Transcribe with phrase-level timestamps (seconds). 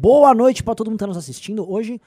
[0.00, 1.68] Boa noite para todo mundo que tá nos assistindo.
[1.68, 2.00] Hoje,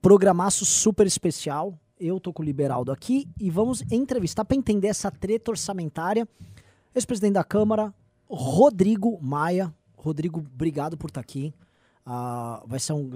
[0.00, 1.76] programaço super especial.
[1.98, 6.28] Eu tô com o Liberaldo aqui e vamos entrevistar para entender essa treta orçamentária.
[6.94, 7.92] Ex-presidente da Câmara,
[8.30, 9.74] Rodrigo Maia.
[9.96, 11.52] Rodrigo, obrigado por estar aqui.
[12.06, 13.10] Ah, vai ser um.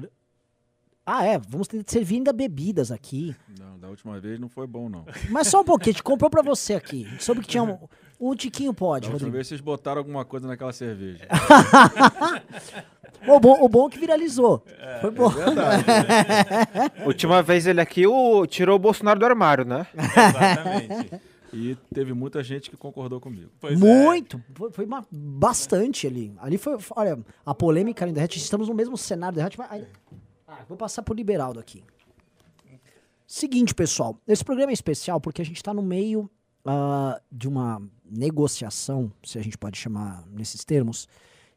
[1.11, 3.35] Ah, é, vamos ter que servir ainda bebidas aqui.
[3.59, 5.07] Não, da última vez não foi bom, não.
[5.31, 7.07] Mas só um pouquinho, a gente comprou pra você aqui.
[7.07, 7.79] A gente soube que tinha um.
[8.21, 9.31] Um tiquinho pode, Da Rodrigo.
[9.31, 11.27] vez vocês botaram alguma coisa naquela cerveja.
[13.27, 14.65] O bom, o bom é que viralizou.
[15.01, 15.29] Foi bom.
[17.05, 19.87] Última vez ele aqui o, tirou o Bolsonaro do armário, né?
[19.93, 21.21] Exatamente.
[21.53, 23.51] E teve muita gente que concordou comigo.
[23.61, 23.77] Pois é.
[23.77, 24.41] Muito.
[24.55, 26.33] Foi, foi uma- bastante ali.
[26.39, 26.77] Ali foi.
[26.95, 29.85] Olha, a polêmica ali da Ret, estamos no mesmo cenário da Ret, mas.
[30.49, 31.85] Ah, vou passar pro Liberaldo aqui.
[33.27, 34.19] Seguinte, pessoal.
[34.27, 36.31] Esse programa é especial porque a gente tá no meio
[36.65, 41.07] ah, de uma negociação, se a gente pode chamar nesses termos,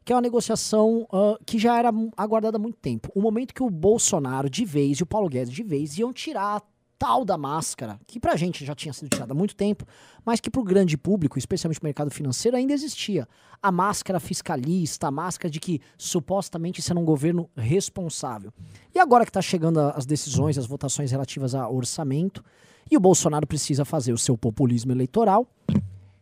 [0.04, 3.10] que é uma negociação ah, que já era aguardada há muito tempo.
[3.14, 6.62] O momento que o Bolsonaro de vez e o Paulo Guedes de vez iam tirar
[7.02, 9.84] tal da máscara, que pra gente já tinha sido tirada há muito tempo,
[10.24, 13.26] mas que pro grande público, especialmente o mercado financeiro, ainda existia.
[13.60, 18.52] A máscara fiscalista, a máscara de que supostamente isso era um governo responsável.
[18.94, 22.44] E agora que está chegando a- as decisões, as votações relativas ao orçamento,
[22.88, 25.48] e o Bolsonaro precisa fazer o seu populismo eleitoral,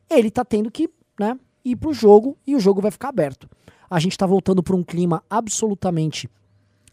[0.08, 3.46] ele está tendo que né, ir pro jogo e o jogo vai ficar aberto.
[3.90, 6.26] A gente está voltando para um clima absolutamente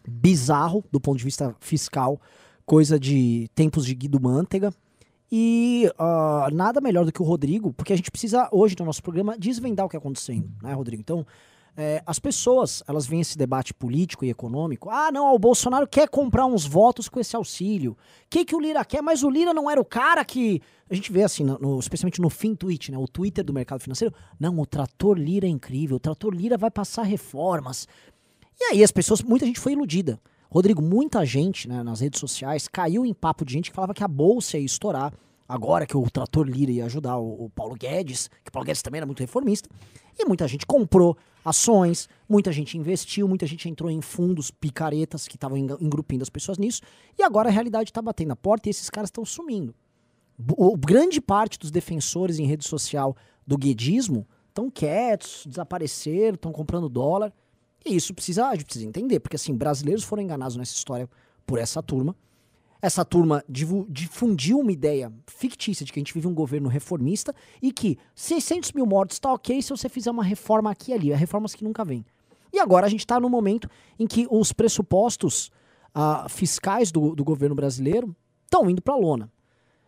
[0.06, 2.20] bizarro do ponto de vista fiscal,
[2.68, 4.72] coisa de tempos de Guido Mantega.
[5.32, 9.02] E ah, nada melhor do que o Rodrigo, porque a gente precisa hoje no nosso
[9.02, 11.02] programa desvendar o que está acontecendo, né, Rodrigo?
[11.02, 11.26] Então,
[11.76, 14.90] é, as pessoas, elas veem esse debate político e econômico.
[14.90, 17.92] Ah, não, o Bolsonaro quer comprar uns votos com esse auxílio.
[17.92, 17.96] O
[18.30, 19.02] que, que o Lira quer?
[19.02, 20.62] Mas o Lira não era o cara que.
[20.90, 22.98] A gente vê assim, no- especialmente no fim tweet, né?
[22.98, 24.14] O Twitter do mercado financeiro.
[24.40, 27.88] Não, o trator Lira é incrível, o trator Lira vai passar reformas.
[28.60, 30.20] E aí as pessoas, muita gente foi iludida.
[30.50, 34.04] Rodrigo, muita gente né, nas redes sociais caiu em papo de gente que falava que
[34.04, 35.14] a bolsa ia estourar.
[35.48, 38.82] Agora que o trator Lira ia ajudar o, o Paulo Guedes, que o Paulo Guedes
[38.82, 39.70] também era muito reformista.
[40.20, 41.16] E muita gente comprou
[41.46, 46.58] ações, muita gente investiu, muita gente entrou em fundos picaretas que estavam engrupindo as pessoas
[46.58, 46.82] nisso.
[47.18, 49.74] E agora a realidade está batendo na porta e esses caras estão sumindo.
[50.58, 53.16] O- grande parte dos defensores em rede social
[53.46, 57.34] do guedismo estão quietos, desapareceram, estão comprando dólar.
[57.86, 61.10] E isso precisa, a gente precisa entender, porque assim, brasileiros foram enganados nessa história
[61.46, 62.16] por essa turma.
[62.82, 67.72] Essa turma difundiu uma ideia fictícia de que a gente vive um governo reformista e
[67.72, 71.16] que 600 mil mortos tá ok se você fizer uma reforma aqui e ali, é
[71.16, 72.06] reformas que nunca vêm.
[72.54, 75.52] E agora a gente está no momento em que os pressupostos
[75.94, 79.32] ah, fiscais do, do governo brasileiro estão indo para a lona.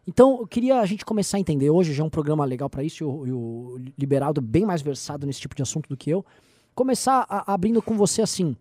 [0.08, 1.70] Então, eu queria a gente começar a entender.
[1.70, 4.66] Hoje já é um programa legal para isso, e o, e o Liberaldo é bem
[4.66, 6.26] mais versado nesse tipo de assunto do que eu.
[6.75, 8.56] Começar a- abrindo com você assim.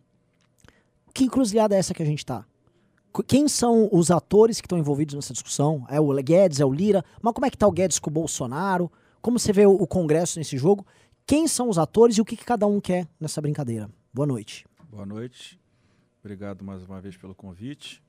[1.15, 2.45] Que encruzilhada é essa que a gente tá?
[3.13, 5.85] Qu- Quem são os atores que estão envolvidos nessa discussão?
[5.89, 7.05] É o Guedes, é o Lira?
[7.23, 8.91] Mas como é que tá o Guedes com o Bolsonaro?
[9.21, 10.87] Como você vê o, o Congresso nesse jogo?
[11.27, 13.91] Quem são os atores e o que, que cada um quer nessa brincadeira?
[14.13, 14.67] Boa noite.
[14.91, 15.59] Boa noite.
[16.21, 18.03] Obrigado mais uma vez pelo convite.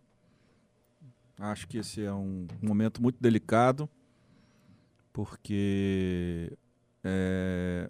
[1.38, 3.90] Acho que esse é um momento muito delicado,
[5.14, 6.52] porque,
[7.04, 7.90] é,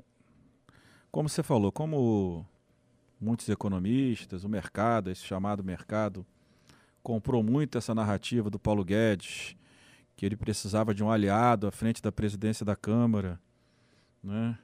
[1.12, 2.46] como você falou, como
[3.20, 6.26] muitos economistas, o mercado, esse chamado mercado,
[7.02, 9.56] comprou muito essa narrativa do Paulo Guedes,
[10.16, 13.40] que ele precisava de um aliado à frente da presidência da Câmara.
[14.24, 14.58] Né?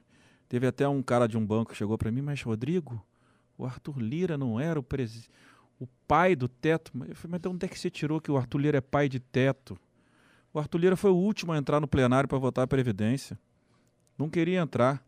[0.48, 3.04] Teve até um cara de um banco que chegou para mim, mas Rodrigo,
[3.58, 4.84] o Arthur Lira não era o,
[5.80, 6.92] o pai do teto?
[6.94, 9.08] Eu falei, mas de onde é que você tirou que o Arthur Lira é pai
[9.08, 9.78] de teto?
[10.52, 13.38] O Arthur Lira foi o último a entrar no plenário para votar a Previdência.
[14.16, 15.04] Não queria entrar,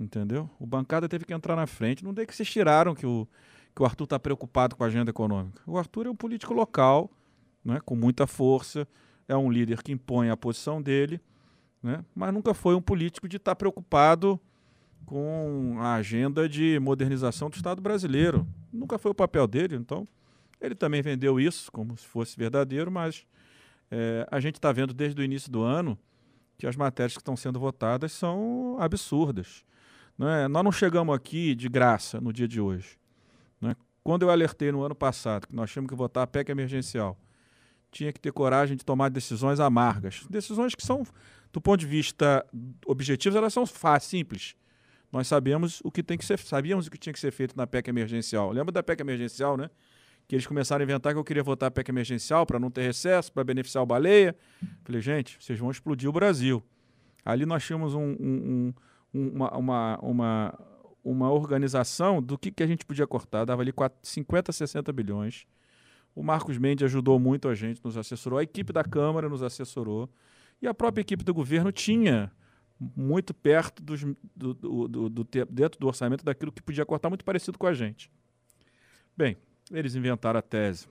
[0.00, 0.48] entendeu?
[0.58, 2.02] O bancada teve que entrar na frente.
[2.02, 3.28] Não é que vocês tiraram que o,
[3.74, 5.62] que o Arthur está preocupado com a agenda econômica.
[5.66, 7.10] O Arthur é um político local,
[7.64, 8.88] né, com muita força,
[9.28, 11.20] é um líder que impõe a posição dele,
[11.82, 14.40] né, mas nunca foi um político de estar preocupado
[15.04, 18.46] com a agenda de modernização do Estado brasileiro.
[18.72, 20.08] Nunca foi o papel dele, então
[20.60, 23.26] ele também vendeu isso como se fosse verdadeiro, mas
[23.90, 25.98] é, a gente está vendo desde o início do ano
[26.56, 29.64] que as matérias que estão sendo votadas são absurdas.
[30.20, 30.46] Não é?
[30.48, 32.98] Nós não chegamos aqui de graça no dia de hoje.
[33.58, 33.76] Não é?
[34.04, 37.18] Quando eu alertei no ano passado que nós tínhamos que votar a PEC emergencial,
[37.90, 40.26] tinha que ter coragem de tomar decisões amargas.
[40.28, 41.04] Decisões que são,
[41.50, 42.44] do ponto de vista
[42.84, 44.54] objetivo, elas são fáceis, simples
[45.12, 47.66] nós sabemos o que tem que ser, sabíamos o que tinha que ser feito na
[47.66, 48.52] PEC emergencial.
[48.52, 49.68] Lembra da PEC emergencial, né?
[50.28, 52.82] Que eles começaram a inventar que eu queria votar a PEC emergencial para não ter
[52.82, 54.36] recesso, para beneficiar o baleia.
[54.84, 56.62] Falei, gente, vocês vão explodir o Brasil.
[57.24, 58.74] Ali nós tínhamos um- um-
[59.12, 60.58] uma, uma, uma,
[61.04, 63.44] uma organização do que, que a gente podia cortar.
[63.44, 65.46] Dava ali 4, 50, 60 bilhões.
[66.14, 68.38] O Marcos Mendes ajudou muito a gente, nos assessorou.
[68.38, 70.08] A equipe da Câmara nos assessorou.
[70.60, 72.30] E a própria equipe do governo tinha
[72.96, 74.02] muito perto dos,
[74.34, 77.74] do, do, do, do, dentro do orçamento daquilo que podia cortar, muito parecido com a
[77.74, 78.10] gente.
[79.16, 79.36] Bem,
[79.70, 80.88] eles inventaram a tese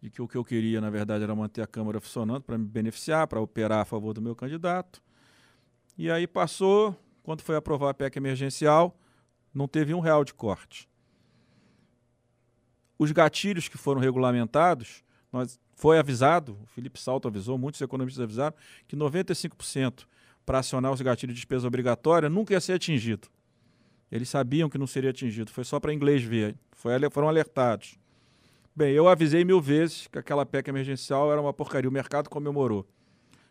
[0.00, 2.64] de que o que eu queria, na verdade, era manter a Câmara funcionando para me
[2.64, 5.02] beneficiar, para operar a favor do meu candidato.
[5.98, 8.98] E aí passou, quando foi aprovar a PEC emergencial,
[9.54, 10.88] não teve um real de corte.
[12.98, 15.02] Os gatilhos que foram regulamentados,
[15.32, 18.54] nós, foi avisado, o Felipe Salto avisou, muitos economistas avisaram,
[18.86, 20.06] que 95%
[20.44, 23.28] para acionar os gatilhos de despesa obrigatória nunca ia ser atingido.
[24.10, 27.98] Eles sabiam que não seria atingido, foi só para inglês ver, foi, foram alertados.
[28.74, 32.86] Bem, eu avisei mil vezes que aquela PEC emergencial era uma porcaria, o mercado comemorou.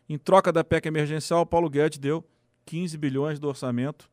[0.08, 2.24] Em troca da PEC emergencial, Paulo Guedes deu
[2.66, 4.10] 15 bilhões do orçamento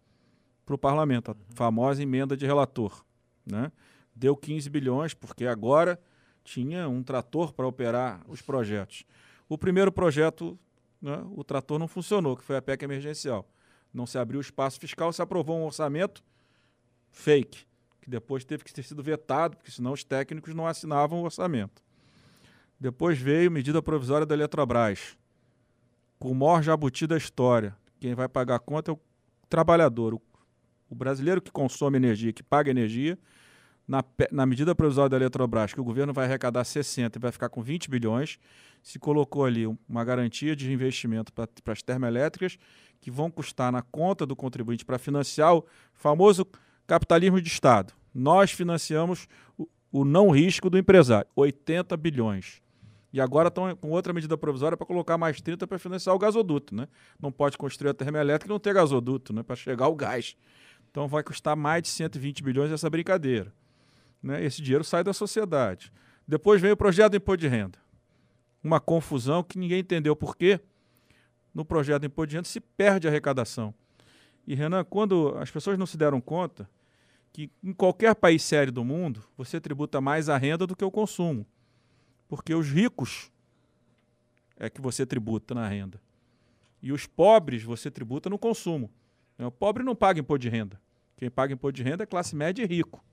[0.65, 3.03] para o parlamento, a famosa emenda de relator.
[3.45, 3.71] Né?
[4.15, 5.99] Deu 15 bilhões, porque agora
[6.43, 9.03] tinha um trator para operar os projetos.
[9.49, 10.57] O primeiro projeto,
[11.01, 13.45] né, o trator não funcionou, que foi a PEC emergencial.
[13.93, 16.23] Não se abriu espaço fiscal, se aprovou um orçamento
[17.11, 17.65] fake
[18.03, 21.81] que depois teve que ter sido vetado, porque senão os técnicos não assinavam o orçamento.
[22.77, 25.17] Depois veio medida provisória da Eletrobras,
[26.19, 27.75] com o maior jabuti da história.
[28.03, 28.99] Quem vai pagar a conta é o
[29.47, 30.21] trabalhador, o,
[30.89, 33.17] o brasileiro que consome energia, que paga energia.
[33.87, 37.47] Na, na medida provisória da Eletrobras, que o governo vai arrecadar 60 e vai ficar
[37.47, 38.39] com 20 bilhões,
[38.81, 42.57] se colocou ali uma garantia de investimento para as termoelétricas
[42.99, 46.45] que vão custar na conta do contribuinte para financiar o famoso
[46.85, 47.93] capitalismo de Estado.
[48.13, 52.61] Nós financiamos o, o não risco do empresário, 80 bilhões.
[53.13, 56.73] E agora estão com outra medida provisória para colocar mais 30 para financiar o gasoduto.
[56.73, 56.87] Né?
[57.21, 59.43] Não pode construir a termoelétrica e não ter gasoduto né?
[59.43, 60.35] para chegar o gás.
[60.89, 63.53] Então vai custar mais de 120 bilhões essa brincadeira.
[64.21, 64.43] Né?
[64.43, 65.93] Esse dinheiro sai da sociedade.
[66.27, 67.77] Depois vem o projeto do imposto de renda.
[68.63, 70.59] Uma confusão que ninguém entendeu por quê.
[71.53, 73.75] No projeto do imposto de renda se perde a arrecadação.
[74.47, 76.67] E, Renan, quando as pessoas não se deram conta
[77.31, 80.91] que em qualquer país sério do mundo você tributa mais a renda do que o
[80.91, 81.45] consumo.
[82.33, 83.31] Porque os ricos
[84.57, 86.01] é que você tributa na renda.
[86.81, 88.89] E os pobres você tributa no consumo.
[89.37, 90.81] O pobre não paga imposto de renda.
[91.15, 93.05] Quem paga imposto de renda é classe média e rico.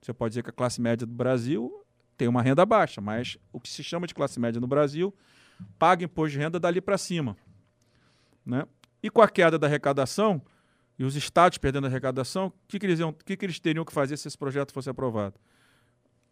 [0.00, 1.84] Você pode dizer que a classe média do Brasil
[2.16, 5.12] tem uma renda baixa, mas o que se chama de classe média no Brasil
[5.76, 7.36] paga imposto de renda dali para cima.
[8.46, 8.64] Né?
[9.02, 10.40] E com a queda da arrecadação,
[10.96, 12.86] e os estados perdendo a arrecadação, o que, que,
[13.24, 15.34] que, que eles teriam que fazer se esse projeto fosse aprovado?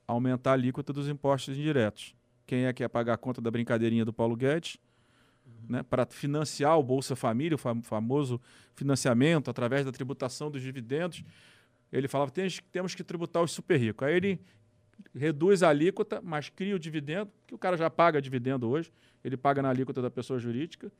[0.06, 2.14] Aumentar a alíquota dos impostos indiretos.
[2.50, 4.76] Quem é que ia pagar a conta da brincadeirinha do Paulo Guedes?
[5.68, 8.40] Né, para financiar o Bolsa Família, o fam famoso
[8.74, 11.22] financiamento através da tributação dos dividendos.
[11.92, 14.08] Ele falava que temos que tributar os super ricos.
[14.08, 14.40] Aí ele
[15.14, 18.90] reduz a alíquota, mas cria o dividendo, que o cara já paga dividendo hoje,
[19.22, 20.90] ele paga na alíquota da pessoa jurídica.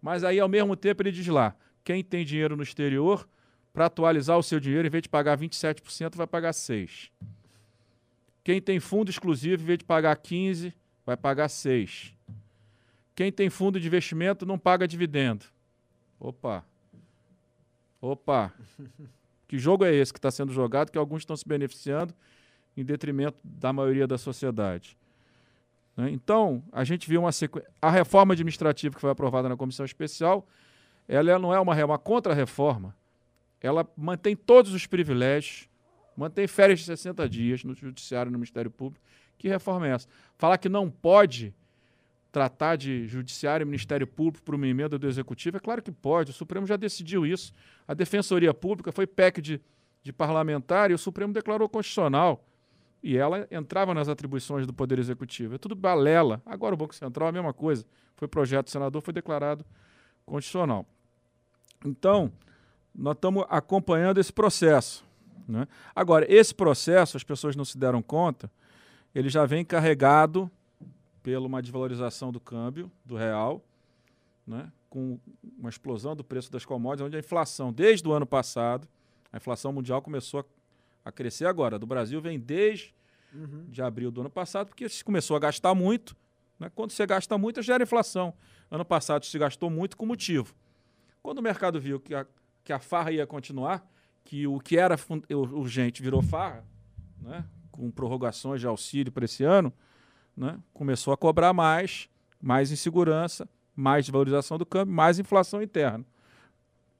[0.00, 3.28] Mas aí, ao mesmo tempo, ele diz lá: quem tem dinheiro no exterior,
[3.72, 7.10] para atualizar o seu dinheiro, em vez de pagar 27%, vai pagar 6%.
[8.46, 10.72] Quem tem fundo exclusivo, em vez de pagar 15%,
[11.04, 12.12] vai pagar 6%.
[13.12, 15.46] Quem tem fundo de investimento não paga dividendo.
[16.20, 16.64] Opa.
[18.00, 18.54] Opa.
[19.48, 22.14] Que jogo é esse que está sendo jogado que alguns estão se beneficiando
[22.76, 24.96] em detrimento da maioria da sociedade?
[25.96, 26.10] Né?
[26.10, 27.68] Então, a gente viu uma sequência.
[27.82, 30.46] A reforma administrativa que foi aprovada na comissão especial
[31.08, 32.94] ela não é uma, uma contra-reforma.
[33.60, 35.68] Ela mantém todos os privilégios,
[36.16, 39.04] mantém férias de 60 dias no Judiciário e no Ministério Público.
[39.38, 40.08] Que reforma é essa?
[40.36, 41.54] Falar que não pode
[42.32, 46.32] tratar de Judiciário e Ministério Público por uma emenda do Executivo, é claro que pode.
[46.32, 47.52] O Supremo já decidiu isso.
[47.88, 49.60] A Defensoria Pública foi PEC de,
[50.02, 52.44] de parlamentar e o Supremo declarou constitucional.
[53.02, 55.54] E ela entrava nas atribuições do Poder Executivo.
[55.54, 56.42] É tudo balela.
[56.44, 57.86] Agora o Banco Central a mesma coisa.
[58.16, 59.64] Foi projeto do senador, foi declarado
[60.26, 60.84] constitucional.
[61.84, 62.32] Então,
[62.94, 65.05] nós estamos acompanhando esse processo.
[65.48, 65.66] Né?
[65.94, 68.50] Agora, esse processo, as pessoas não se deram conta,
[69.14, 70.50] ele já vem carregado
[71.22, 73.62] pela uma desvalorização do câmbio, do real,
[74.46, 74.70] né?
[74.88, 75.18] com
[75.58, 78.88] uma explosão do preço das commodities, onde a inflação, desde o ano passado,
[79.32, 81.78] a inflação mundial começou a, a crescer agora.
[81.78, 82.94] Do Brasil vem desde
[83.34, 83.66] uhum.
[83.68, 86.16] de abril do ano passado, porque se começou a gastar muito.
[86.58, 86.70] Né?
[86.74, 88.32] Quando você gasta muito, gera inflação.
[88.70, 90.54] Ano passado se gastou muito com motivo.
[91.22, 92.26] Quando o mercado viu que a,
[92.64, 93.86] que a farra ia continuar,
[94.26, 94.96] que o que era
[95.30, 96.64] urgente virou farra,
[97.22, 99.72] né, com prorrogações de auxílio para esse ano,
[100.36, 102.10] né, começou a cobrar mais,
[102.42, 106.04] mais insegurança, mais desvalorização do câmbio, mais inflação interna.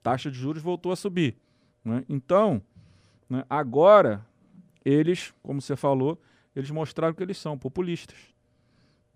[0.03, 1.37] Taxa de juros voltou a subir.
[1.85, 2.05] né?
[2.09, 2.63] Então,
[3.29, 4.25] né, agora,
[4.85, 6.21] eles, como você falou,
[6.55, 8.17] eles mostraram que eles são populistas.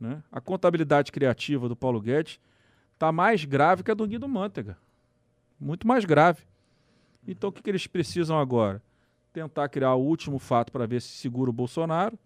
[0.00, 0.20] Né?
[0.32, 2.40] A contabilidade criativa do Paulo Guedes
[2.94, 4.76] está mais grave que a do Guido Mantega.
[5.60, 6.42] Muito mais grave.
[7.26, 8.82] Então, o que, que eles precisam agora?
[9.32, 12.18] Tentar criar o último fato para ver se segura o Bolsonaro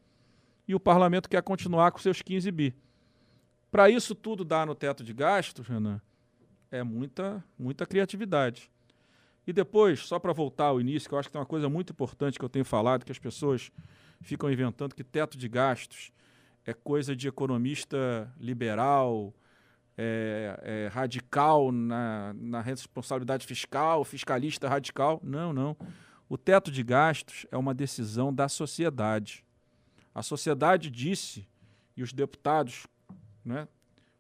[0.67, 2.75] e o parlamento quer continuar com seus 15 bi.
[3.71, 6.01] Para isso tudo dar no teto de gastos, Renan,
[6.71, 8.71] é muita, muita criatividade.
[9.47, 11.93] E depois, só para voltar ao início, que eu acho que tem uma coisa muito
[11.93, 13.71] importante que eu tenho falado, que as pessoas
[14.21, 16.13] ficam inventando que teto de gastos
[16.65, 19.35] é coisa de economista liberal,
[19.97, 25.21] é, é radical na, na responsabilidade fiscal, fiscalista radical.
[25.23, 25.77] Não, não.
[26.29, 29.45] O teto de gastos é uma decisão da sociedade.
[30.15, 31.47] A sociedade disse,
[31.97, 32.87] e os deputados
[33.45, 33.69] né,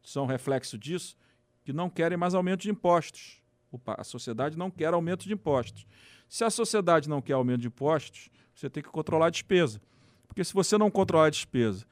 [0.02, 1.16] são reflexo disso,
[1.64, 3.40] que não querem mais aumento de impostos.
[3.86, 5.86] A sociedade não quer aumento de impostos.
[6.28, 9.80] Se a sociedade não quer aumento de impostos, você tem que controlar a despesa.
[10.28, 11.86] Porque se você não controlar a despesa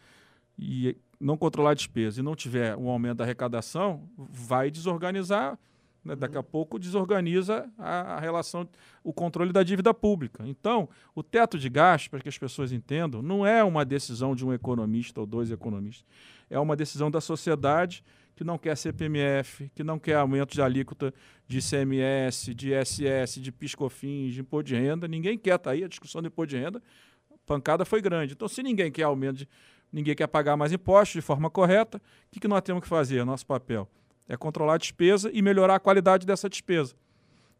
[0.59, 5.59] e não controlar a despesa e não tiver um aumento da arrecadação, vai desorganizar,
[6.05, 6.17] né?
[6.17, 8.69] daqui a pouco desorganiza a, a, relação,
[9.05, 10.43] o controle da dívida pública.
[10.47, 14.45] Então, o teto de gastos, para que as pessoas entendam, não é uma decisão de
[14.45, 16.05] um economista ou dois economistas,
[16.51, 18.05] é uma decisão da sociedade
[18.35, 21.15] que não quer CPMF, que não quer aumento de alíquota
[21.47, 25.07] de ICMS, de ISS, de PiscoFins, de imposto de renda.
[25.07, 26.83] Ninguém quer, tá aí a discussão do imposto de renda,
[27.31, 28.33] a pancada foi grande.
[28.33, 29.49] Então, se ninguém quer aumento, de,
[29.93, 33.25] ninguém quer pagar mais impostos de forma correta, o que, que nós temos que fazer?
[33.25, 33.89] Nosso papel
[34.29, 36.95] é controlar a despesa e melhorar a qualidade dessa despesa.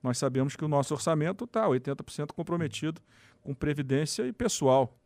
[0.03, 3.01] Nós sabemos que o nosso orçamento está 80% comprometido
[3.43, 4.97] com previdência e pessoal.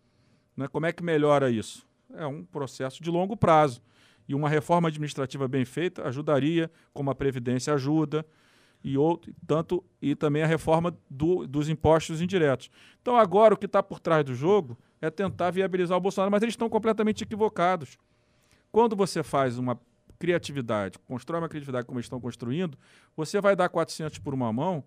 [0.57, 0.69] Né?
[0.69, 1.87] Como é que melhora isso?
[2.15, 3.83] É um processo de longo prazo.
[4.29, 8.27] E uma reforma administrativa bem feita ajudaria, como a Previdência ajuda,
[8.83, 12.71] e outro, tanto e também a reforma do, dos impostos indiretos.
[13.03, 16.43] Então agora o que está por trás do jogo é tentar viabilizar o Bolsonaro, mas
[16.43, 17.99] eles estão completamente equivocados.
[18.73, 19.79] Quando você faz uma
[20.19, 22.79] criatividade, constrói uma criatividade como eles estão construindo,
[23.17, 24.83] você vai dar 400 por uma mão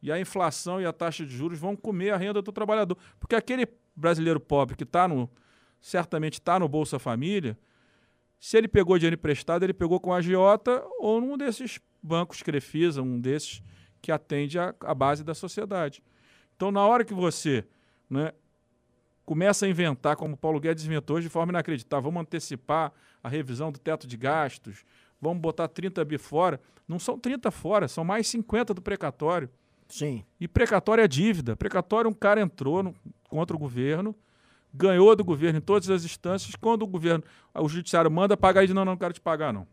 [0.00, 2.96] e a inflação e a taxa de juros vão comer a renda do trabalhador.
[3.18, 5.28] Porque aquele brasileiro pobre que está no,
[5.80, 7.58] certamente está no Bolsa Família,
[8.40, 13.02] se ele pegou dinheiro emprestado, ele pegou com a agiota ou num desses bancos Crefisa,
[13.02, 13.62] um desses
[14.00, 16.02] que atende a, a base da sociedade.
[16.54, 17.64] Então, na hora que você
[18.08, 18.32] né,
[19.28, 22.90] começa a inventar, como Paulo Guedes inventou de forma inacreditável, vamos antecipar
[23.22, 24.86] a revisão do teto de gastos,
[25.20, 26.58] vamos botar 30 bi fora.
[26.88, 29.50] Não são 30 fora, são mais 50 do precatório.
[29.86, 30.24] Sim.
[30.40, 31.54] E precatório é dívida.
[31.54, 32.94] Precatório, um cara entrou no,
[33.28, 34.16] contra o governo,
[34.72, 36.56] ganhou do governo em todas as instâncias.
[36.56, 39.66] Quando o governo, o judiciário manda pagar, ele diz: não, não quero te pagar, não.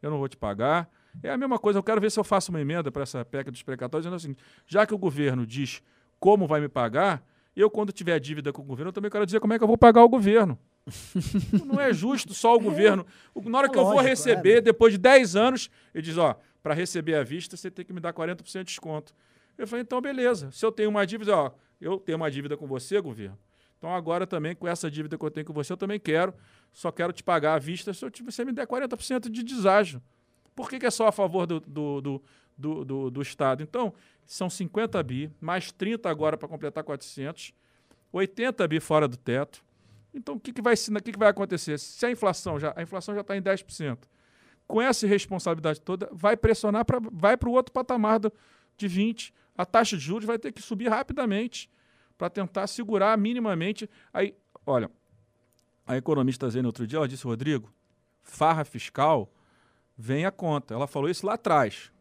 [0.00, 0.88] Eu não vou te pagar.
[1.24, 3.50] É a mesma coisa, eu quero ver se eu faço uma emenda para essa PEC
[3.50, 5.82] dos precatórios, dizendo assim: já que o governo diz
[6.20, 7.20] como vai me pagar,
[7.56, 9.68] eu, quando tiver dívida com o governo, eu também quero dizer como é que eu
[9.68, 10.58] vou pagar o governo.
[11.66, 13.04] não é justo só o governo.
[13.44, 14.60] Na hora é que lógico, eu vou receber, é.
[14.60, 18.00] depois de 10 anos, ele diz: ó, para receber a vista, você tem que me
[18.00, 19.14] dar 40% de desconto.
[19.58, 20.50] Eu falei: então, beleza.
[20.52, 23.38] Se eu tenho uma dívida, ó, eu tenho uma dívida com você, governo
[23.80, 26.34] então agora também, com essa dívida que eu tenho com você, eu também quero,
[26.70, 30.02] só quero te pagar à vista se você me der 40% de deságio.
[30.54, 32.22] Por que, que, é só a favor do, do, do,
[32.60, 33.62] do, do, do Estado?
[33.62, 33.92] Então,
[34.26, 37.52] são 50 bi, mais 30 agora para completar 400,
[38.12, 39.64] 80 bi fora do teto.
[40.14, 41.78] Então, o que, que, vai, que, que vai acontecer?
[41.78, 43.98] Se a inflação já a inflação já está em 10%,
[44.66, 48.32] com essa responsabilidade toda, vai pressionar, pra, vai para o outro patamar do,
[48.76, 49.32] de 20%.
[49.58, 51.68] A taxa de juros vai ter que subir rapidamente
[52.16, 53.90] para tentar segurar minimamente.
[54.12, 54.90] Aí, olha,
[55.86, 57.70] a economista Zene outro dia, ela disse, Rodrigo,
[58.22, 59.30] farra fiscal
[59.98, 60.72] vem a conta.
[60.72, 61.92] Ela falou isso lá atrás.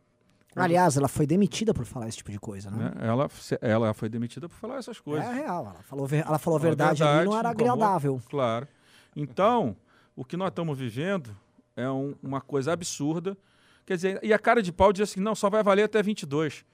[0.56, 2.86] Aliás, ela foi demitida por falar esse tipo de coisa, né?
[2.86, 3.08] né?
[3.08, 3.30] Ela,
[3.62, 5.26] ela foi demitida por falar essas coisas.
[5.26, 8.22] É real, ela falou, ela falou a verdade, verdade ali, não era agradável.
[8.30, 8.68] claro.
[9.16, 9.76] Então,
[10.16, 11.36] o que nós estamos vivendo
[11.76, 13.38] é um, uma coisa absurda.
[13.86, 16.66] Quer dizer, e a cara de pau diz assim, não, só vai valer até 22.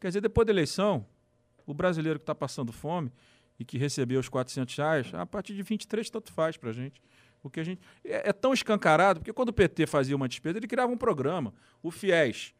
[0.00, 1.04] Quer dizer, depois da eleição,
[1.66, 3.12] o brasileiro que está passando fome
[3.58, 7.00] e que recebeu os 400 reais, a partir de 23 tanto faz para a gente.
[7.42, 10.58] O que a gente é, é, tão escancarado, porque quando o PT fazia uma despesa,
[10.58, 12.54] ele criava um programa, o FIES.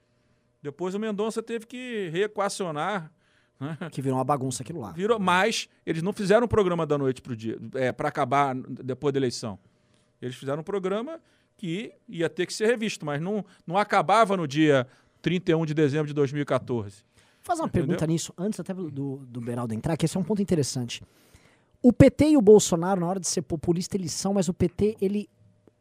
[0.64, 3.12] Depois o Mendonça teve que reequacionar.
[3.61, 3.76] Né?
[3.92, 4.92] Que virou uma bagunça aquilo lá.
[4.92, 8.54] Virou, mas eles não fizeram um programa da noite para o dia, é, para acabar
[8.54, 9.59] depois da eleição.
[10.23, 11.21] Eles fizeram um programa
[11.54, 14.87] que ia ter que ser revisto, mas não, não acabava no dia
[15.21, 17.04] 31 de dezembro de 2014
[17.42, 17.88] fazer uma Entendeu?
[17.88, 21.02] pergunta nisso, antes até do, do Beraldo entrar, que esse é um ponto interessante.
[21.83, 24.97] O PT e o Bolsonaro, na hora de ser populista, eles são, mas o PT,
[24.99, 25.28] ele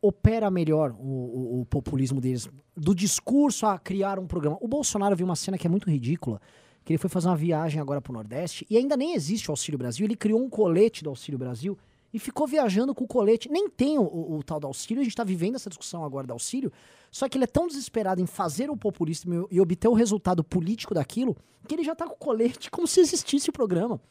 [0.04, 2.50] opera melhor o, o, o populismo deles.
[2.76, 4.58] Do discurso a criar um programa.
[4.60, 6.42] O Bolsonaro viu uma cena que é muito ridícula,
[6.84, 9.78] que ele foi fazer uma viagem agora pro Nordeste e ainda nem existe o Auxílio
[9.78, 10.06] Brasil.
[10.06, 11.78] Ele criou um colete do Auxílio Brasil
[12.14, 13.50] e ficou viajando com o colete.
[13.50, 16.28] Nem tem o, o, o tal do auxílio, a gente tá vivendo essa discussão agora
[16.28, 16.72] do auxílio,
[17.10, 20.94] só que ele é tão desesperado em fazer o populismo e, obter o resultado político
[20.94, 21.36] daquilo,
[21.68, 24.02] que ele já tá com o colete como se existisse o programa.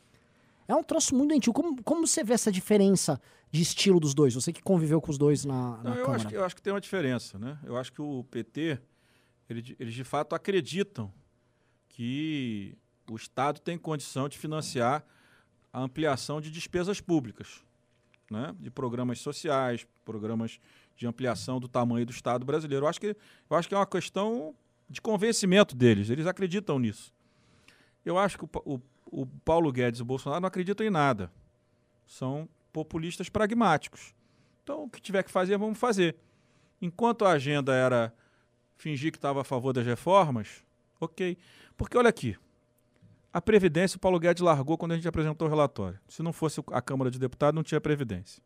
[0.69, 1.53] É um troço muito doentio.
[1.53, 4.35] Como, como você vê essa diferença de estilo dos dois?
[4.35, 6.63] Você que conviveu com os dois na, na Não, eu, acho que, eu acho que
[6.63, 7.59] tem uma diferença, né?
[7.65, 8.79] Eu acho que o PT,
[9.49, 11.13] ele- eles de fato acreditam
[11.89, 12.77] que
[13.11, 15.05] o Estado tem condição de financiar
[15.73, 17.63] a ampliação de despesas públicas,
[18.31, 18.55] né?
[18.61, 20.59] de programas sociais, programas
[20.97, 22.85] de ampliação do tamanho do Estado brasileiro.
[22.85, 23.17] Eu acho que,
[23.51, 24.55] eu acho que é uma questão
[24.89, 27.13] de convencimento deles, eles acreditam nisso.
[28.05, 28.81] Eu acho que o, o,
[29.13, 31.31] o Paulo Guedes e o Bolsonaro não acreditam em nada.
[32.07, 34.15] São populistas pragmáticos.
[34.63, 36.17] Então, o que tiver que fazer, vamos fazer.
[36.81, 38.13] Enquanto a agenda era
[38.77, 40.65] fingir que estava a favor das reformas,
[40.99, 41.37] ok.
[41.77, 42.37] Porque olha aqui,
[43.33, 45.99] a Previdência o Paulo Guedes largou quando a gente apresentou o relatório.
[46.09, 48.43] Se não fosse a Câmara de Deputados, não tinha Previdência.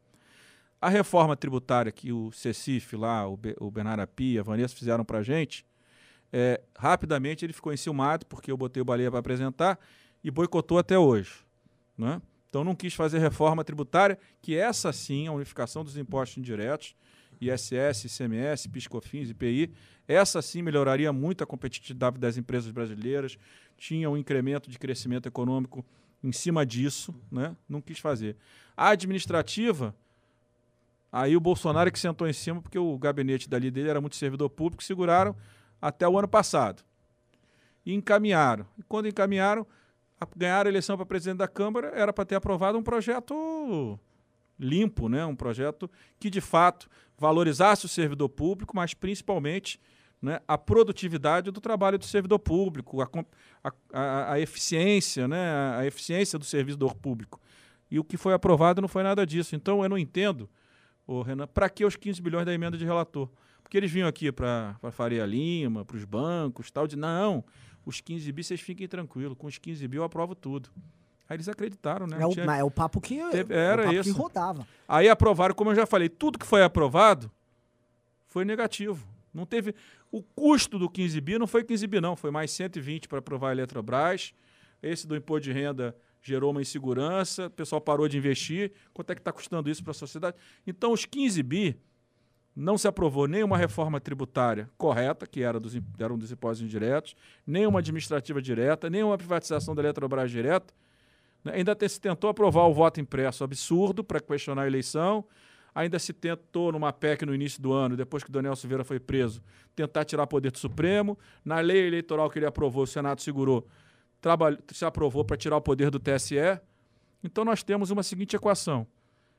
[0.80, 5.04] A reforma tributária que o Cecif lá, o, Be o Bernardo Api, a Vanessa fizeram
[5.04, 5.64] para a gente,
[6.32, 9.78] é, rapidamente ele ficou enciumado, porque eu botei o Baleia para apresentar,
[10.26, 11.32] e boicotou até hoje.
[11.96, 12.20] Né?
[12.50, 16.96] Então não quis fazer reforma tributária, que essa sim, a unificação dos impostos indiretos,
[17.40, 19.72] ISS, ICMS, PiscoFins, IPI,
[20.08, 23.38] essa sim melhoraria muito a competitividade das empresas brasileiras,
[23.76, 25.86] tinha um incremento de crescimento econômico
[26.24, 27.54] em cima disso, né?
[27.68, 28.36] não quis fazer.
[28.76, 29.94] A administrativa,
[31.12, 34.50] aí o Bolsonaro que sentou em cima, porque o gabinete dali dele era muito servidor
[34.50, 35.36] público, seguraram
[35.80, 36.82] até o ano passado.
[37.84, 38.66] E encaminharam.
[38.76, 39.64] E quando encaminharam,
[40.36, 43.98] ganharam a eleição para presidente da Câmara, era para ter aprovado um projeto
[44.58, 45.24] limpo, né?
[45.26, 49.78] um projeto que, de fato, valorizasse o servidor público, mas principalmente
[50.20, 53.08] né, a produtividade do trabalho do servidor público, a,
[53.92, 57.40] a- a eficiência, né, a eficiência do servidor público.
[57.90, 59.54] E o que foi aprovado não foi nada disso.
[59.54, 60.48] Então, eu não entendo,
[61.06, 63.28] ô Renan, para que os 15 bilhões da emenda de relator?
[63.62, 67.44] Porque eles vinham aqui para a Faria Lima, para os bancos, tal, de não,
[67.86, 70.68] os 15 bi, vocês fiquem tranquilos, com os 15 bi eu aprovo tudo.
[71.28, 72.18] Aí eles acreditaram, né?
[72.20, 74.12] É o, tinha- é o papo que, Teve- é era papo isso.
[74.12, 74.66] que rodava.
[74.86, 77.30] Aí aprovaram, como eu já falei, tudo que foi aprovado
[78.28, 79.06] foi negativo.
[79.32, 79.74] Não teve.
[80.10, 82.14] O custo do 15 bi não foi 15 bi, não.
[82.16, 84.32] Foi mais 120 para aprovar a Eletrobras.
[84.82, 88.72] Esse do imposto de renda gerou uma insegurança, o pessoal parou de investir.
[88.94, 90.36] Quanto é que está custando isso para a sociedade?
[90.66, 91.76] Então, os 15 bi
[92.56, 97.14] não se aprovou nem uma reforma tributária correta, que era dos, eram dos impostos indiretos,
[97.46, 100.72] nem uma administrativa direta, nem uma privatização da Eletrobras direta.
[101.44, 101.52] né?
[101.56, 105.22] Ainda te- se tentou aprovar o voto impresso absurdo para questionar a eleição.
[105.74, 108.98] Ainda se tentou, numa PEC no início do ano, depois que o Daniel Silveira foi
[108.98, 109.42] preso,
[109.74, 111.18] tentar tirar poder do Supremo.
[111.44, 113.68] Na lei eleitoral que ele aprovou, o Senado segurou,
[114.72, 116.36] se aprovou para tirar o poder do TSE.
[117.22, 118.86] Então nós temos uma seguinte equação: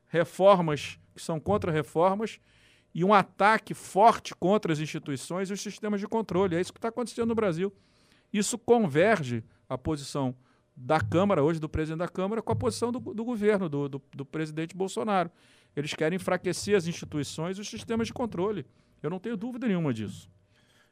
[0.05, 2.39] reformas que são contra reformas
[2.97, 6.55] e um ataque forte contra as instituições e os sistemas de controle.
[6.55, 7.71] É isso que está acontecendo no Brasil.
[8.33, 10.35] Isso converge a posição
[10.75, 14.01] da Câmara, hoje do presidente da Câmara, com a posição do, do governo, do, do,
[14.15, 15.29] do presidente Bolsonaro.
[15.75, 18.65] Eles querem enfraquecer as instituições e os sistemas de controle.
[19.03, 20.27] Eu não tenho dúvida nenhuma disso.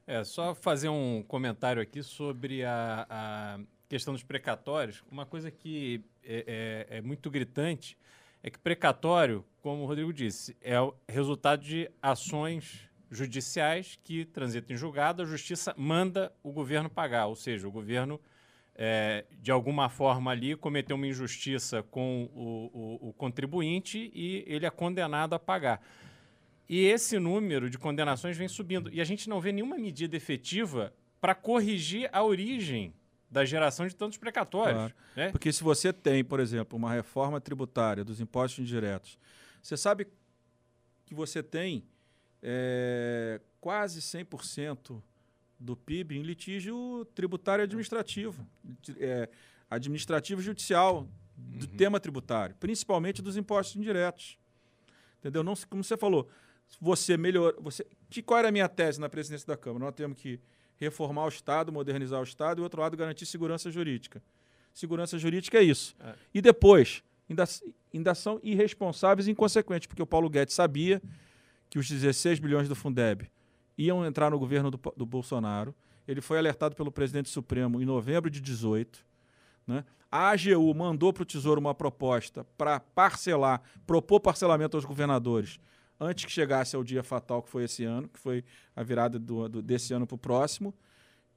[0.06, 5.04] É, só fazer um comentário aqui sobre a, a questão dos precatórios.
[5.12, 7.98] Uma coisa que é, é- é muito gritante
[8.46, 14.76] é que precatório, como o Rodrigo disse, é o resultado de ações judiciais que transitam
[14.76, 18.22] em julgado, a justiça manda o governo pagar, ou seja, o governo,
[18.76, 24.68] é, de alguma forma ali, cometeu uma injustiça com o- o- o contribuinte e ele
[24.68, 25.82] é condenado a pagar.
[26.70, 28.94] E esse número de condenações vem subindo.
[28.94, 32.94] E a gente não vê nenhuma medida efetiva para corrigir a origem
[33.36, 34.78] da geração de tantos precatórios.
[34.78, 34.94] Claro.
[35.14, 35.30] Né?
[35.30, 39.20] Porque se você tem, por exemplo, uma reforma tributária dos impostos indiretos,
[39.62, 40.08] você sabe
[41.06, 41.84] que você tem
[42.42, 45.02] é, quase 100%
[45.60, 48.48] do PIB em litígio tributário e administrativo,
[48.98, 49.28] é,
[49.70, 54.38] administrativo e judicial do tema tributário, principalmente dos impostos indiretos.
[55.20, 55.44] Entendeu?
[55.44, 56.30] Não, se- como você falou,
[56.80, 59.84] você melhor, você, que qual era a minha tese na presidência da Câmara?
[59.84, 60.40] Nós temos que
[60.78, 64.22] reformar o Estado, modernizar o Estado e, outro lado, garantir segurança jurídica.
[64.74, 65.96] Segurança jurídica é isso.
[66.00, 66.16] É.
[66.34, 67.46] E depois, ainda,
[67.94, 71.02] ainda são irresponsáveis e inconsequentes, porque o Paulo Guedes sabia
[71.70, 73.30] que os 16 bilhões do Fundeb
[73.78, 75.74] iam entrar no governo do, do Bolsonaro.
[76.08, 79.06] Ele foi alertado pelo presidente Supremo em novembro de 18.
[79.66, 79.84] Né?
[80.12, 85.60] A AGU mandou para o Tesouro uma proposta para parcelar, propor parcelamento aos governadores
[86.00, 88.44] antes que chegasse ao dia fatal que foi esse ano, que foi
[88.76, 90.74] a virada do, do- desse ano para o próximo.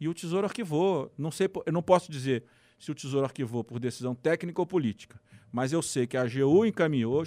[0.01, 1.13] E o Tesouro arquivou.
[1.19, 2.45] Não sei, eu não posso dizer
[2.79, 6.65] se o Tesouro arquivou por decisão técnica ou política, mas eu sei que a AGU
[6.67, 7.25] encaminhou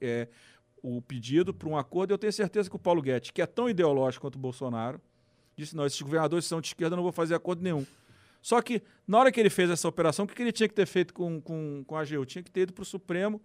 [0.00, 0.28] é,
[0.82, 2.12] o pedido para um acordo.
[2.14, 5.00] Eu tenho certeza que o Paulo Guedes, que é tão ideológico quanto o Bolsonaro,
[5.56, 7.84] disse: não, esses governadores são de esquerda, eu não vou fazer acordo nenhum.
[8.40, 10.74] Só que, na hora que ele fez essa operação, o que que ele tinha que
[10.74, 12.24] ter feito com, com, com a AGU?
[12.24, 13.42] Tinha que ter ido para o Supremo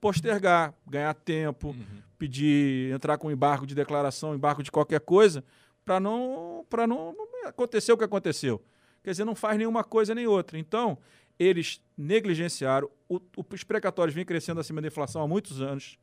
[0.00, 1.74] postergar, ganhar tempo,
[2.18, 5.44] pedir, entrar com embargo de declaração, embargo de qualquer coisa,
[5.84, 8.62] para não, para não acontecer o que aconteceu.
[9.02, 10.58] Quer dizer, não faz nenhuma coisa nem outra.
[10.58, 10.98] Então,
[11.38, 12.90] eles negligenciaram.
[13.08, 13.20] O,
[13.52, 15.98] os precatórios vêm crescendo acima da inflação há muitos anos,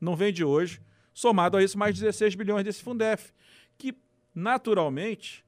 [0.00, 0.80] não vem de hoje.
[1.12, 3.32] Somado a isso, mais 16 bilhões desse Fundef,
[3.76, 3.94] que
[4.34, 5.44] naturalmente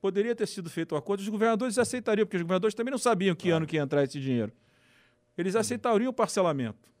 [0.00, 3.34] poderia ter sido feito o acordo, os governadores aceitariam, porque os governadores também não sabiam
[3.34, 4.52] que ano que ia entrar esse dinheiro.
[5.38, 6.93] Eles aceitariam o parcelamento.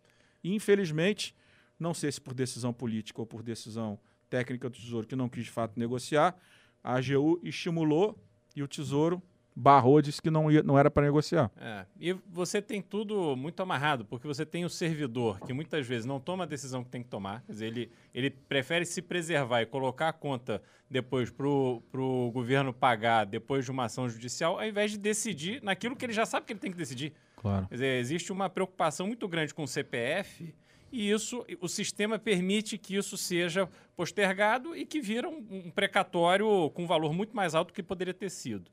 [0.44, 1.34] E, infelizmente,
[1.80, 5.44] não sei se por decisão política ou por decisão técnica do Tesouro, que não quis
[5.44, 6.36] de fato negociar,
[6.82, 8.22] a AGU estimulou
[8.54, 9.22] e o Tesouro
[9.54, 11.50] barrou, disse que não, ia, não era para negociar.
[11.56, 16.04] É, e você tem tudo muito amarrado, porque você tem o servidor, que muitas vezes
[16.04, 19.62] não toma a decisão que tem que tomar, quer dizer, ele, ele prefere se preservar
[19.62, 24.66] e colocar a conta depois para o governo pagar depois de uma ação judicial, ao
[24.66, 27.12] invés de decidir naquilo que ele já sabe que ele tem que decidir.
[27.36, 27.66] Claro.
[27.68, 30.54] Quer dizer, existe uma preocupação muito grande com o CPF
[30.94, 36.70] e isso, o sistema permite que isso seja postergado e que vira um, um precatório
[36.70, 38.70] com valor muito mais alto do que poderia ter sido.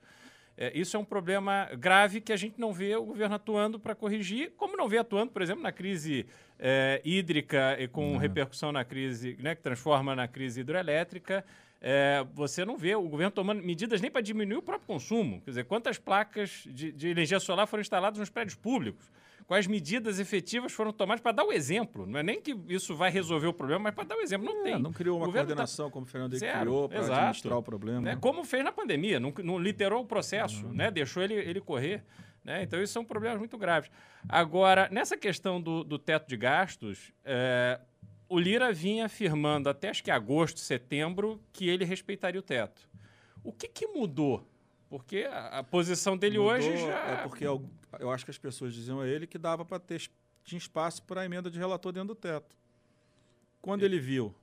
[0.62, 3.96] É, isso é um problema grave que a gente não vê o governo atuando para
[3.96, 6.28] corrigir, como não vê atuando, por exemplo, na crise
[6.60, 11.44] é, hídrica e com repercussão na crise, né, que transforma na crise hidroelétrica.
[11.82, 15.42] É, você não vê o governo tomando medidas nem para diminuir o próprio consumo.
[15.42, 19.12] Quer dizer, quantas placas de, de energia solar foram instaladas nos prédios públicos?
[19.48, 22.06] Quais medidas efetivas foram tomadas para dar o exemplo?
[22.06, 24.46] Não é nem que isso vai resolver o problema, mas para dar o exemplo.
[24.46, 24.74] Não tem.
[24.74, 27.64] É, não criou uma tá- coordenação como o Fernando Henrique Zero, criou para administrar o
[27.64, 28.00] problema.
[28.00, 28.12] né?
[28.14, 28.18] né?
[28.22, 30.90] Como fez na pandemia, não, não literou o processo, né?
[30.90, 32.04] deixou ele, ele correr.
[32.46, 32.64] Né?
[32.64, 33.92] Então, isso são problemas muito graves.
[34.30, 37.80] Agora, nessa questão do, do teto de gastos, é,
[38.32, 42.88] o Lira vinha afirmando até acho que agosto, setembro, que ele respeitaria o teto.
[43.44, 44.48] O que, que mudou?
[44.90, 46.98] Porque a, a posição dele Mudou, hoje já.
[46.98, 50.10] É porque eu, eu acho que as pessoas diziam a ele que dava para ter
[50.46, 52.56] tinha espaço para a emenda de relator dentro do teto.
[53.62, 54.34] Quando ele viu.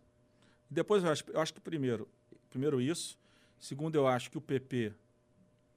[0.69, 2.07] Depois eu acho, eu acho que primeiro,
[2.51, 3.19] primeiro isso.
[3.59, 4.93] Segundo, eu acho que o PP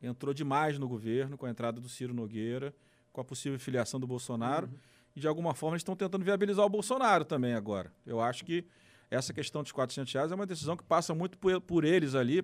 [0.04, 2.74] entrou demais no governo com a entrada do Ciro Nogueira,
[3.14, 4.70] com a possível filiação do Bolsonaro.
[5.16, 7.92] E de alguma forma eles estão tentando viabilizar o Bolsonaro também agora.
[8.06, 8.66] Eu acho que
[9.10, 12.44] essa questão dos 400 reais é uma decisão que passa muito por, por eles ali,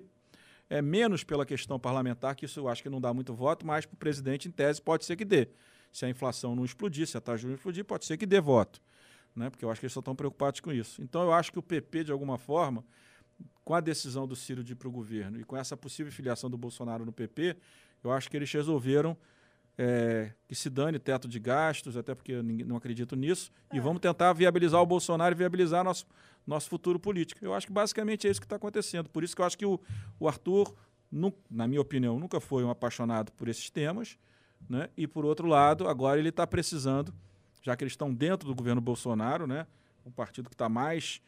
[0.68, 3.86] é menos pela questão parlamentar, que isso eu acho que não dá muito voto, mas
[3.86, 5.48] para o presidente, em tese, pode ser que dê.
[5.90, 8.80] Se a inflação não explodir, se a taxa juros explodir, pode ser que dê voto.
[9.34, 9.48] Né?
[9.48, 11.00] Porque eu acho que eles só estão preocupados com isso.
[11.00, 12.84] Então eu acho que o PP, de alguma forma,
[13.64, 16.50] com a decisão do Ciro de ir para o governo e com essa possível filiação
[16.50, 17.56] do Bolsonaro no PP,
[18.04, 19.16] eu acho que eles resolveram
[19.80, 23.78] é, que se dane teto de gastos, até porque eu ninguém- não acredito nisso, e
[23.78, 26.04] vamos tentar viabilizar o Bolsonaro e viabilizar nosso,
[26.46, 27.44] nosso futuro político.
[27.44, 29.08] Eu acho que basicamente é isso que está acontecendo.
[29.08, 29.80] Por isso que eu acho que o,
[30.18, 30.74] o Arthur,
[31.10, 34.18] nu- na minha opinião, nunca foi um apaixonado por esses temas,
[34.68, 34.90] né?
[34.96, 37.14] e por outro lado, agora ele está precisando,
[37.62, 39.66] já que eles estão dentro do governo Bolsonaro, né?
[40.04, 41.20] um partido que está mais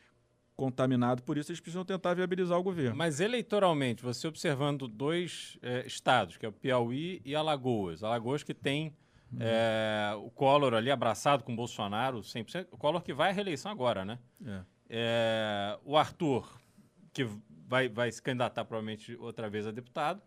[0.61, 2.95] contaminado por isso, eles precisam tentar viabilizar o governo.
[2.95, 8.05] Mas eleitoralmente, você observando dois eh, estados, que é o Piauí e Alagoas.
[8.05, 8.95] Alagoas que tem
[9.41, 12.67] eh, o Collor ali abraçado com o Bolsonaro, 100%.
[12.73, 14.19] O Collor que vai à reeleição agora, né?
[14.45, 14.61] É.
[14.91, 16.61] É, o Arthur,
[17.15, 17.27] que
[17.67, 20.21] vai, vai se candidatar provavelmente outra vez a deputado.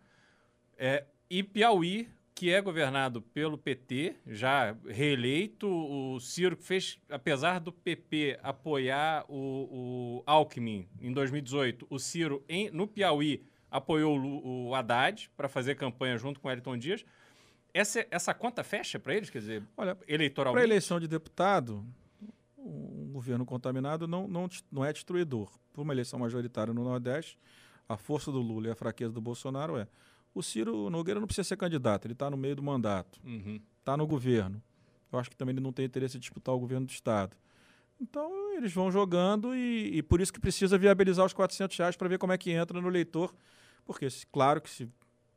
[0.75, 5.67] É, e Piauí, que é governado pelo PT, já reeleito.
[5.67, 12.43] O Ciro, que fez, apesar do PP apoiar o, o Alckmin em 2018, o Ciro
[12.49, 17.05] em- no Piauí apoiou o, o Haddad para fazer campanha junto com o Elton Dias.
[17.73, 19.29] Essa, essa conta fecha para eles?
[19.29, 20.63] Quer dizer, Olha, Para eleitoralmente?
[20.65, 21.83] eleição de deputado,
[22.57, 25.51] um governo contaminado não, não, não é destruidor.
[25.71, 27.37] Para uma eleição majoritária no Nordeste,
[27.89, 29.87] a força do Lula e a fraqueza do Bolsonaro é.
[30.33, 33.59] O Ciro Nogueira não precisa ser candidato, ele está no meio do mandato, Uhum.
[33.79, 34.61] está no governo.
[35.11, 37.35] Eu acho que também ele não tem interesse em disputar o governo do Estado.
[38.01, 42.07] Então, eles vão jogando e, e por isso que precisa viabilizar os 400 reais para
[42.09, 43.33] ver como é que entra no eleitor.
[43.85, 44.89] Porque, claro que se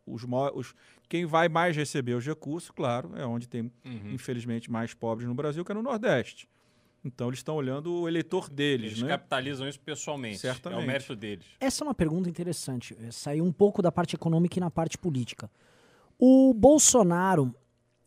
[0.06, 0.74] os, os
[1.08, 4.12] quem vai mais receber os recursos, claro, é onde tem Uhum.
[4.12, 6.48] infelizmente, mais pobres no Brasil, que é no Nordeste.
[7.06, 9.08] Então, eles estão olhando o eleitor deles, Eles né?
[9.08, 10.36] capitalizam isso pessoalmente.
[10.36, 10.82] É Certamente.
[10.82, 11.46] o mérito deles.
[11.60, 12.96] Essa é uma pergunta interessante.
[13.00, 15.50] É, Saiu um pouco da parte econômica e na parte política.
[16.18, 17.54] O Bolsonaro,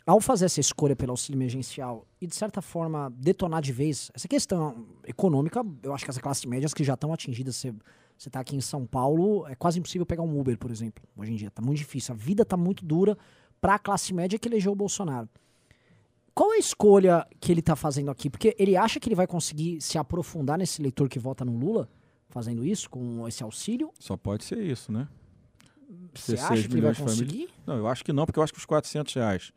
[0.06, 4.28] ao fazer essa escolha pelo auxílio emergencial e, de certa forma, detonar de vez essa
[4.28, 7.74] questão econômica, eu acho que as classes médias que já estão atingidas, você
[8.18, 11.02] Você tá aqui em São Paulo, é quase impossível pegar um Uber, por exemplo.
[11.16, 12.14] Hoje em dia, tá muito difícil.
[12.14, 13.18] A vida tá muito dura
[13.62, 15.30] para a classe média que elegeu o Bolsonaro.
[16.40, 18.30] Qual é a escolha que ele tá fazendo aqui?
[18.30, 21.90] Porque ele acha que ele vai conseguir se aprofundar nesse eleitor que vota no Lula,
[22.30, 23.92] fazendo isso, com esse auxílio?
[24.00, 25.10] Só pode ser isso, né?
[26.14, 27.50] Você 16 acha que ele vai conseguir?
[27.68, 29.52] Não, eu acho que não, porque eu acho que os 400 reais,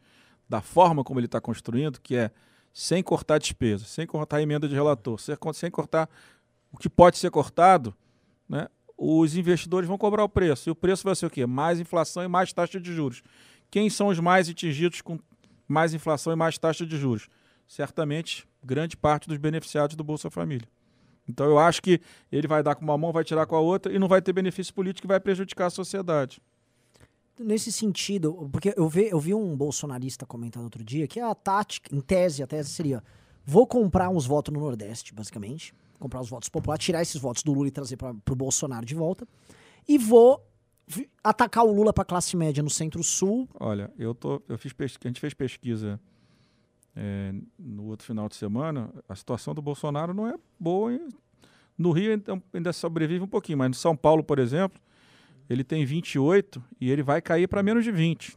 [0.48, 2.32] da forma como ele está construindo, que é
[2.72, 5.20] sem cortar despesa, sem cortar emenda de relator,
[5.54, 6.10] sem cortar
[6.72, 7.94] o que pode ser cortado,
[8.48, 8.66] né,
[8.98, 10.68] os investidores vão cobrar o preço.
[10.68, 11.46] E o preço vai ser o quê?
[11.46, 13.22] Mais inflação e mais taxa de juros.
[13.70, 15.16] Quem são os mais atingidos com
[15.72, 17.28] mais inflação e mais taxa de juros?
[17.66, 20.68] Certamente, grande parte dos beneficiados do Bolsa Família.
[21.28, 23.92] Então eu acho que ele vai dar com uma mão, vai tirar com a outra
[23.92, 26.40] e não vai ter benefício político e vai prejudicar a sociedade.
[27.38, 31.94] Nesse sentido, porque eu vi, eu vi um bolsonarista comentando outro dia que a tática,
[31.94, 33.02] em tese, a tese seria:
[33.44, 35.74] vou comprar uns votos no Nordeste, basicamente.
[35.98, 38.94] Comprar os votos populares, tirar esses votos do Lula e trazer para o Bolsonaro de
[38.94, 39.26] volta.
[39.88, 40.44] E vou
[41.22, 43.48] atacar o Lula para classe média no Centro-Sul.
[43.58, 45.98] Olha, eu tô, eu fiz pesqui- a gente fez pesquisa
[46.94, 48.90] é, no outro final de semana.
[49.08, 50.92] A situação do Bolsonaro não é boa.
[50.92, 51.08] hein?
[51.78, 54.80] No Rio então, ainda sobrevive um pouquinho, mas no São Paulo, por exemplo,
[55.48, 58.36] ele tem 28 e ele vai cair para menos de 20.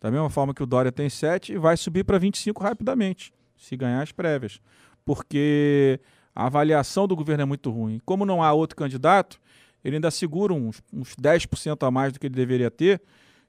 [0.00, 3.76] Da mesma forma que o Dória tem 7 e vai subir para 25 rapidamente, se
[3.76, 4.60] ganhar as prévias.
[5.04, 6.00] Porque
[6.34, 8.00] a avaliação do governo é muito ruim.
[8.06, 9.38] Como não há outro candidato,
[9.84, 13.00] ele ainda segura uns, uns 10% a mais do que ele deveria ter,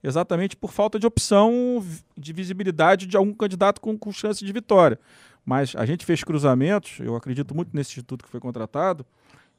[0.03, 1.85] exatamente por falta de opção
[2.17, 4.99] de visibilidade de algum candidato com, com chance de vitória.
[5.45, 9.05] Mas a gente fez cruzamentos, eu acredito muito nesse instituto que foi contratado,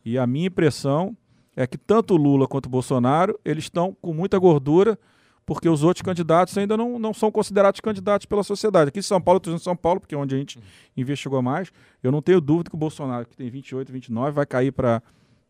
[0.04, 1.16] e a minha impressão
[1.56, 4.98] é que tanto o Lula quanto o Bolsonaro, eles estão com muita gordura,
[5.44, 8.88] porque os outros candidatos ainda não, não são considerados candidatos pela sociedade.
[8.88, 10.58] Aqui em São Paulo, eu estou em São Paulo, porque é onde a gente
[10.96, 14.72] investigou mais, eu não tenho dúvida que o Bolsonaro, que tem 28, 29, vai cair
[14.72, 15.02] para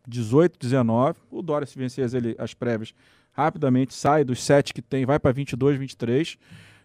[0.07, 1.19] 18, 19.
[1.31, 2.93] O Dória, se vencer as, ele- as prévias,
[3.31, 6.37] rapidamente sai dos 7 que tem, vai para 22, 23.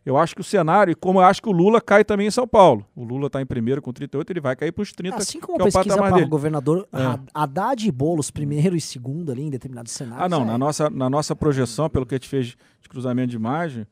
[0.07, 2.31] Eu acho que o cenário, e como eu acho que o Lula cai também em
[2.31, 2.87] São Paulo.
[2.97, 5.59] O Lula está em primeiro com 38, ele vai cair para os 30, Assim como
[5.59, 6.27] que é o pesquisa para dele.
[6.27, 7.03] governador, É.
[7.03, 10.25] Ha- Haddad e Boulos, primeiro e segundo ali em determinados cenários.
[10.25, 10.43] Ah, não.
[10.43, 12.47] é- Na nossa, na nossa projeção, pelo que a gente fez
[12.81, 13.87] de cruzamento de imagem,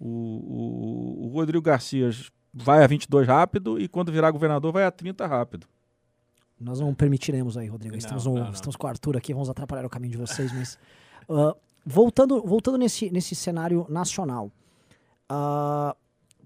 [0.00, 2.10] o, o, o Rodrigo Garcia
[2.52, 5.66] vai a 22 rápido e quando virar governador vai a 30 rápido.
[6.62, 7.96] Nós não permitiremos aí, Rodrigo.
[7.96, 8.50] Estamos, não, não.
[8.50, 10.78] estamos com o Arthur aqui, vamos atrapalhar o caminho de vocês, mas.
[11.28, 14.50] ah, voltando voltando nesse, nesse cenário nacional.
[15.30, 15.96] Uh,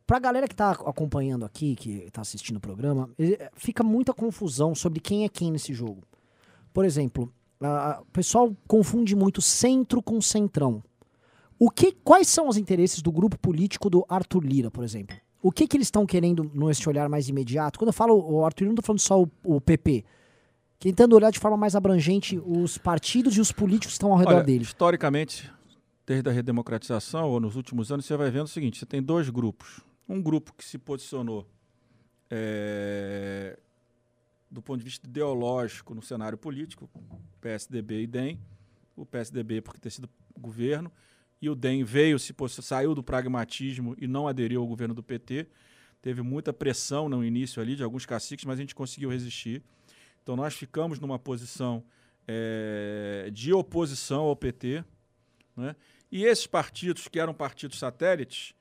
[0.07, 4.74] pra galera que tá acompanhando aqui, que tá assistindo o programa, eh, fica muita confusão
[4.74, 6.02] sobre quem é quem nesse jogo.
[6.72, 10.83] Por exemplo, ah, o pessoal confunde muito centro com centrão.
[11.59, 15.16] O que, quais são os interesses do grupo político do Arthur Lira, por exemplo?
[15.46, 17.78] O que, que eles estão querendo nesse olhar mais imediato?
[17.78, 20.04] Quando eu falo o Arthur não estou falando só o, o PP.
[20.76, 24.35] Tentando olhar de forma mais abrangente os partidos e os políticos que estão ao redor
[24.35, 24.64] Olha, dele.
[24.64, 25.48] historicamente,
[26.04, 29.30] desde a redemocratização ou nos últimos anos, você vai vendo o seguinte: você tem dois
[29.30, 29.78] grupos.
[30.09, 31.46] Um grupo que se posicionou
[32.28, 33.56] eh,
[34.50, 36.90] do ponto de vista ideológico no cenário político,
[37.40, 38.40] PSDB e DEM.
[38.96, 40.90] O PSDB porque ter sido governo
[41.40, 45.46] e o DEM veio, se saiu do pragmatismo e não aderiu ao governo do PT.
[46.01, 49.62] Teve muita pressão no início ali de alguns caciques, mas a gente conseguiu resistir.
[50.22, 51.85] Então nós ficamos numa posição
[52.27, 54.85] eh, de oposição ao PT.
[55.57, 55.77] né?
[56.11, 58.55] E esses partidos, que eram partidos satélites,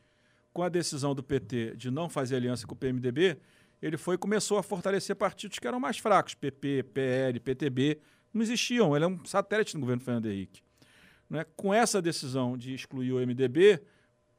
[0.51, 3.37] com a decisão do PT de não fazer aliança com o PMDB,
[3.81, 7.99] ele foi começou a fortalecer partidos que eram mais fracos, PP, PL, PTB,
[8.33, 10.63] não existiam, ele é um satélite do governo Fernando Henrique.
[11.29, 11.45] Né?
[11.55, 13.81] Com essa decisão de excluir o MDB,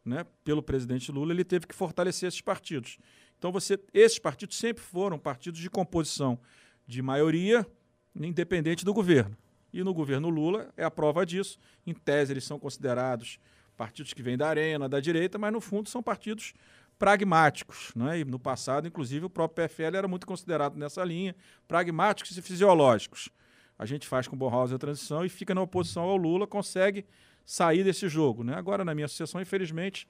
[0.05, 2.99] né, pelo presidente Lula, ele teve que fortalecer esses partidos.
[3.39, 6.39] Então, você, esses partidos sempre foram partidos de composição
[6.87, 7.67] de maioria,
[8.15, 9.37] independente do governo.
[9.73, 11.59] E no governo Lula é a prova disso.
[11.87, 13.39] Em tese, eles são considerados
[13.77, 16.55] partidos que vêm da arena, da direita, mas no fundo são partidos
[16.99, 17.93] pragmáticos.
[17.95, 18.21] Né?
[18.21, 21.37] E no passado, inclusive, o próprio PFL era muito considerado nessa linha,
[21.69, 23.29] pragmáticos e fisiológicos.
[23.79, 27.05] A gente faz com o Borrausa a transição e fica na oposição ao Lula, consegue
[27.45, 28.43] sair desse jogo.
[28.43, 28.55] Né?
[28.55, 30.09] Agora, na minha sucessão, infelizmente,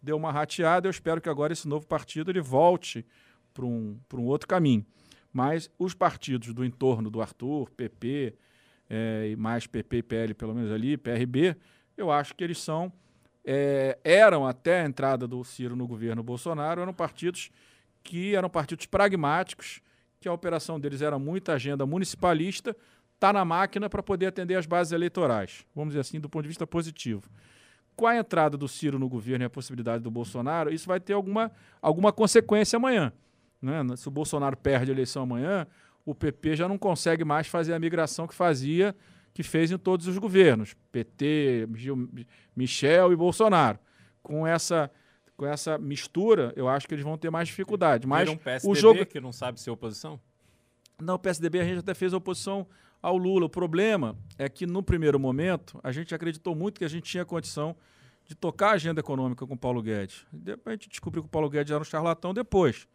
[0.00, 0.86] deu uma rateada.
[0.86, 3.04] Eu espero que agora esse novo partido ele volte
[3.52, 4.86] para um, um outro caminho.
[5.32, 8.34] Mas os partidos do entorno do Arthur, PP,
[8.88, 11.56] eh, e mais PP e PL, pelo menos ali, PRB,
[11.96, 12.92] eu acho que eles são,
[13.44, 17.50] eh, eram até a entrada do Ciro no governo Bolsonaro, eram partidos
[18.02, 19.80] que eram partidos pragmáticos,
[20.20, 22.74] que a operação deles era muita agenda municipalista,
[23.18, 26.48] está na máquina para poder atender as bases eleitorais, vamos dizer assim, do ponto de
[26.48, 27.28] vista positivo.
[27.96, 31.14] Com a entrada do Ciro no governo e a possibilidade do Bolsonaro, isso vai ter
[31.14, 31.50] alguma,
[31.82, 33.12] alguma consequência amanhã.
[33.60, 33.82] Né?
[33.96, 35.66] Se o Bolsonaro perde a eleição amanhã,
[36.06, 38.94] o PP já não consegue mais fazer a migração que fazia,
[39.34, 42.08] que fez em todos os governos, PT, Gil,
[42.54, 43.80] Michel e Bolsonaro.
[44.22, 44.88] Com essa,
[45.36, 48.06] com essa mistura, eu acho que eles vão ter mais dificuldade.
[48.06, 50.20] Mas um PSDB o jogo que não sabe ser oposição?
[51.00, 52.66] não, o PSDB a gente até fez oposição
[53.02, 53.46] ao Lula.
[53.46, 57.24] O problema é que, no primeiro momento, a gente acreditou muito que a gente tinha
[57.24, 57.76] condição
[58.24, 60.26] de tocar a agenda econômica com o Paulo Guedes.
[60.32, 62.86] Depois a gente descobriu que o Paulo Guedes era um charlatão depois.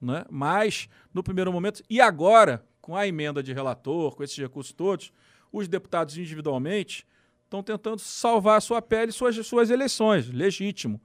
[0.00, 0.24] Né?
[0.28, 5.12] Mas, no primeiro momento, e agora, com a emenda de relator, com esses recursos todos,
[5.52, 7.06] os deputados individualmente
[7.44, 11.00] estão tentando salvar a sua pele e suas, suas eleições, legítimo.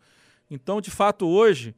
[0.49, 1.75] Então, de fato, hoje,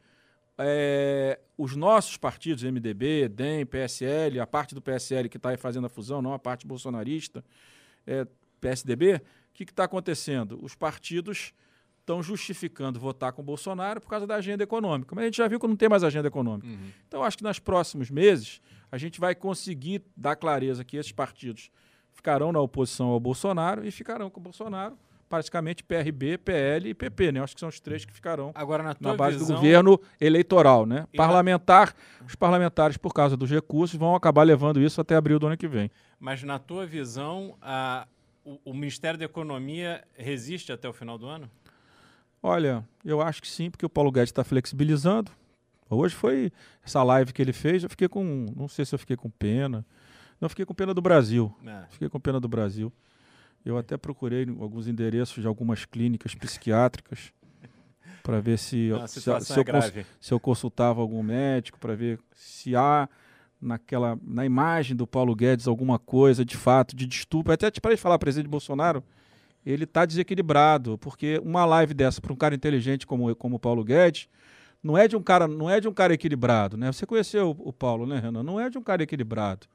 [0.59, 5.85] é, os nossos partidos, MDB, DEM, PSL, a parte do PSL que está aí fazendo
[5.85, 7.43] a fusão, não a parte bolsonarista,
[8.05, 8.27] é,
[8.59, 9.21] PSDB, o
[9.53, 10.59] que está acontecendo?
[10.61, 11.53] Os partidos
[11.99, 15.15] estão justificando votar com o Bolsonaro por causa da agenda econômica.
[15.15, 16.67] Mas a gente já viu que não tem mais agenda econômica.
[16.67, 16.91] Uhum.
[17.07, 21.71] Então, acho que nos próximos meses a gente vai conseguir dar clareza que esses partidos
[22.11, 24.97] ficarão na oposição ao Bolsonaro e ficarão com o Bolsonaro,
[25.29, 27.41] praticamente PRB, PL e PP, né?
[27.41, 30.85] Acho que são os três que ficarão Agora, na na base visão, do governo eleitoral,
[30.87, 31.05] né?
[31.13, 31.93] E na- Parlamentar,
[32.27, 35.67] os parlamentares, por causa dos recursos, vão acabar levando isso até abril do ano que
[35.67, 35.89] vem.
[36.19, 38.07] mas na tua visão, a-
[38.43, 41.49] o, o Ministério da Economia resiste até o final do ano?
[42.41, 45.31] Olha, eu acho que sim, porque o Paulo Guedes está flexibilizando.
[45.89, 46.51] Hoje foi
[46.85, 49.85] essa live que ele fez, eu fiquei com, não sei se eu fiquei com pena.
[50.39, 51.53] Não, eu fiquei com pena do Brasil.
[51.65, 51.83] É.
[51.89, 52.93] Fiquei com pena do Brasil.
[53.65, 57.31] Eu até procurei alguns endereços de algumas clínicas psiquiátricas
[58.23, 60.05] para ver se, Não, se, se eu é cons- grave.
[60.19, 63.07] se eu consultava algum médico para ver se há
[63.61, 67.51] naquela na imagem do Paulo Guedes alguma coisa de fato de distúrbio.
[67.53, 69.03] Até para falar presidente Bolsonaro,
[69.65, 73.83] ele está desequilibrado, porque uma live dessa para um cara inteligente como como o Paulo
[73.83, 74.29] Guedes
[74.81, 76.89] não é de um cara não é de um cara equilibrado, né?
[76.91, 78.43] Você conheceu o, o Paulo, né, Renan?
[78.43, 79.67] Não é de um cara equilibrado.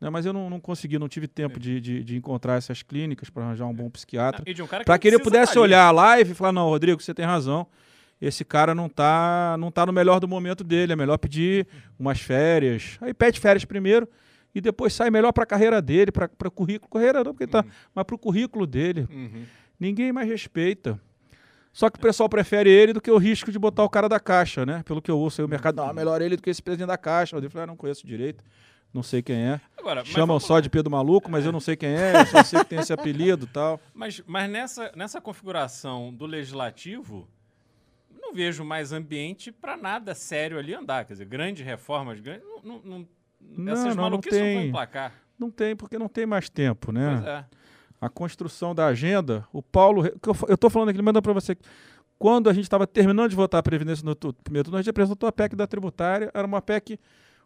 [0.00, 0.10] Né?
[0.10, 3.44] Mas eu não, não consegui, não tive tempo de, de, de encontrar essas clínicas para
[3.44, 4.42] arranjar um bom psiquiatra.
[4.42, 5.68] Um Para que ele pudesse tá ali.
[5.68, 7.66] olhar a live e falar: não, Rodrigo, você tem razão.
[8.20, 10.92] Esse cara não tá, não tá no melhor do momento dele.
[10.92, 11.66] É melhor pedir
[11.98, 12.98] umas férias.
[13.00, 14.08] Aí pede férias primeiro
[14.54, 16.90] e depois sai melhor para a carreira dele, para o currículo.
[16.90, 19.06] Carreira não, porque ele tá, mas para o currículo dele.
[19.10, 19.44] Uhum.
[19.78, 21.00] Ninguém mais respeita.
[21.72, 24.18] Só que o pessoal prefere ele do que o risco de botar o cara da
[24.18, 24.82] caixa, né?
[24.84, 26.98] Pelo que eu ouço aí, o mercado, não, melhor ele do que esse presidente da
[26.98, 27.36] caixa.
[27.36, 28.42] Eu falei, ah, não conheço direito,
[28.92, 29.60] não sei quem é.
[29.76, 32.60] Agora, Chamam só de Pedro Maluco, mas eu não sei quem é, eu só sei
[32.60, 33.80] que tem esse apelido e tal.
[33.94, 37.28] Mas, mas nessa, nessa configuração do legislativo,
[38.20, 41.04] não vejo mais ambiente para nada sério ali andar.
[41.04, 43.08] Quer dizer, grandes reformas, grandes, não, não,
[43.40, 44.68] não- essas não, não maluquices não vão tem.
[44.68, 45.12] emplacar.
[45.38, 47.14] Não tem, porque não tem mais tempo, né?
[47.16, 47.44] Pois é.
[48.00, 50.04] A construção da agenda, o Paulo.
[50.48, 51.56] Eu estou falando aqui, mandando para você.
[52.18, 55.28] Quando a gente estava terminando de votar a Previdência no primeiro turno, a gente apresentou
[55.28, 56.30] a PEC da tributária.
[56.34, 56.98] Era uma PEC.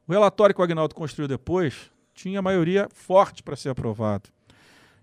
[0.07, 4.29] O relatório que o Agnaldo construiu depois tinha maioria forte para ser aprovado.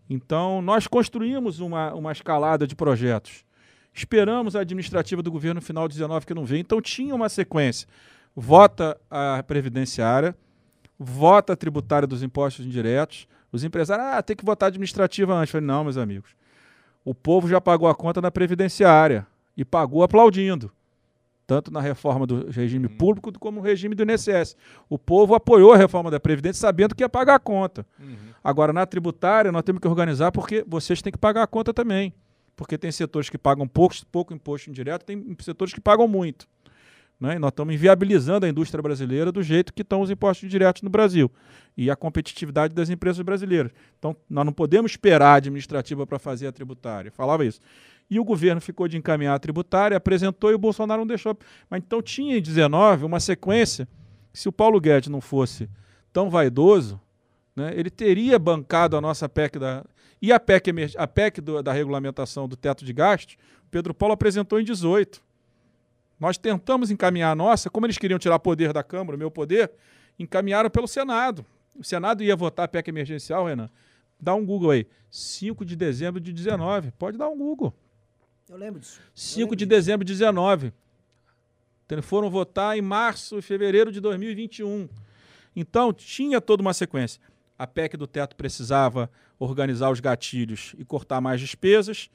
[0.09, 3.43] Então, nós construímos uma, uma escalada de projetos.
[3.93, 6.61] Esperamos a administrativa do governo no final de 19 que não veio.
[6.61, 7.87] Então, tinha uma sequência.
[8.35, 10.35] Vota a previdenciária,
[10.97, 13.27] vota a tributária dos impostos indiretos.
[13.51, 15.53] Os empresários, ah, tem que votar a administrativa antes.
[15.53, 16.31] Eu falei, não, meus amigos.
[17.03, 20.71] O povo já pagou a conta na previdenciária e pagou aplaudindo.
[21.49, 24.55] Tanto na reforma do regime público como no regime do INSS.
[24.87, 27.83] O povo apoiou a reforma da Previdência sabendo que ia pagar a conta.
[27.99, 28.15] Uhum.
[28.43, 32.13] Agora, na tributária, nós temos que organizar porque vocês têm que pagar a conta também.
[32.55, 36.47] Porque tem setores que pagam pouco, pouco imposto indireto, tem setores que pagam muito.
[37.19, 37.35] Né?
[37.35, 40.89] E nós estamos inviabilizando a indústria brasileira do jeito que estão os impostos indiretos no
[40.89, 41.29] Brasil
[41.75, 43.71] e a competitividade das empresas brasileiras.
[43.97, 47.11] Então, nós não podemos esperar a administrativa para fazer a tributária.
[47.11, 47.59] Falava isso.
[48.09, 51.37] E o governo ficou de encaminhar a tributária, apresentou e o Bolsonaro não deixou.
[51.69, 53.87] Mas então tinha em 19 uma sequência
[54.33, 55.69] se o Paulo Guedes não fosse
[56.11, 56.99] tão vaidoso,
[57.55, 59.83] né, ele teria bancado a nossa PEC da.
[60.21, 63.37] E a PEC, a PEC do- da regulamentação do teto de gastos,
[63.69, 65.21] Pedro Paulo apresentou em 18.
[66.19, 69.71] Nós tentamos encaminhar a nossa, como eles queriam tirar poder da Câmara, o meu poder,
[70.17, 71.45] encaminharam pelo Senado.
[71.75, 73.69] O Senado ia votar a PEC emergencial, Renan.
[74.19, 74.87] Dá um Google aí.
[75.09, 76.91] 5 de dezembro de 19.
[76.91, 77.73] Pode dar um Google.
[78.49, 78.99] Eu lembro disso.
[79.15, 79.69] 5 de disso.
[79.69, 80.73] dezembro de 19.
[81.85, 84.89] Então, foram votar em março e fevereiro de 2021.
[85.55, 87.21] Então, tinha toda uma sequência.
[87.57, 89.09] A PEC do teto precisava
[89.39, 92.09] organizar os gatilhos e cortar mais despesas.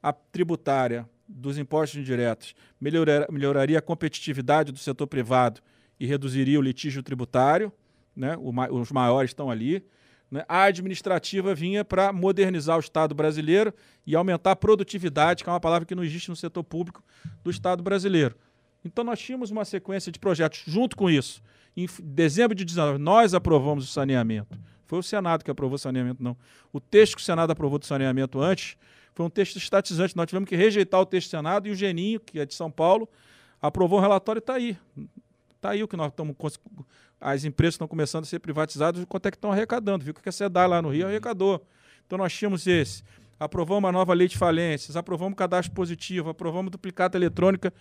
[0.00, 5.60] A tributária dos impostos indiretos melhorar- melhoraria a competitividade do setor privado
[6.00, 7.72] e reduziria o litígio tributário.
[8.16, 8.36] Né?
[8.38, 9.84] O os maiores estão ali.
[10.30, 10.44] né?
[10.48, 13.72] A administrativa vinha para modernizar o Estado brasileiro
[14.06, 17.02] e aumentar a produtividade, que é uma palavra que não existe no setor público
[17.44, 18.36] do Estado brasileiro.
[18.84, 21.42] Então, nós tínhamos uma sequência de projetos junto com isso.
[21.76, 24.58] Em dezembro de 19, nós aprovamos o saneamento.
[24.86, 26.36] Foi o Senado que aprovou o saneamento, não.
[26.72, 28.76] O texto que o Senado aprovou do saneamento antes
[29.18, 30.16] foi um texto estatizante.
[30.16, 32.70] Nós tivemos que rejeitar o texto do Senado e o Geninho, que é de São
[32.70, 33.08] Paulo,
[33.60, 34.78] aprovou um relatório e está aí.
[35.56, 36.36] Está aí o que nós estamos.
[37.20, 40.04] As empresas estão começando a ser privatizadas, quanto é que estão arrecadando.
[40.04, 41.66] Viu que a SEDAI lá no Rio arrecadou.
[42.06, 43.02] Então nós tínhamos esse.
[43.40, 47.74] Aprovamos a nova lei de falências, aprovamos cadastro positivo, aprovamos duplicata eletrônica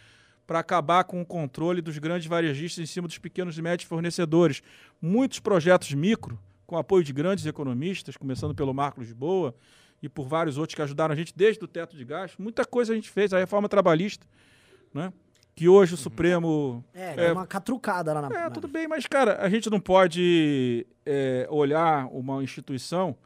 [0.48, 4.64] para acabar com o controle dos grandes varejistas em cima dos pequenos e médios fornecedores.
[5.00, 9.54] Muitos projetos micro, com apoio de grandes economistas, começando pelo Marco Lisboa
[10.02, 12.42] e por vários outros que ajudaram a gente desde o teto de gasto.
[12.42, 14.26] Muita coisa a gente fez, a reforma trabalhista,
[14.94, 15.12] né?
[15.56, 16.86] que hoje o Supremo.
[16.94, 18.46] É, é uma catrucada lá na.
[18.46, 23.18] É, tudo bem, mas, cara, a gente não pode é, olhar uma instituição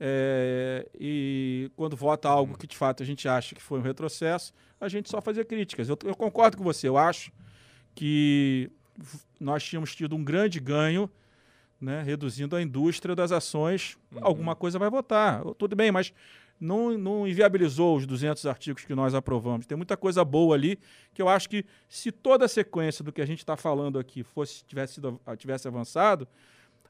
[0.00, 4.52] é, e quando vota algo que de fato a gente acha que foi um retrocesso,
[4.80, 5.88] a gente só fazer críticas.
[5.88, 7.32] Eu, eu concordo com você, eu acho
[7.94, 8.70] que
[9.40, 11.10] nós tínhamos tido um grande ganho.
[11.80, 14.18] Né, reduzindo a indústria das ações, uhum.
[14.22, 15.44] alguma coisa vai votar.
[15.56, 16.12] Tudo bem, mas
[16.60, 19.66] não, não inviabilizou os 200 artigos que nós aprovamos.
[19.66, 20.78] Tem muita coisa boa ali
[21.14, 24.22] que eu acho que se toda a sequência do que a gente está falando aqui
[24.22, 26.26] fosse tivesse, sido, tivesse avançado,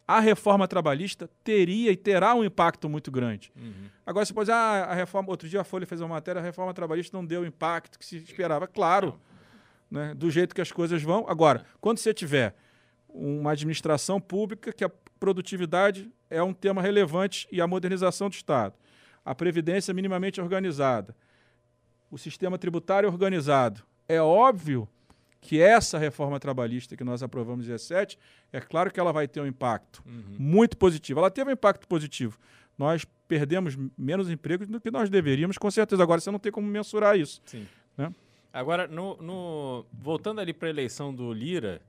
[0.06, 3.52] a reforma trabalhista teria e terá um impacto muito grande.
[3.54, 3.88] Uhum.
[4.06, 6.42] Agora você pode dizer, ah, a reforma, outro dia a Folha fez uma matéria, a
[6.42, 8.66] reforma trabalhista não deu o impacto que se esperava.
[8.66, 9.20] Claro,
[9.90, 11.26] né, do jeito que as coisas vão.
[11.28, 12.56] Agora, quando você tiver
[13.18, 18.74] uma administração pública que a produtividade é um tema relevante e a modernização do Estado
[19.28, 21.14] a previdência minimamente organizada,
[22.10, 23.82] o sistema tributário organizado.
[24.08, 24.88] É óbvio
[25.38, 28.18] que essa reforma trabalhista que nós aprovamos em 17,
[28.50, 30.34] é claro que ela vai ter um impacto uhum.
[30.38, 31.20] muito positivo.
[31.20, 32.38] Ela teve um impacto positivo.
[32.78, 36.02] Nós perdemos menos empregos do que nós deveríamos, com certeza.
[36.02, 37.42] Agora, você não tem como mensurar isso.
[37.44, 37.68] Sim.
[37.98, 38.10] Né?
[38.50, 41.82] Agora, no, no, voltando ali para a eleição do Lira,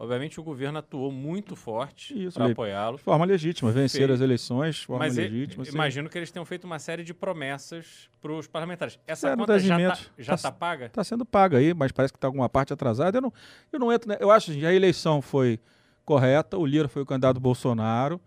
[0.00, 2.96] Obviamente o governo atuou muito forte para apoiá-lo.
[2.96, 5.62] De forma legítima, vencer as eleições de forma Mas legítima.
[5.68, 8.98] Imagino que eles tenham feito uma série de promessas para os parlamentares.
[9.06, 9.76] Essa é, conta já
[10.16, 10.86] está tá, tá paga?
[10.86, 13.18] Está sendo paga aí, mas parece que está alguma parte atrasada.
[13.18, 13.32] Eu não,
[13.70, 14.08] eu não entro.
[14.08, 14.16] Né?
[14.18, 15.60] Eu acho que a eleição foi
[16.02, 18.18] correta, o Lira foi o candidato Bolsonaro,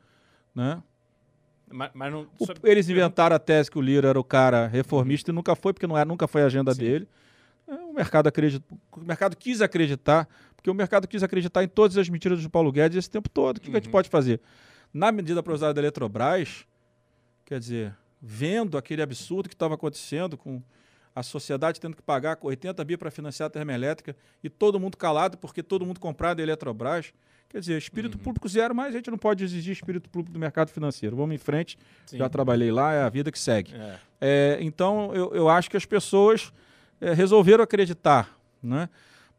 [0.53, 0.79] né?
[1.71, 5.31] Mas, mas não, o, eles inventaram a tese que o Lira era o cara reformista
[5.31, 6.81] e nunca foi, porque não era, nunca foi a agenda Sim.
[6.81, 7.09] dele.
[7.67, 10.27] É, o mercado acredita, o mercado quis acreditar
[10.63, 13.57] porque o mercado quis acreditar em todas as mentiras do Paulo Guedes esse tempo todo.
[13.57, 13.71] O que, uhum.
[13.71, 13.91] que a gente uhum.
[13.91, 14.39] pode fazer?
[14.93, 16.65] Na medida provisória da Eletrobras,
[17.43, 20.63] quer dizer, vendo aquele absurdo que estava acontecendo com
[21.13, 25.37] a sociedade tendo que pagar 80 bi para financiar a termoelétrica e todo mundo calado
[25.37, 27.13] porque todo mundo comprado a Eletrobras.
[27.49, 28.23] Quer dizer, espírito uhum.
[28.23, 31.17] público zero, mas a gente não pode exigir espírito público do mercado financeiro.
[31.17, 32.19] Vamos em frente, Sim.
[32.19, 33.75] já trabalhei lá, é a vida que segue.
[33.75, 33.99] É.
[34.21, 36.53] É, então, eu, eu acho que as pessoas
[37.01, 38.39] é, resolveram acreditar.
[38.63, 38.87] Né?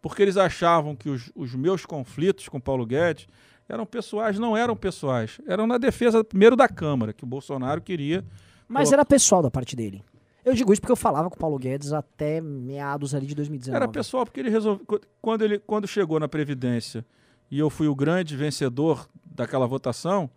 [0.04, 3.26] Porque eles achavam que os, os meus conflitos com Paulo Guedes
[3.66, 8.22] eram pessoais, não eram pessoais, eram na defesa primeiro da Câmara, que o Bolsonaro queria.
[8.68, 10.04] Mas era pessoal da parte dele.
[10.44, 13.74] Eu digo isso porque eu falava com o Paulo Guedes até meados ali de 2019.
[13.74, 14.84] Era pessoal porque ele resolveu
[15.22, 17.02] quando ele quando chegou na previdência
[17.50, 20.28] e eu fui o grande vencedor daquela votação,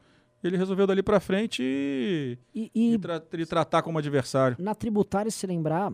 [0.42, 4.56] ele resolveu dali para frente e, e, e, tra tratar como adversário.
[4.58, 5.92] Na tributária, se lembrar,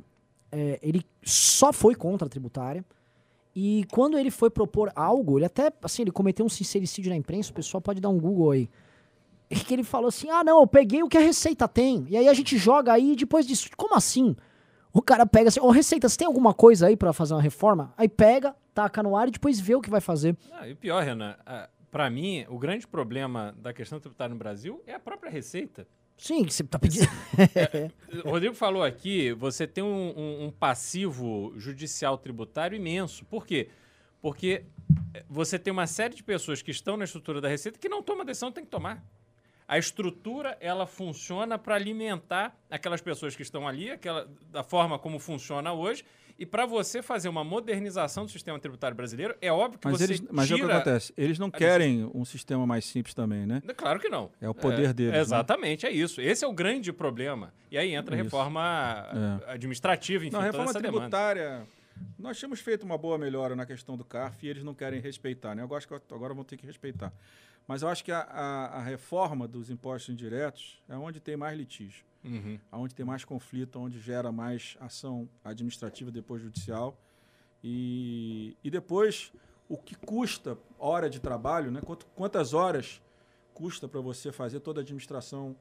[0.52, 2.86] é, ele só foi contra a tributária.
[3.56, 7.52] E quando ele foi propor algo, ele até, assim, ele cometeu um sincericídio na imprensa,
[7.52, 8.70] o pessoal pode dar um Google aí.
[9.50, 12.06] E que ele falou assim: ah, não, eu peguei o que a Receita tem.
[12.10, 13.70] E aí a gente joga aí depois disso.
[13.78, 14.36] Como assim?
[14.92, 17.42] O cara pega assim, ô oh, Receita, você tem alguma coisa aí para fazer uma
[17.42, 17.92] reforma?
[17.98, 20.38] Aí pega, taca no ar e depois vê o que vai fazer.
[20.52, 21.36] Ah, e pior, Renan,
[21.90, 25.88] para mim, o grande problema da questão tributária no Brasil é a própria Receita.
[26.18, 27.08] Sim, você está pedindo.
[27.56, 27.92] é,
[28.26, 33.26] o Rodrigo falou aqui, você tem um, um, um, passivo judicial tributário imenso.
[33.26, 33.70] Por quê?
[34.22, 34.64] Porque
[35.28, 38.24] você tem uma série de pessoas que estão na estrutura da Receita que não toma
[38.24, 39.04] decisão, tem que tomar.
[39.68, 45.20] A estrutura ela funciona para alimentar aquelas pessoas que estão ali, aquela, da forma como
[45.20, 46.06] funciona hoje,
[46.38, 50.04] e para você fazer uma modernização do sistema tributário brasileiro, é óbvio que mas você
[50.06, 53.62] eles, Mas é o que acontece, eles não querem um sistema mais simples também, né?
[53.78, 54.32] Claro que não.
[54.42, 55.14] É o poder é, deles.
[55.14, 55.20] Né?
[55.20, 55.92] Exatamente, né?
[55.92, 56.20] é isso.
[56.20, 57.54] Esse é o grande problema.
[57.70, 59.52] E aí entra a reforma é.
[59.52, 61.50] administrativa, enfim, não, a reforma tributária...
[61.50, 61.84] Demanda.
[62.18, 65.54] Nós tínhamos feito uma boa melhora na questão do CARF e eles não querem respeitar,
[65.54, 65.62] né?
[65.62, 67.14] Eu acho que agora vão ter que respeitar.
[67.68, 71.56] Mas eu acho que a, a, a reforma dos impostos indiretos é onde tem mais
[71.56, 72.60] litígio uhum.
[72.72, 76.98] onde tem mais conflito, onde gera mais ação administrativa depois judicial.
[77.64, 79.32] E, e depois,
[79.70, 81.82] o que custa hora de trabalho, né?
[82.16, 83.02] quantas horas
[83.54, 85.56] custa para você fazer toda a administração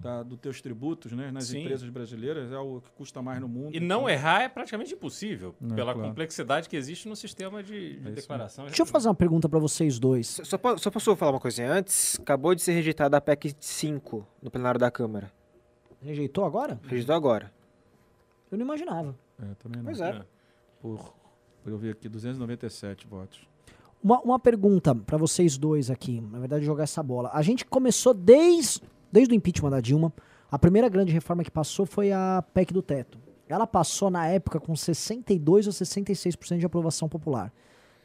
[0.00, 1.60] da, dos teus tributos né, nas Sim.
[1.60, 3.74] empresas brasileiras é o que custa mais no mundo.
[3.74, 6.08] E não Então, errar é praticamente impossível, Não, pela claro.
[6.08, 8.66] complexidade que existe no sistema de, de É declaração.
[8.66, 10.40] Deixa eu fazer uma pergunta pra vocês dois.
[10.44, 12.18] Só, só posso falar uma coisinha antes?
[12.20, 15.32] Acabou de ser rejeitada a PEC 5 no plenário da Câmara.
[16.02, 16.80] Rejeitou agora?
[16.84, 17.52] Rejeitou agora.
[18.50, 19.16] Eu não imaginava.
[19.40, 19.84] É, também não.
[19.84, 20.10] Pois é.
[20.10, 20.24] É.
[20.80, 21.14] Por,
[21.62, 23.46] por eu vi aqui 297 votos.
[24.02, 27.30] Uma, uma pergunta pra vocês dois aqui, na verdade, jogar essa bola.
[27.32, 30.12] A gente começou desde, desde o impeachment da Dilma.
[30.50, 33.18] A primeira grande reforma que passou foi a PEC do teto.
[33.48, 37.52] Ela passou na época com 62 ou 66% de aprovação popular.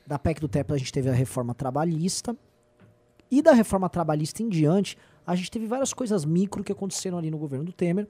[0.06, 2.36] Da PEC do teto a gente teve a reforma trabalhista.
[3.30, 7.30] E da reforma trabalhista em diante, a gente teve várias coisas micro que aconteceram ali
[7.30, 8.08] no governo do Temer.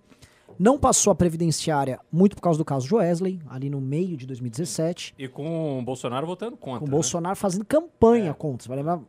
[0.58, 5.14] Não passou a previdenciária muito por causa do caso Joesley, ali no meio de 2017
[5.18, 6.80] E com o Bolsonaro votando contra.
[6.80, 6.92] com o né?
[6.92, 8.64] Bolsonaro fazendo campanha contra.
[8.64, 9.02] Você vai lembrar?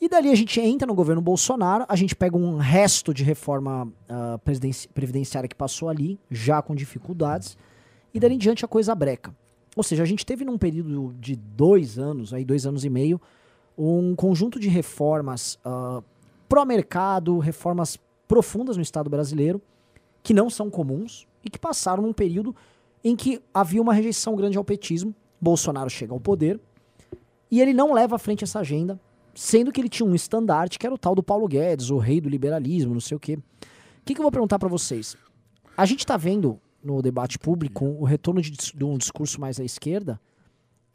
[0.00, 3.90] E dali a gente entra no governo Bolsonaro, a gente pega um resto de reforma
[4.44, 7.56] presidenci- previdenciária que passou ali, já com dificuldades,
[8.12, 9.34] e dali em diante a coisa breca.
[9.74, 13.20] Ou seja, a gente teve num período de dois anos, aí dois anos e meio,
[13.76, 16.02] um conjunto de reformas ah,
[16.48, 19.60] pró-mercado, reformas profundas no Estado brasileiro,
[20.22, 22.54] que não são comuns e que passaram num período
[23.04, 25.14] em que havia uma rejeição grande ao petismo.
[25.40, 26.60] Bolsonaro chega ao poder
[27.50, 29.00] e ele não leva à frente essa agenda,
[29.34, 32.20] sendo que ele tinha um estandarte que era o tal do Paulo Guedes, o rei
[32.20, 33.34] do liberalismo, não sei o quê.
[33.34, 35.16] O que, que eu vou perguntar para vocês?
[35.76, 39.64] A gente está vendo no debate público o retorno de, de um discurso mais à
[39.64, 40.20] esquerda,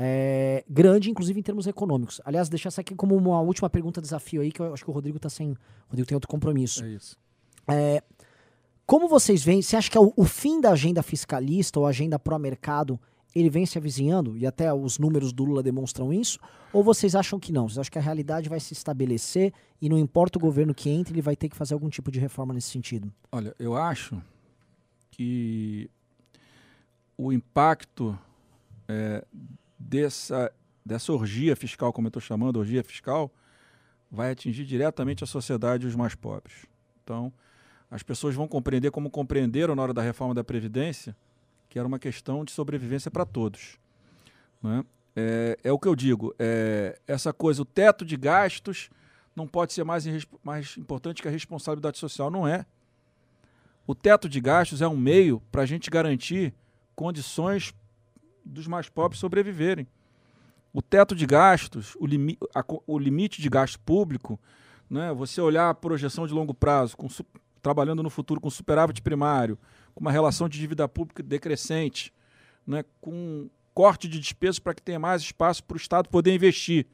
[0.03, 2.19] é, grande, inclusive em termos econômicos.
[2.25, 4.93] Aliás, deixar essa aqui como uma última pergunta desafio aí, que eu acho que o
[4.93, 5.51] Rodrigo tá sem.
[5.51, 5.57] O
[5.89, 6.83] Rodrigo tem outro compromisso.
[6.83, 7.15] É isso.
[8.83, 12.17] Como vocês veem, você acha que é o, o fim da agenda fiscalista ou agenda
[12.17, 12.99] pró-mercado,
[13.33, 14.35] ele vem se avizinhando?
[14.35, 16.39] E até os números do Lula demonstram isso?
[16.73, 17.69] Ou vocês acham que não?
[17.69, 21.13] Vocês acham que a realidade vai se estabelecer e não importa o governo que entre,
[21.13, 23.13] ele vai ter que fazer algum tipo de reforma nesse sentido?
[23.31, 24.19] Olha, eu acho
[25.11, 25.89] que
[27.15, 28.17] o impacto
[28.87, 29.23] é,
[29.87, 30.51] dessa,
[30.85, 33.31] dessa orgia fiscal, como eu estou chamando, orgia fiscal,
[34.09, 36.65] vai atingir diretamente a sociedade e os mais pobres.
[37.03, 37.31] Então,
[37.89, 41.15] as pessoas vão compreender como compreenderam na hora da reforma da Previdência,
[41.69, 43.77] que era uma questão de sobrevivência para todos.
[44.61, 44.83] né?
[45.15, 48.89] É, é o que eu digo, é, essa coisa, o teto de gastos
[49.35, 50.05] não pode ser mais,
[50.43, 52.29] mais importante que a responsabilidade social.
[52.29, 52.65] Não é.
[53.87, 56.53] O teto de gastos é um meio para a gente garantir
[56.95, 57.73] condições
[58.45, 59.87] dos mais pobres sobreviverem.
[60.73, 64.39] O teto de gastos, o, limi a o limite de gasto público,
[64.89, 67.07] né, você olhar a projeção de longo prazo, com
[67.61, 69.57] trabalhando no futuro com superávit primário,
[69.93, 72.13] com uma relação de dívida pública decrescente,
[72.65, 76.85] né, com corte de despesas para que tenha mais espaço para o Estado poder investir.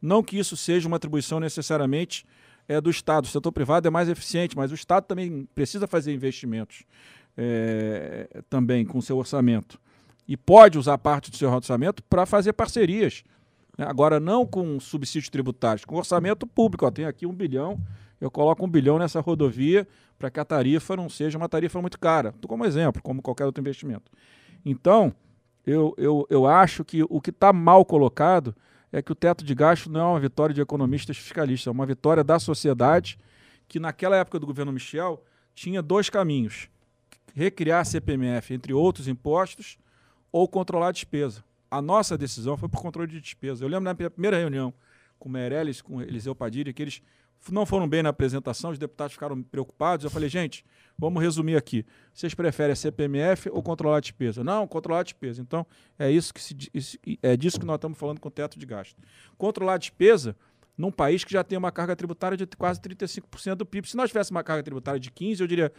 [0.00, 2.24] Não que isso seja uma atribuição necessariamente
[2.68, 3.24] é, do Estado.
[3.24, 6.84] O setor privado é mais eficiente, mas o Estado também precisa fazer investimentos
[7.36, 9.80] é, também com seu orçamento.
[10.26, 13.24] E pode usar parte do seu orçamento para fazer parcerias.
[13.76, 13.84] né?
[13.86, 16.86] Agora, não com subsídios tributários, com orçamento público.
[16.86, 17.80] Ó, tem aqui um bilhão,
[18.20, 19.86] eu coloco um bilhão nessa rodovia
[20.18, 22.28] para que a tarifa não seja uma tarifa muito cara.
[22.28, 24.10] Estou como exemplo, como qualquer outro investimento.
[24.64, 25.12] Então,
[25.66, 28.54] eu, eu, eu acho que o que está mal colocado
[28.92, 31.86] é que o teto de gasto não é uma vitória de economistas fiscalistas, é uma
[31.86, 33.18] vitória da sociedade
[33.66, 36.68] que naquela época do governo Michel tinha dois caminhos:
[37.34, 39.78] recriar a CPMF, entre outros impostos,
[40.32, 41.44] ou controlar a despesa.
[41.70, 43.64] A nossa decisão foi por controle de despesa.
[43.64, 44.74] Eu lembro na primeira reunião
[45.18, 47.02] com o Meirelles, com o Eliseu Padilha, que eles
[47.50, 50.04] não foram bem na apresentação, os deputados ficaram preocupados.
[50.04, 50.64] Eu falei, gente,
[50.96, 51.84] vamos resumir aqui.
[52.12, 54.44] Vocês preferem a CPMF ou controlar a despesa?
[54.44, 55.40] Não, controlar a despesa.
[55.42, 55.66] Então,
[55.98, 58.96] é isso que se, é disso que nós estamos falando com o teto de gasto.
[59.36, 60.36] Controlar a despesa
[60.76, 63.88] num país que já tem uma carga tributária de quase 35% do PIB.
[63.88, 65.72] Se nós tivéssemos uma carga tributária de 15, eu diria,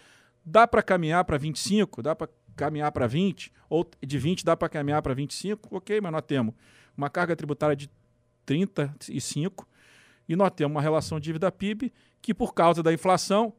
[0.45, 4.69] dá para caminhar para 25, dá para caminhar para 20, ou de 20 dá para
[4.69, 6.53] caminhar para 25, ok, mas nós temos
[6.95, 7.89] uma carga tributária de
[8.45, 9.67] 35
[10.27, 11.91] e nós temos uma relação dívida-PIB
[12.21, 13.53] que, por causa da inflação,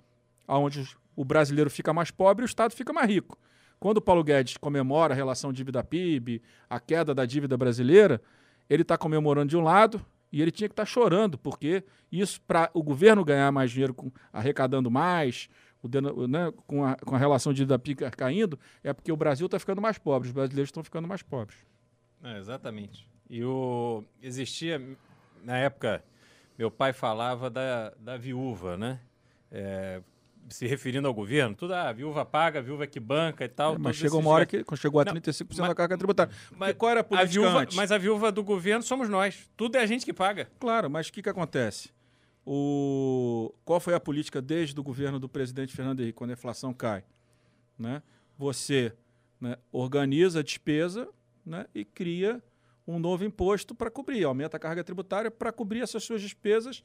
[0.49, 0.87] onde
[1.17, 3.39] o brasileiro fica mais pobre, o Estado fica mais rico.
[3.79, 8.23] Quando o Paulo Guedes comemora a relação dívida-PIB, a queda da dívida brasileira,
[8.69, 12.71] ele está comemorando de um lado e ele tinha que estar chorando, porque isso, para
[12.73, 15.49] o governo ganhar mais dinheiro, com, arrecadando mais,
[15.87, 19.81] o né, com, a, com a relação dívida-PIB caindo, é porque o Brasil está ficando
[19.81, 21.59] mais pobre, os brasileiros estão ficando mais pobres.
[22.23, 23.09] É, exatamente.
[23.29, 24.81] E o existia
[25.43, 26.03] na época
[26.57, 29.01] meu pai falava da, da viúva, né?
[29.51, 30.01] É,
[30.49, 33.75] se referindo ao governo, tudo ah, a viúva paga, a viúva que banca e tal.
[33.75, 36.33] É, mas chegou uma hora que chegou a Não, 35% mas- da carga tributária.
[36.51, 37.77] Mas Porque qual era a a política viúva, antes?
[37.77, 39.49] mas a viúva do governo somos nós.
[39.57, 40.49] Tudo é a gente que paga.
[40.61, 41.91] Claro, mas o que, que acontece?
[42.47, 46.75] O, qual foi a política desde o governo do presidente Fernando Henrique, quando a inflação
[46.75, 47.05] cai?
[47.79, 48.03] Né?
[48.37, 48.93] Você
[49.41, 51.09] né, organiza a despesa
[51.45, 52.43] né, e cria
[52.87, 56.83] um novo imposto para cobrir, aumenta a carga tributária para cobrir essas suas despesas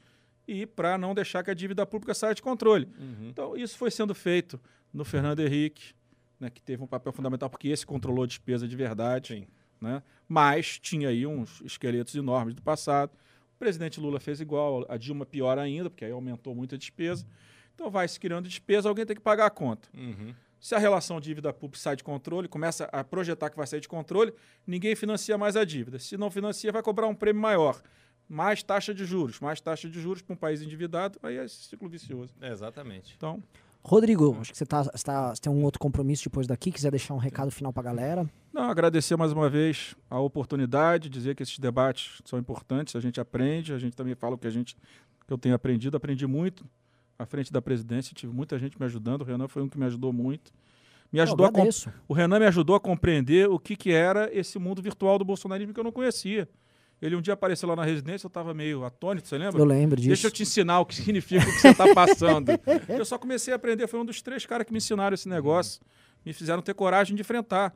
[0.48, 2.88] e para não deixar que a dívida pública saia de controle.
[2.98, 3.28] Uhum.
[3.28, 4.58] Então, isso foi sendo feito
[4.92, 5.94] no Fernando Henrique,
[6.38, 9.46] né, que teve um papel fundamental, porque esse controlou a despesa de verdade.
[9.80, 10.02] Né?
[10.26, 13.12] Mas tinha aí uns esqueletos enormes do passado.
[13.60, 17.26] O presidente Lula fez igual, a Dilma pior ainda, porque aí aumentou muito a despesa.
[17.74, 19.86] Então vai se criando despesa, alguém tem que pagar a conta.
[19.94, 20.32] Uhum.
[20.58, 23.86] Se a relação dívida pública sai de controle, começa a projetar que vai sair de
[23.88, 24.32] controle,
[24.66, 25.98] ninguém financia mais a dívida.
[25.98, 27.82] Se não financia, vai cobrar um prêmio maior.
[28.26, 31.64] Mais taxa de juros, mais taxa de juros para um país endividado, aí é esse
[31.64, 32.32] ciclo vicioso.
[32.40, 33.12] É, exatamente.
[33.14, 33.42] Então,
[33.84, 36.90] Rodrigo, acho que você, tá, você, tá- você tem um outro compromisso depois daqui, quiser
[36.90, 38.26] deixar um recado final pra galera.
[38.52, 43.20] Não, agradecer mais uma vez a oportunidade, dizer que esses debates são importantes, a gente
[43.20, 44.76] aprende, a gente também fala o que a gente
[45.26, 46.64] que eu tenho aprendido, aprendi muito
[47.16, 49.84] à frente da presidência, tive muita gente me ajudando, o Renan foi um que me
[49.84, 50.50] ajudou muito.
[51.12, 51.92] Me ajudou a comp- agradeço.
[52.08, 55.72] o Renan me ajudou a compreender o que, que era esse mundo virtual do bolsonarismo
[55.72, 56.48] que eu não conhecia.
[57.00, 59.58] Ele um dia apareceu lá na residência, eu estava meio atônito, você lembra?
[59.60, 60.08] Eu lembro disso.
[60.08, 62.50] Deixa eu te ensinar o que significa o que você está passando.
[62.88, 65.80] eu só comecei a aprender, foi um dos três caras que me ensinaram esse negócio.
[66.26, 67.74] Me fizeram ter coragem de enfrentar.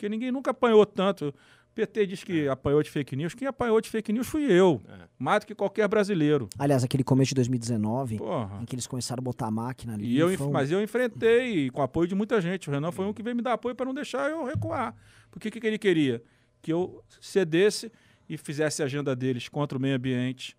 [0.00, 1.28] Porque ninguém nunca apanhou tanto.
[1.28, 3.34] O PT diz que apanhou de fake news.
[3.34, 4.80] Quem apanhou de fake news fui eu.
[4.88, 5.06] É.
[5.18, 6.48] Mais do que qualquer brasileiro.
[6.58, 8.62] Aliás, aquele começo de 2019, Porra.
[8.62, 10.06] em que eles começaram a botar a máquina ali.
[10.06, 12.70] E eu, foi mas eu enfrentei com apoio de muita gente.
[12.70, 14.96] O Renan foi um que veio me dar apoio para não deixar eu recuar.
[15.30, 16.22] Porque o que, que ele queria?
[16.62, 17.92] Que eu cedesse
[18.26, 20.56] e fizesse a agenda deles contra o meio ambiente,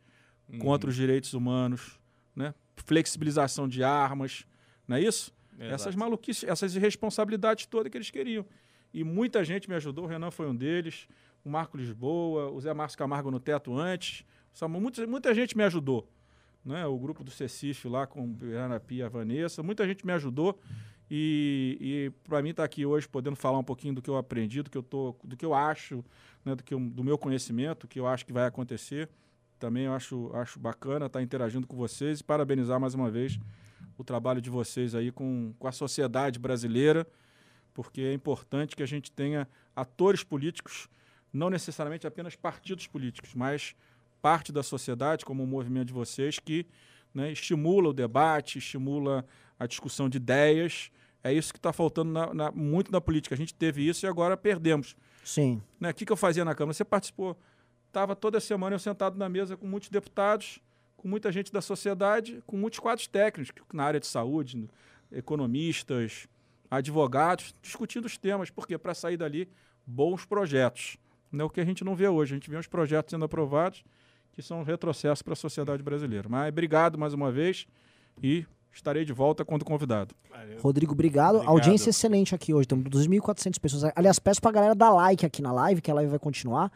[0.48, 0.60] Uhum.
[0.60, 1.98] contra os direitos humanos,
[2.36, 2.54] né?
[2.76, 4.46] flexibilização de armas,
[4.88, 5.34] não é isso?
[5.58, 5.74] Exato.
[5.74, 8.46] Essas maluquices, essas irresponsabilidades todas que eles queriam.
[8.94, 11.08] E muita gente me ajudou, o Renan foi um deles,
[11.44, 14.26] o Marco Lisboa, o Zé Márcio Camargo no teto antes.
[14.70, 16.08] Muita, muita gente me ajudou.
[16.64, 16.86] Né?
[16.86, 20.60] O grupo do Cecif lá com Ana Pia a Vanessa, muita gente me ajudou.
[21.10, 24.62] E, e para mim estar aqui hoje podendo falar um pouquinho do que eu aprendi,
[24.62, 26.04] do que eu, tô, do que eu acho,
[26.46, 26.56] né?
[26.56, 29.10] do, que eu- do meu conhecimento, que eu acho que vai acontecer.
[29.60, 33.38] Também eu acho, acho bacana estar interagindo com vocês e parabenizar mais uma vez
[33.98, 37.06] o trabalho de vocês aí com, com a sociedade brasileira,
[37.74, 40.88] porque é importante que a gente tenha atores políticos,
[41.32, 43.76] não necessariamente apenas partidos políticos, mas
[44.22, 46.66] parte da sociedade, como o movimento de vocês, que
[47.14, 49.26] né, estimula o debate, estimula
[49.60, 50.92] a discussão de ideias.
[51.24, 53.36] É isso que está faltando na- na- muito na política.
[53.36, 54.96] A gente teve isso e agora perdemos.
[55.24, 55.62] Sim.
[55.80, 55.90] Né?
[55.90, 56.74] O que, que eu fazia na Câmara?
[56.74, 57.38] Você participou.
[57.88, 60.60] Estava toda semana eu sentado na mesa com muitos deputados,
[60.98, 64.68] com muita gente da sociedade, com muitos quadros técnicos na área de saúde,
[65.12, 66.28] economistas,
[66.72, 68.50] advogados, discutindo os temas.
[68.50, 68.78] Por quê?
[68.78, 69.50] Para sair dali
[69.86, 70.96] bons projetos.
[71.30, 72.34] Não é o que a gente não vê hoje.
[72.34, 73.84] A gente vê os projetos sendo aprovados
[74.32, 76.30] que são um retrocesso para a sociedade brasileira.
[76.30, 77.68] Mas obrigado mais uma vez
[78.24, 80.16] e estarei de volta quando convidado.
[80.30, 80.60] Valeu.
[80.62, 81.36] Rodrigo, obrigado.
[81.36, 81.52] Obrigado.
[81.52, 82.68] Audiência excelente aqui hoje.
[82.68, 83.92] Temos 2.400 pessoas.
[83.94, 86.72] Aliás, peço pra galera dar like aqui na live, que a live vai continuar.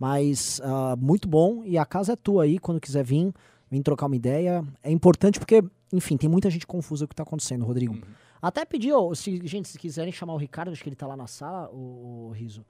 [0.00, 1.62] Mas ah, muito bom.
[1.64, 3.32] E a casa é tua aí, quando quiser vir,
[3.70, 4.64] vir trocar uma ideia.
[4.82, 7.94] É importante porque, enfim, tem muita gente confusa com o que tá acontecendo, Rodrigo.
[7.94, 8.23] Uhum.
[8.44, 11.16] Até pedi, ó, se, gente, se quiserem chamar o Ricardo, acho que ele tá lá
[11.16, 12.62] na sala, o, Riso.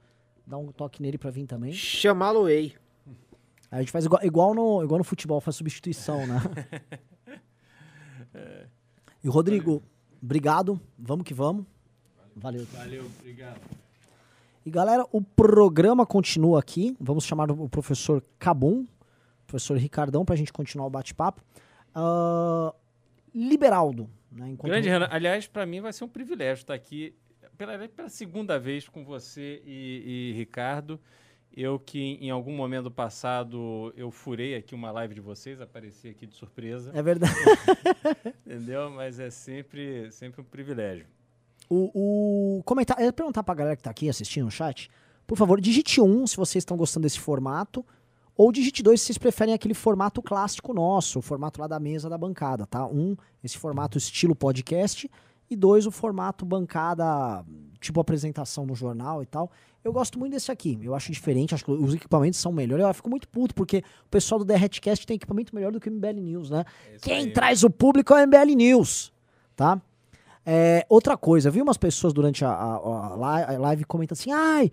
[0.47, 1.73] Dá um toque nele pra vir também.
[1.73, 2.77] Chamá-lo-ei.
[3.69, 6.39] Aí a gente faz igual, igual, no, igual no futebol, faz substituição, né?
[9.21, 9.83] e Rodrigo,
[10.23, 10.79] obrigado.
[10.97, 11.65] Vamos que vamos.
[12.37, 12.65] Valeu.
[12.71, 13.59] Valeu, obrigado.
[14.65, 16.95] E galera, o programa continua aqui.
[17.01, 18.85] Vamos chamar o professor Cabum,
[19.45, 21.43] professor Ricardão, pra gente continuar o bate-papo.
[21.93, 22.73] Ah,
[23.33, 24.09] Liberaldo.
[24.35, 25.07] Né, enquanto- Grande Renan.
[25.09, 27.15] Aliás, para mim vai ser um privilégio estar aqui
[27.57, 30.99] pela, pela segunda vez com você e, e Ricardo.
[31.57, 36.09] Eu que em algum momento do passado eu furei aqui uma live de vocês, apareci
[36.09, 37.33] aqui de surpresa, É verdade.
[38.45, 38.89] entendeu?
[38.91, 41.05] Mas é sempre, sempre um privilégio.
[41.69, 43.01] O, o comentário.
[43.01, 44.89] Eu ia perguntar pra galera que tá aqui assistindo no chat.
[45.25, 47.85] Por favor, digite um se vocês estão gostando desse formato.
[48.37, 52.09] Ou digite dois se vocês preferem aquele formato clássico nosso, o formato lá da mesa
[52.09, 52.85] da bancada, tá?
[52.85, 55.09] Um, esse formato estilo podcast.
[55.49, 57.45] E dois, o formato bancada,
[57.79, 59.51] tipo apresentação no jornal e tal.
[59.83, 60.79] Eu gosto muito desse aqui.
[60.81, 62.83] Eu acho diferente, acho que os equipamentos são melhores.
[62.83, 65.91] Eu fico muito puto, porque o pessoal do Derretcast tem equipamento melhor do que o
[65.93, 66.65] MBL News, né?
[66.91, 67.31] É Quem aí.
[67.31, 69.13] traz o público é o MBL News,
[69.55, 69.79] tá?
[70.43, 74.71] É, outra coisa, vi umas pessoas durante a, a- a live comentando assim, ai,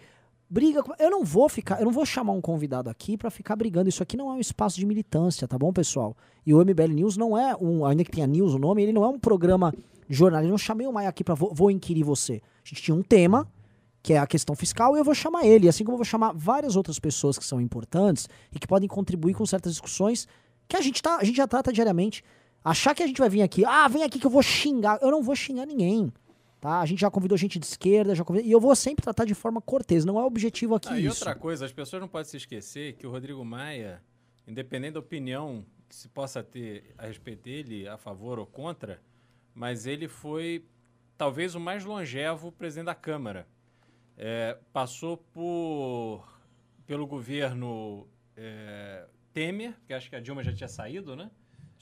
[0.53, 0.82] briga.
[0.82, 3.88] com-" Eu não vou ficar, eu não vou chamar um convidado aqui pra ficar brigando.
[3.88, 6.16] Isso aqui não é um espaço de militância, tá bom, pessoal?
[6.44, 9.05] E o MBL News não é um, ainda que tenha news o nome, ele não
[9.05, 9.72] é um programa
[10.09, 10.48] jornalista.
[10.48, 12.42] Eu não chamei o Maia aqui pra vou, vou inquirir você.
[12.64, 13.48] A gente tinha um tema,
[14.03, 16.32] que é a questão fiscal, e eu vou chamar ele, assim como eu vou chamar
[16.32, 20.28] várias outras pessoas que são importantes e que podem contribuir com certas discussões
[20.68, 22.24] que a gente, tá, a gente já trata diariamente.
[22.64, 24.98] Achar que a gente vai vir aqui, ah, vem aqui que eu vou xingar.
[25.03, 26.12] Eu não vou xingar ninguém.
[26.62, 26.78] Tá?
[26.80, 29.34] A gente já convidou gente de esquerda, já convidou, e eu vou sempre tratar de
[29.34, 30.04] forma cortês.
[30.04, 31.18] Não é objetivo aqui Ah, e isso.
[31.18, 34.00] outra coisa, as pessoas não podem se esquecer que o Rodrigo Maia,
[34.46, 39.02] independente da opinião que se possa ter a respeito dele, a favor ou contra,
[39.52, 40.64] mas ele foi
[41.18, 43.44] talvez o mais longevo presidente da Câmara.
[44.16, 46.24] É, passou por
[46.86, 48.06] pelo governo
[48.36, 49.04] é,
[49.34, 51.28] Temer, que acho que a Dilma já tinha saído, né?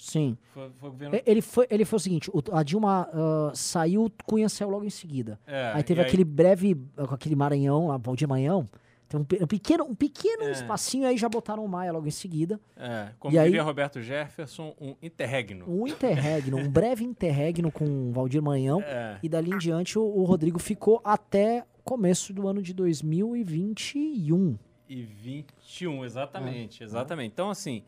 [0.01, 0.37] Sim.
[0.55, 1.21] Foi, foi governo.
[1.27, 4.91] Ele foi, ele foi o seguinte: o- a Dilma ah, saiu, Cunha saiu logo em
[4.91, 5.39] seguida.
[5.47, 8.67] É, aí teve aquele breve, ah, com aquele Maranhão, lá, Valdir Maranhão.
[9.09, 10.53] Tem um, pe- um pequeno, um pequeno É.
[10.53, 12.61] espacinho, aí já botaram o Maia logo em seguida.
[12.77, 15.65] É, como E aí- diria Roberto Jefferson, um interregno.
[15.69, 18.81] Um interregno, um breve interregno com o Valdir Maranhão.
[18.83, 19.19] É.
[19.21, 24.57] E dali em diante o, o Rodrigo ficou até começo do ano de 2021.
[24.89, 26.07] e 21, É.
[26.07, 27.33] exatamente, exatamente.
[27.33, 27.83] Então, assim,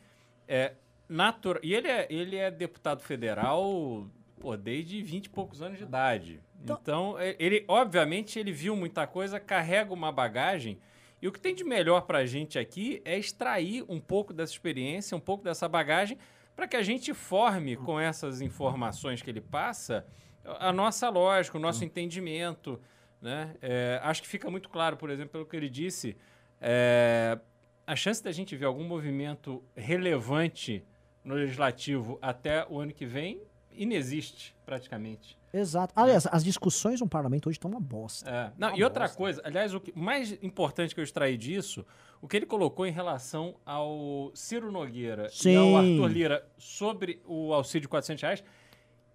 [0.48, 0.72] é
[1.12, 1.60] natural.
[1.62, 4.06] E ele é, ele é deputado federal
[4.40, 6.40] pô, desde 20 e poucos anos de idade.
[6.62, 10.78] Então- Então, é- ele, obviamente, ele viu muita coisa, carrega uma bagagem.
[11.20, 15.16] E o que tem de melhor pra gente aqui é extrair um pouco dessa experiência,
[15.16, 16.18] um pouco dessa bagagem,
[16.56, 20.04] para que a gente forme com essas informações que ele passa
[20.44, 22.80] a a nossa lógica, o nosso entendimento.
[23.20, 23.54] Né?
[23.62, 26.16] É, acho que fica muito claro, por exemplo, pelo que ele disse,
[26.60, 27.38] é,
[27.86, 30.84] a chance da gente ver algum movimento relevante
[31.24, 35.38] no legislativo até o ano que vem inexiste, praticamente.
[35.52, 35.92] Exato.
[35.96, 38.28] Aliás, as discussões no parlamento hoje estão uma bosta.
[38.28, 38.52] É.
[38.56, 39.16] Não, Uma e outra bosta.
[39.16, 41.84] coisa, aliás, o que- mais importante que eu extraí disso,
[42.20, 45.56] o que ele colocou em relação ao Ciro Nogueira e Sim.
[45.56, 48.44] ao Arthur Lira sobre o auxílio de 400 reais,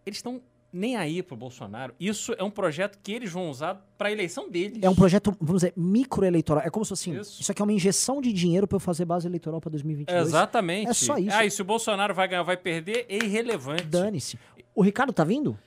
[0.05, 0.41] eles estão
[0.77, 1.93] nem aí pro Bolsonaro.
[1.99, 4.79] Isso é um projeto que eles vão usar para a eleição deles.
[4.81, 6.63] É um projeto, vamos dizer, microeleitoral.
[6.65, 7.41] É como se assim, Isso.
[7.41, 7.51] isso.
[7.51, 10.27] aqui é uma injeção de dinheiro para eu fazer base eleitoral para 2022.
[10.27, 10.89] Exatamente.
[10.89, 11.35] É só isso.
[11.35, 13.83] Ah, e se o Bolsonaro vai ganhar, vai perder, é irrelevante.
[13.83, 14.37] Dane-se.
[14.75, 15.57] O Ricardo tá vindo?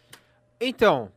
[0.60, 1.10] Então,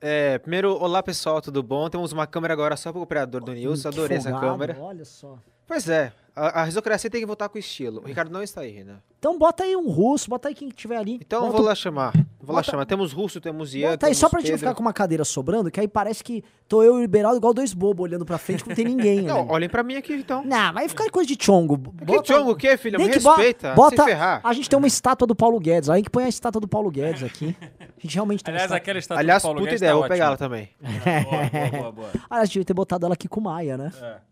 [0.00, 1.88] é, primeiro, olá pessoal, tudo bom?
[1.90, 4.76] Temos uma câmera agora só para o operador do News, adorei essa câmera.
[4.80, 5.38] Olha só.
[5.70, 8.00] Pois é, a, a risocracia tem que voltar com estilo.
[8.02, 8.96] O Ricardo não está aí, né?
[9.20, 11.14] Então bota aí um russo, bota aí quem tiver ali.
[11.24, 12.12] Então eu bota vou lá chamar.
[12.42, 12.86] Vou lá Bota- chamar.
[12.86, 14.68] Temos Russo, temos Ian, Bota aí temos só pra gente não Pedro.
[14.70, 17.52] ficar com uma cadeira sobrando, que aí parece que tô eu e o Liberal igual
[17.54, 19.20] dois bobos olhando pra frente, que não tem ninguém.
[19.28, 19.50] Não, ali.
[19.50, 20.42] olhem pra mim aqui então.
[20.44, 21.94] Não, vai ficar coisa de chongo.
[22.04, 22.98] Que chongo o quê, filha?
[22.98, 23.74] Me respeita.
[23.74, 24.40] bota- Se ferrar.
[24.42, 25.90] A gente tem uma estátua do Paulo Guedes.
[25.90, 27.54] Aí que põe a estátua do Paulo Guedes aqui.
[27.78, 28.76] A gente realmente tem Aliás, estátua.
[28.78, 30.70] aquela estátua Aliás, do Paulo puta Guedes ideia, tá vou pegar ela também.
[30.80, 32.10] Boa, boa, boa, boa.
[32.30, 33.92] Aliás, devia ter botado ela aqui com o Maia, né?
[34.00, 34.29] É.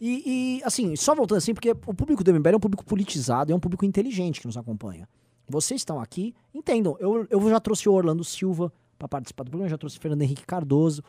[0.00, 3.52] E, e, assim, só voltando assim, porque o público do MBL é um público politizado,
[3.52, 5.08] é um público inteligente que nos acompanha.
[5.48, 6.96] Vocês estão aqui, entendam.
[6.98, 10.22] Eu, eu já trouxe o Orlando Silva pra participar do programa, já trouxe o Fernando
[10.22, 11.02] Henrique Cardoso.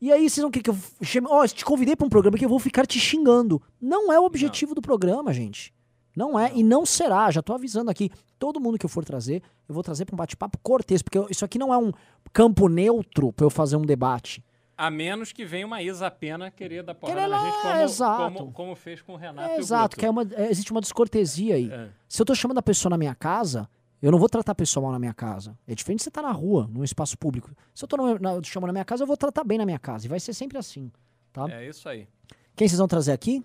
[0.00, 1.26] E aí, vocês não querem que eu chame.
[1.30, 3.60] Ó, eu te convidei pra um programa que eu vou ficar te xingando.
[3.80, 5.72] Não é o objetivo do programa, gente.
[6.14, 7.30] Não é, e não será.
[7.30, 8.10] Já tô avisando aqui.
[8.38, 11.26] Todo mundo que eu for trazer, eu vou trazer pra um bate-papo cortês, porque eu-
[11.30, 11.90] isso aqui não é um
[12.32, 14.42] campo neutro pra eu fazer um debate.
[14.78, 18.34] A menos que venha uma Isa Pena querer dar porrada Querer na gente, como, exato.
[18.34, 21.54] como, como fez com o Renato É, exato, que é uma, é, existe uma descortesia
[21.54, 21.70] aí.
[21.70, 21.88] É.
[22.08, 23.68] Se eu tô chamando a pessoa na minha casa,
[24.02, 25.56] eu não vou tratar a pessoa mal na minha casa.
[25.66, 27.50] É diferente de você estar na rua, num espaço público.
[27.74, 29.78] Se eu tô no- na, chamando na minha casa, eu vou tratar bem na minha
[29.78, 30.04] casa.
[30.04, 30.92] E vai ser sempre assim,
[31.32, 31.50] tá?
[31.50, 32.06] É isso aí.
[32.54, 33.42] Quem vocês vão trazer aqui?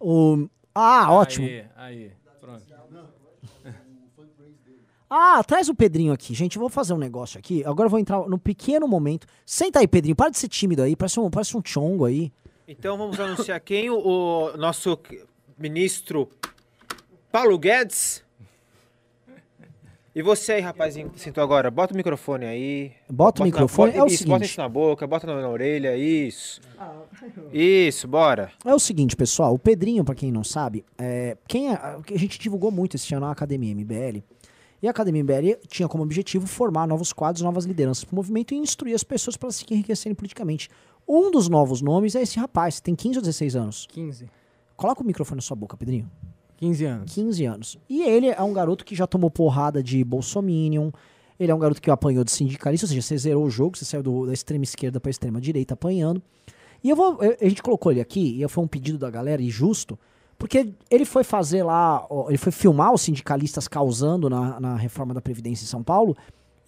[0.00, 0.48] O...
[0.74, 1.46] Ah, ótimo.
[1.46, 2.12] Aí, aí.
[2.40, 2.64] Pronto.
[5.08, 6.34] Ah, traz o Pedrinho aqui.
[6.34, 7.64] Gente, eu vou fazer um negócio aqui.
[7.64, 9.26] Agora eu vou entrar no pequeno momento.
[9.44, 10.16] Senta aí, Pedrinho.
[10.16, 10.96] Para de ser tímido aí.
[10.96, 12.32] Parece um, parece um chongo aí.
[12.66, 13.88] Então vamos anunciar quem?
[13.88, 14.98] O, o nosso
[15.56, 16.28] ministro
[17.30, 18.24] Paulo Guedes.
[20.14, 22.90] E você aí, rapazinho que sentou agora, bota o microfone aí.
[23.08, 23.92] Bota o na- microfone.
[23.92, 24.50] bota- É o isso, bota seguinte.
[24.50, 26.58] isso na boca, bota na, na orelha, isso.
[27.52, 28.50] Isso, bora.
[28.64, 29.52] É o seguinte, pessoal.
[29.52, 33.26] O Pedrinho, pra quem não sabe, é, quem é- a gente divulgou muito esse ano
[33.26, 34.22] a Academia MBL.
[34.82, 38.56] E a Academia MBL tinha como objetivo formar novos quadros, novas lideranças pro movimento e
[38.56, 40.68] instruir as pessoas para se enriquecerem politicamente.
[41.08, 43.86] Um dos novos nomes é esse rapaz, tem 15 ou 16 anos.
[43.90, 44.26] 15.
[44.76, 46.10] Coloca o microfone na sua boca, Pedrinho.
[46.58, 47.14] 15 anos.
[47.14, 47.78] 15 anos.
[47.88, 50.90] E ele é um garoto que já tomou porrada de bolsominion.
[51.38, 53.84] Ele é um garoto que apanhou de sindicalista, ou seja, você zerou o jogo, você
[53.84, 56.22] saiu do- da extrema esquerda pra extrema direita apanhando.
[56.82, 57.22] E eu vou.
[57.22, 59.98] eu- A gente colocou ele aqui, e foi um pedido da galera, e justo,
[60.38, 65.20] porque ele foi fazer lá, ele foi filmar os sindicalistas causando na, na reforma da
[65.20, 66.16] Previdência em São Paulo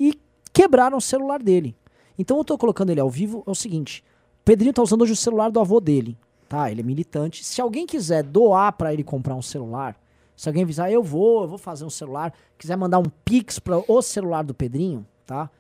[0.01, 0.19] e
[0.53, 1.77] quebraram o celular dele.
[2.19, 4.03] Então eu tô colocando ele ao vivo, é o seguinte:
[4.41, 6.17] o Pedrinho tá usando hoje o celular do avô dele,
[6.49, 6.71] tá?
[6.71, 7.45] Ele é militante.
[7.45, 9.97] Se alguém quiser doar pra ele comprar um celular,
[10.37, 13.83] se alguém avisar, eu vou, eu vou fazer um celular, quiser mandar um pix para
[13.87, 15.51] o celular do Pedrinho, tá?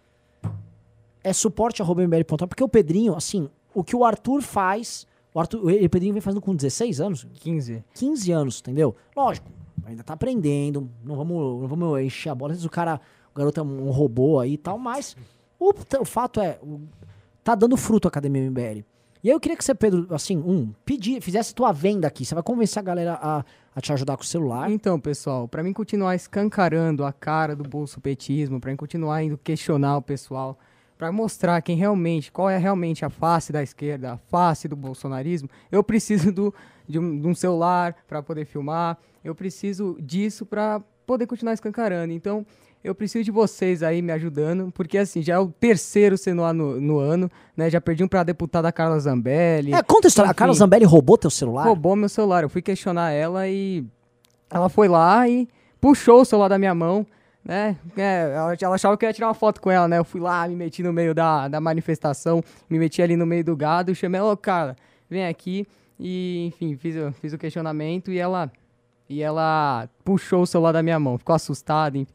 [1.23, 5.07] É suporte@mbl.com, porque o Pedrinho, assim, o que o Arthur faz,
[5.39, 7.84] o Arthur, o Pedrinho vem fazendo com 16 anos, 15.
[7.95, 8.95] 15 anos, entendeu?
[9.16, 9.49] Lógico,
[9.86, 12.53] ainda tá aprendendo, não vamos, não vamos encher a bola.
[12.53, 13.01] Às vezes o cara,
[13.34, 15.16] o garoto é um robô aí e tal, mas
[15.59, 15.70] o,
[16.01, 16.80] o fato é, o-
[17.45, 18.84] tá dando fruto a Academia MBL.
[19.22, 22.24] E aí eu queria que você, Pedro, assim, um, pedir, fizesse tua venda aqui.
[22.24, 24.70] Você vai convencer a galera a, a te ajudar com o celular.
[24.70, 29.97] Então, pessoal, pra mim continuar escancarando a cara do bolsopetismo, pra mim continuar indo questionar
[29.97, 30.57] o pessoal,
[30.99, 35.49] pra mostrar quem realmente, qual é realmente a face da esquerda, a face do bolsonarismo,
[35.71, 36.53] eu preciso do,
[36.89, 42.13] de, um, de um celular pra poder filmar, eu preciso disso pra poder continuar escancarando.
[42.13, 42.45] Então,
[42.83, 46.53] eu preciso de vocês aí me ajudando, porque assim, já é o terceiro sendo lá
[46.53, 47.71] no, no ano, né?
[47.71, 49.73] Já perdi um pra deputada Carla Zambelli.
[49.73, 50.31] É, conta a história.
[50.31, 50.55] A Carla.
[50.55, 51.65] Zambelli roubou teu celular?
[51.65, 52.43] roubou meu celular.
[52.43, 53.85] Eu fui questionar ela e
[54.51, 55.49] ela foi lá e
[55.81, 57.07] puxou o celular da minha mão,
[57.49, 57.77] né?
[57.97, 59.99] É, ela, ela achava que eu ia tirar uma foto com ela, né?
[59.99, 63.43] Eu fui lá, me meti no meio da, da manifestação, me meti ali no meio
[63.43, 64.77] do gado, chamei ela, cara,
[65.09, 65.67] vem aqui
[65.99, 68.53] e, enfim, fiz, o- fiz o questionamento e ela
[69.09, 72.13] e ela puxou o celular da minha mão, ficou assustada, enfim.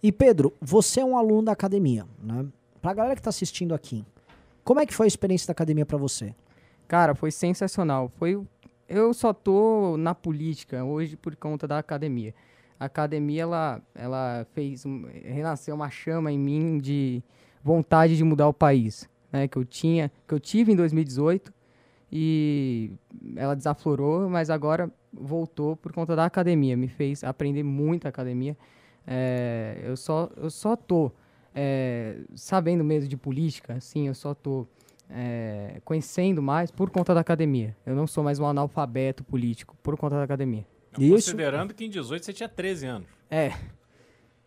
[0.00, 2.46] E Pedro, você é um aluno da academia, né?
[2.80, 4.04] Pra galera que tá assistindo aqui,
[4.62, 6.32] como é que foi a experiência da academia pra você?
[6.86, 8.08] Cara, foi sensacional.
[8.16, 8.40] Foi
[8.88, 12.32] eu só tô na política hoje por conta da academia.
[12.78, 17.22] A academia ela ela fez um, renasceu uma chama em mim de
[17.62, 21.52] vontade de mudar o país, né, que eu tinha, que eu tive em 2018
[22.12, 22.92] e
[23.36, 28.56] ela desaflorou, mas agora voltou por conta da academia, me fez aprender muito a academia.
[29.06, 31.10] É, eu só eu só tô
[31.54, 34.66] é, sabendo mesmo de política, assim, eu só tô
[35.08, 37.76] é, conhecendo mais por conta da academia.
[37.86, 40.66] Eu não sou mais um analfabeto político por conta da academia.
[41.02, 41.14] Isso.
[41.14, 43.08] Considerando que em 18 você tinha 13 anos.
[43.30, 43.52] É,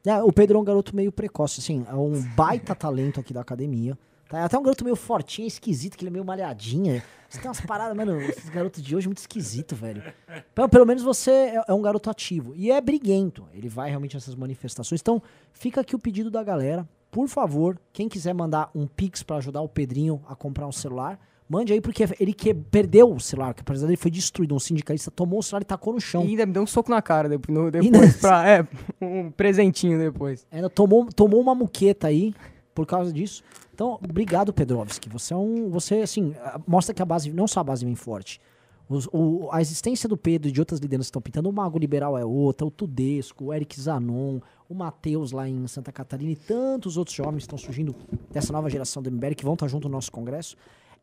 [0.06, 3.42] É, o Pedro é um garoto meio precoce, assim, é um baita talento aqui da
[3.42, 3.98] academia.
[4.30, 4.40] Tá?
[4.40, 7.02] É até um garoto meio fortinho, esquisito, que ele é meio malhadinho.
[7.30, 10.02] Você tem umas paradas, mano, esses garotos de hoje é muito esquisito, velho.
[10.56, 12.54] Pelo, pelo menos você é, é um garoto ativo.
[12.56, 13.48] E é briguento.
[13.54, 15.02] Ele vai realmente nessas manifestações.
[15.02, 15.22] Então,
[15.52, 16.88] fica aqui o pedido da galera.
[17.12, 21.20] Por favor, quem quiser mandar um pix pra ajudar o Pedrinho a comprar um celular,
[21.50, 24.54] mande aí, porque ele que perdeu o celular, que apesar dele foi destruído.
[24.56, 26.22] Um sindicalista tomou o celular e tacou no e chão.
[26.24, 28.68] ainda me deu um soco na cara depois, depois pra, é,
[29.02, 30.46] um presentinho depois.
[30.52, 32.34] Ainda tomou, tomou uma muqueta aí
[32.76, 33.44] por causa disso.
[33.74, 35.08] Então, obrigado, Pedrovski.
[35.10, 35.70] Você é um.
[35.70, 36.34] Você, assim,
[36.68, 38.42] mostra que a base, não só a base vem forte.
[38.90, 41.78] Os- o- a existência do Pedro e de outras lideranças que estão pintando, o Mago
[41.78, 44.40] Liberal é outra, o Tudesco, o Eric Zanon,
[44.70, 47.94] o Matheus lá em Santa Catarina e tantos outros jovens que estão surgindo
[48.32, 50.56] dessa nova geração do MBL que vão estar junto no nosso congresso.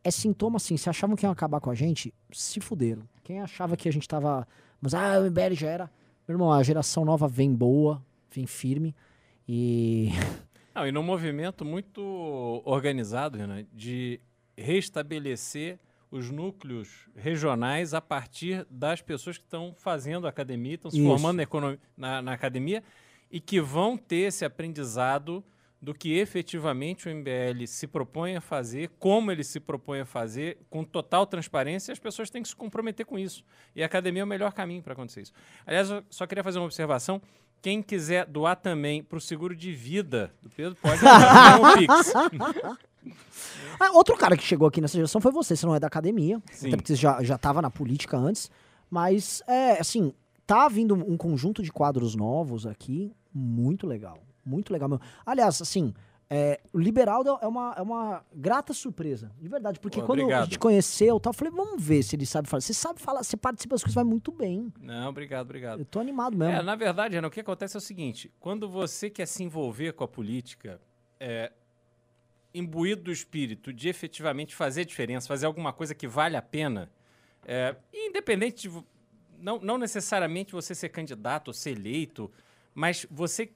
[0.04, 3.02] É sintoma assim, se achavam que iam acabar com a gente, se fuderam.
[3.24, 4.46] Quem achava que a gente tava.
[4.80, 5.90] Mas, ah, o MBL já era.
[6.28, 8.94] Meu irmão, a geração nova vem boa, vem firme.
[9.48, 10.10] E.
[10.74, 12.02] Não, e num movimento muito
[12.64, 14.20] organizado, Renan, de
[14.58, 15.78] restabelecer
[16.10, 21.06] os núcleos regionais a partir das pessoas que estão fazendo academia, estão se Isso.
[21.06, 21.42] formando
[21.96, 22.82] na- na academia
[23.30, 25.44] e que vão ter esse aprendizado
[25.84, 30.58] do que efetivamente o MBL se propõe a fazer, como ele se propõe a fazer,
[30.70, 33.44] com total transparência, as pessoas têm que se comprometer com isso.
[33.76, 35.32] E a academia é o melhor caminho para acontecer isso.
[35.66, 37.20] Aliás, eu só queria fazer uma observação.
[37.60, 42.12] Quem quiser doar também para o seguro de vida do Pedro, pode mandar um Pix.
[43.78, 45.54] Ah, outro cara que chegou aqui nessa geração foi você.
[45.54, 46.68] Você não é da academia, Sim.
[46.68, 48.50] até porque você já, já tava na política antes.
[48.90, 50.14] Mas, é, assim,
[50.46, 54.18] tá vindo um conjunto de quadros novos aqui, muito legal.
[54.44, 55.04] Muito legal mesmo.
[55.24, 55.94] Aliás, assim,
[56.28, 59.78] é, o Liberaldo é uma, é uma grata surpresa, de verdade.
[59.78, 60.44] Porque Pô, quando a obrigado.
[60.46, 62.60] gente conheceu, tal, eu falei, vamos ver se ele sabe falar.
[62.60, 64.72] Você sabe falar, você participa das coisas, vai muito bem.
[64.80, 65.78] Não, obrigado, obrigado.
[65.80, 66.54] Eu tô animado mesmo.
[66.54, 69.92] É, na verdade, Renan, o que acontece é o seguinte: quando você quer se envolver
[69.92, 70.80] com a política,
[71.20, 71.52] é,
[72.54, 76.90] imbuído do espírito de efetivamente fazer diferença, fazer alguma coisa que vale a pena,
[77.44, 78.84] é, independente de.
[79.38, 82.30] Não, não necessariamente você ser candidato ou ser eleito,
[82.74, 83.50] mas você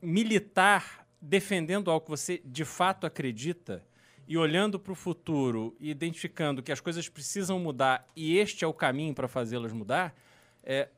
[0.00, 3.84] militar defendendo algo que você de fato acredita
[4.26, 8.68] e olhando para o futuro e identificando que as coisas precisam mudar e este é
[8.68, 10.14] o caminho para fazê-las mudar,
[10.62, 10.88] é,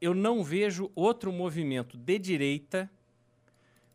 [0.00, 2.90] eu não vejo outro movimento de direita,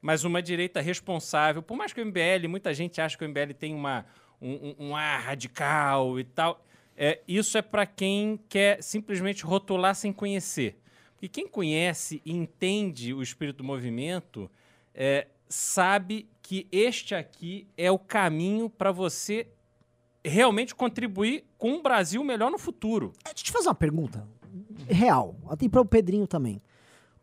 [0.02, 1.62] mas uma direita responsável.
[1.62, 4.06] Por mais que o MBL, muita gente acha que o MBL tem uma,
[4.42, 6.64] um, um- ar radical e tal.
[6.96, 10.80] É, isso é para quem quer simplesmente rotular sem conhecer.
[11.26, 14.48] E quem conhece e entende o espírito do movimento
[14.94, 19.48] é, sabe que este aqui é o caminho para você
[20.24, 23.12] realmente contribuir com um Brasil melhor no futuro.
[23.26, 24.24] É, Deixa eu te fazer uma pergunta
[24.88, 26.62] real, até para o Pedrinho também.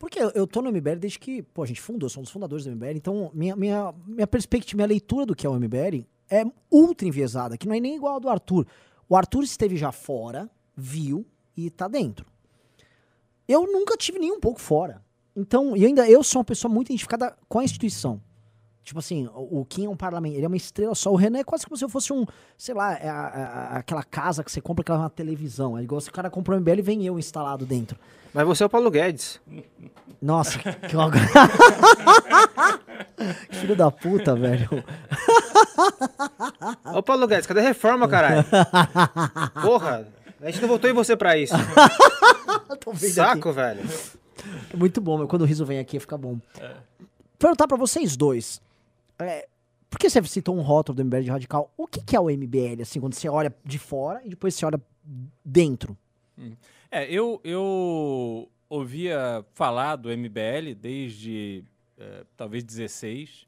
[0.01, 2.73] Porque eu, tô no MBL desde que, pô, a gente fundou, somos os fundadores do
[2.73, 7.07] MBL, então minha, minha, minha perspectiva, minha leitura do que é o MBL é ultra
[7.07, 8.67] enviesada, que não é nem igual a do Arthur.
[9.09, 11.25] O Arthur esteve já fora, viu
[11.57, 12.32] e tá dentro.
[13.53, 15.03] Eu nunca tive nem um pouco fora.
[15.37, 18.21] Então, e ainda eu sou uma pessoa muito identificada com a instituição.
[18.85, 21.13] Tipo assim, o Kim é um parlamento, ele é uma estrela só.
[21.13, 22.27] O Renan é quase como se eu fosse um,
[22.59, 25.79] sei lá, é a- a- aquela casa que você compra, aquela uma televisão.
[25.79, 27.97] É igual se o cara comprou um MBL e vem eu instalado dentro.
[28.35, 29.41] Mas você é o Paulo Guedes.
[30.21, 30.97] Nossa, que que
[33.57, 34.69] Filho da puta, velho.
[36.95, 38.45] Ô, Paulo Guedes, cadê a reforma, caralho?
[39.63, 40.07] Porra,
[40.43, 41.55] a gente não votou em você pra isso.
[42.81, 43.13] Tô vendo aqui.
[43.13, 43.83] Saco, velho.
[44.75, 45.29] Muito bom, meu.
[45.29, 46.39] Quando o riso vem aqui, fica bom.
[47.39, 48.61] Perguntar pra vocês dois.
[49.19, 49.49] É,
[49.89, 51.73] por que você citou um rótulo do MBL de radical?
[51.77, 54.67] O que, que é o MBL, assim, quando você olha de fora e depois você
[54.67, 54.81] olha
[55.45, 55.97] dentro?
[56.91, 61.63] É, eu, eu ouvia falar do MBL desde
[61.99, 63.47] eh, talvez 16,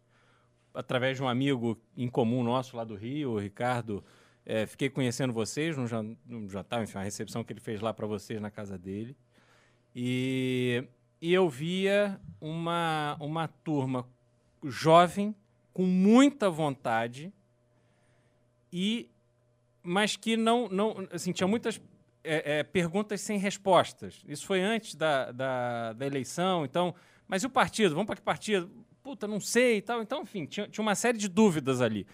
[0.74, 4.04] através de um amigo em comum nosso lá do Rio, o Ricardo.
[4.46, 7.92] Eh, fiquei conhecendo vocês num jan- num jantar, enfim, uma recepção que ele fez lá
[7.92, 9.16] para vocês na casa dele.
[9.94, 10.84] E,
[11.20, 14.06] e eu via uma, uma turma
[14.64, 15.34] jovem,
[15.72, 17.32] com muita vontade,
[18.72, 19.08] e
[19.82, 21.80] mas que não, não assim, tinha muitas
[22.22, 24.24] é, é, perguntas sem respostas.
[24.26, 26.94] Isso foi antes da, da, da eleição, então.
[27.28, 27.94] Mas e o partido?
[27.94, 28.70] Vamos para que partido?
[29.02, 30.00] Puta, não sei e tal.
[30.00, 32.06] Então, enfim, tinha, tinha uma série de dúvidas ali.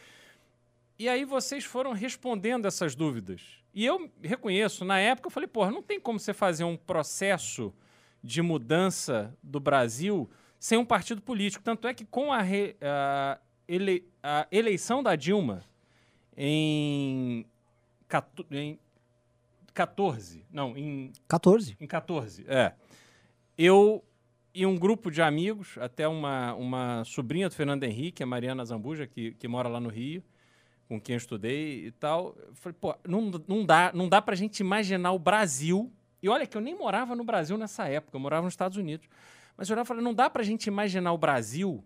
[1.01, 3.41] E aí vocês foram respondendo essas dúvidas.
[3.73, 7.73] E eu reconheço, na época eu falei, porra, não tem como você fazer um processo
[8.23, 10.29] de mudança do Brasil
[10.59, 11.65] sem um partido político.
[11.65, 15.65] Tanto é que com a, re- a ele- a eleição da Dilma
[16.37, 17.47] em,
[18.51, 18.69] em
[19.73, 21.77] 14, não, em 14.
[21.81, 22.75] em 14, é.
[23.57, 24.05] Eu
[24.55, 29.07] e um grupo de amigos, até uma, uma sobrinha do Fernando Henrique, a Mariana Zambuja,
[29.07, 30.23] que, que mora lá no Rio,
[30.91, 32.35] com quem eu estudei e tal.
[32.37, 35.89] Eu falei, pô, não, não dá, não dá pra gente imaginar o Brasil.
[36.21, 39.07] E olha que eu nem morava no Brasil nessa época, eu morava nos Estados Unidos.
[39.57, 41.85] Mas eu olhava e falei, não dá pra gente imaginar o Brasil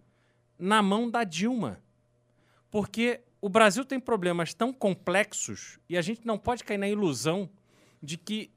[0.59, 1.83] na mão da Dilma.
[2.71, 7.51] Porque o Brasil tem problemas tão complexos e a gente não pode cair na ilusão
[8.03, 8.51] de que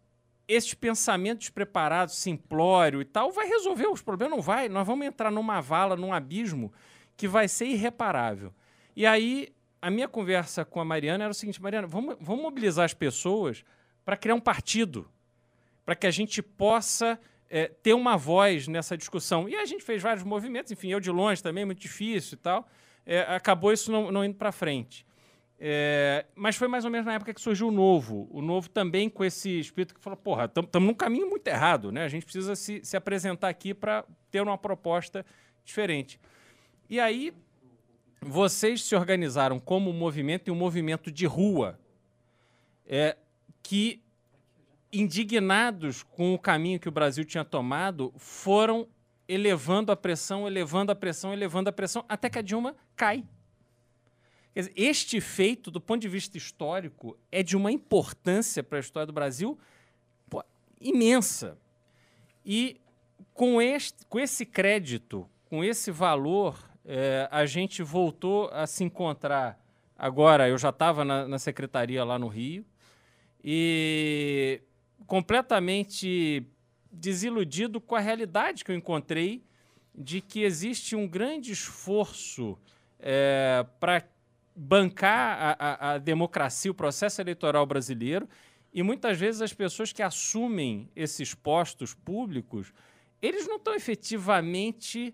[0.47, 4.37] esses pensamentos preparados, simplório e tal, vai resolver os problemas.
[4.37, 4.69] Não vai.
[4.69, 6.71] Nós vamos entrar numa vala, num abismo
[7.17, 8.53] que vai ser irreparável.
[8.95, 9.49] E aí,
[9.81, 13.63] a minha conversa com a Mariana era o seguinte: Mariana, vamos, vamos mobilizar as pessoas
[14.03, 15.09] para criar um partido,
[15.85, 17.19] para que a gente possa
[17.49, 19.47] eh, ter uma voz nessa discussão.
[19.47, 22.67] E a gente fez vários movimentos, enfim, eu de longe também, muito difícil e tal.
[23.05, 25.05] Eh, acabou isso não, não indo para frente.
[25.59, 28.27] É, mas foi mais ou menos na época que surgiu o Novo.
[28.31, 32.03] O Novo também com esse espírito que falou, porra, estamos num caminho muito errado, né?
[32.03, 35.25] A gente precisa se, se apresentar aqui para ter uma proposta
[35.65, 36.19] diferente.
[36.89, 37.33] E aí,
[38.21, 41.79] vocês se organizaram como movimento e um movimento de rua
[42.85, 43.17] é,
[43.61, 44.01] que,
[44.91, 48.87] indignados com o caminho que o Brasil tinha tomado, foram
[49.27, 53.23] elevando a pressão, elevando a pressão, elevando a pressão, até que a Dilma cai.
[54.55, 59.05] Dizer, este feito, do ponto de vista histórico, é de uma importância para a história
[59.05, 59.57] do Brasil
[60.29, 60.43] pô,
[60.79, 61.57] imensa.
[62.43, 62.79] E
[63.33, 66.57] com, este, com esse crédito, com esse valor,
[66.87, 69.59] eh, a gente voltou a se encontrar.
[69.97, 72.65] Agora, eu já estava na, na secretaria lá no Rio
[73.43, 74.61] e
[75.05, 76.45] completamente
[76.91, 79.43] desiludido com a realidade que eu encontrei
[79.93, 82.57] de que existe um grande esforço
[83.79, 84.03] para
[84.55, 88.27] bancar a, a- a democracia, o processo eleitoral brasileiro,
[88.73, 92.73] e muitas vezes as pessoas que assumem esses postos públicos,
[93.21, 95.13] eles não estão efetivamente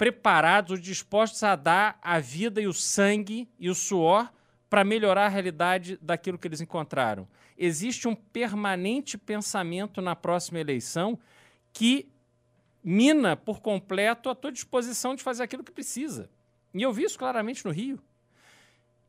[0.00, 4.32] preparados ou dispostos a dar a vida e o sangue e o suor
[4.70, 7.28] para melhorar a realidade daquilo que eles encontraram.
[7.58, 11.18] Existe um permanente pensamento na próxima eleição
[11.70, 12.08] que
[12.82, 16.30] mina por completo a tua disposição de fazer aquilo que precisa.
[16.72, 18.02] E eu vi isso claramente no Rio.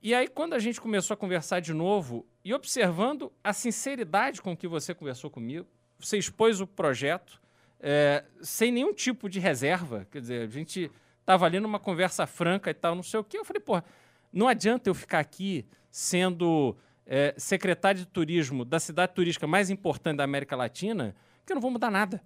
[0.04, 4.58] E aí, quando a gente começou a conversar de novo, e observando a sinceridade com
[4.58, 5.66] que você conversou comigo,
[5.98, 7.41] você expôs o projeto
[7.82, 10.08] eh, sem nenhum tipo de reserva.
[10.12, 13.40] Quer dizer, a gente estava ali numa conversa franca e tal, não sei o quê.
[13.40, 13.84] Eu falei, porra,
[14.32, 16.76] não adianta eu ficar aqui sendo
[17.06, 21.16] eh, secretário de turismo da cidade turística mais importante da América Latina,
[21.46, 22.22] que eu não vou mudar nada.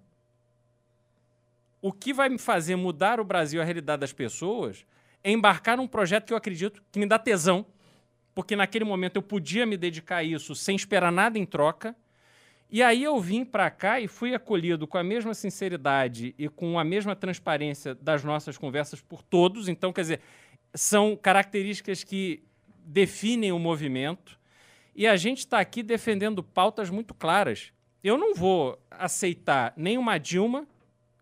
[1.80, 4.84] O que vai me fazer mudar o Brasil, a realidade das pessoas,
[5.22, 7.66] é embarcar num projeto que eu acredito que me dá tesão,
[8.34, 11.96] porque naquele momento eu podia me dedicar a isso sem esperar nada em troca.
[12.68, 16.78] E aí eu vim para cá e fui acolhido com a mesma sinceridade e com
[16.78, 19.68] a mesma transparência das nossas conversas por todos.
[19.68, 20.20] Então, quer dizer,
[20.74, 22.42] são características que
[22.84, 24.38] definem o movimento.
[24.94, 27.72] E a gente está aqui defendendo pautas muito claras.
[28.02, 30.66] eu não vou aceitar nenhuma Dilma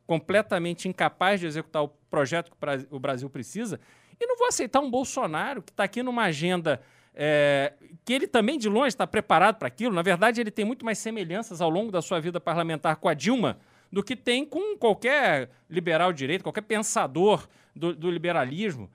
[0.07, 3.81] completamente incapaz de executar o projeto que o Bra- o Brasil precisa,
[4.21, 6.83] e não vou aceitar um Bolsonaro que está aqui numa agenda
[7.15, 7.73] é,
[8.05, 9.95] que ele também, de longe, está preparado para aquilo.
[9.95, 13.15] Na verdade, ele tem muito mais semelhanças ao longo da sua vida parlamentar com a
[13.15, 13.59] Dilma
[13.91, 18.91] do que tem com qualquer liberal direito, qualquer pensador do, do liberalismo.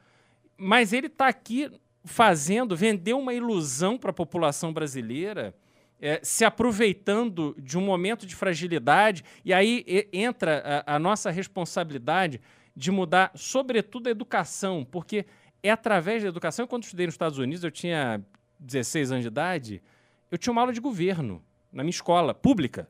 [0.57, 1.71] Mas ele está aqui
[2.03, 5.55] fazendo, vendeu uma ilusão para a população brasileira,
[6.01, 11.31] é, se aproveitando de um momento de fragilidade, e aí e- entra a, a nossa
[11.31, 12.41] responsabilidade
[12.75, 15.25] de mudar, sobretudo, a educação, porque
[15.61, 16.67] é através da educação.
[16.67, 18.23] Quando eu estudei nos Estados Unidos, eu tinha
[18.59, 19.83] 16 anos de idade,
[20.31, 22.89] eu tinha uma aula de governo na minha escola pública.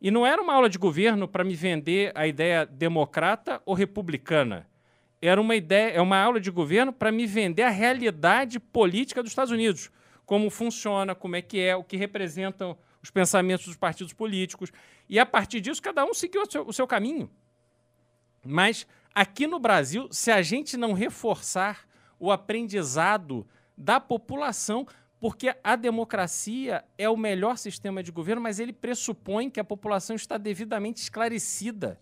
[0.00, 4.68] E não era uma aula de governo para me vender a ideia democrata ou republicana.
[5.20, 9.32] Era uma ideia, é uma aula de governo para me vender a realidade política dos
[9.32, 9.90] Estados Unidos,
[10.26, 14.70] como funciona, como é que é, o que representam os pensamentos dos partidos políticos.
[15.08, 17.30] E a partir disso, cada um seguiu o seu, o seu caminho.
[18.44, 21.88] Mas aqui no Brasil, se a gente não reforçar
[22.20, 24.86] o aprendizado da população,
[25.18, 30.14] porque a democracia é o melhor sistema de governo, mas ele pressupõe que a população
[30.14, 31.98] está devidamente esclarecida,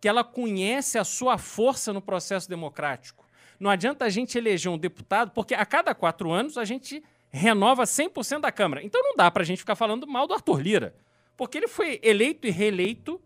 [0.00, 3.26] que ela conhece a sua força no processo democrático.
[3.58, 7.82] Não adianta a gente eleger um deputado, porque a cada quatro anos a gente renova
[7.82, 8.80] 100% da Câmara.
[8.84, 10.94] Então não dá para a gente ficar falando mal do Arthur Lira,
[11.36, 13.20] porque ele foi eleito e reeleito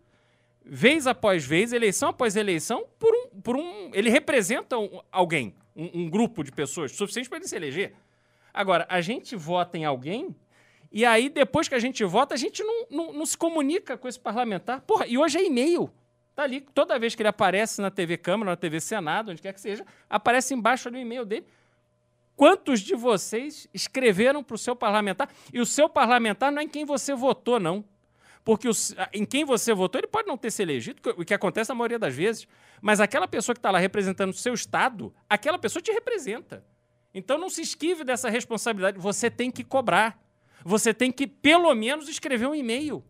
[0.69, 3.18] vez após vez, eleição após eleição, por.
[3.43, 7.55] Por um ele representa um- alguém, um, um grupo de pessoas, suficiente para ele se
[7.55, 7.93] eleger.
[8.53, 10.35] Agora, a gente vota em alguém,
[10.91, 14.07] e aí, depois que a gente vota, a gente não, não, não se comunica com
[14.07, 14.81] esse parlamentar.
[14.81, 15.91] Porra, e hoje é e-mail.
[16.35, 19.53] Tá ali, toda vez que ele aparece na TV Câmara, na TV Senado, onde quer
[19.53, 21.45] que seja, aparece embaixo ali o e-mail dele.
[22.35, 25.29] Quantos de vocês escreveram para o seu parlamentar?
[25.53, 27.83] E o seu parlamentar não é em quem você votou, não.
[28.43, 31.69] Porque os- em quem você votou, ele pode não ter se elegido, o que acontece
[31.69, 32.47] na maioria das vezes.
[32.81, 36.63] Mas aquela pessoa que está lá representando o seu Estado, aquela pessoa te representa.
[37.13, 38.97] Então não se esquive dessa responsabilidade.
[38.97, 40.19] Você tem que cobrar.
[40.63, 43.03] Você tem que, pelo menos, escrever um e-mail.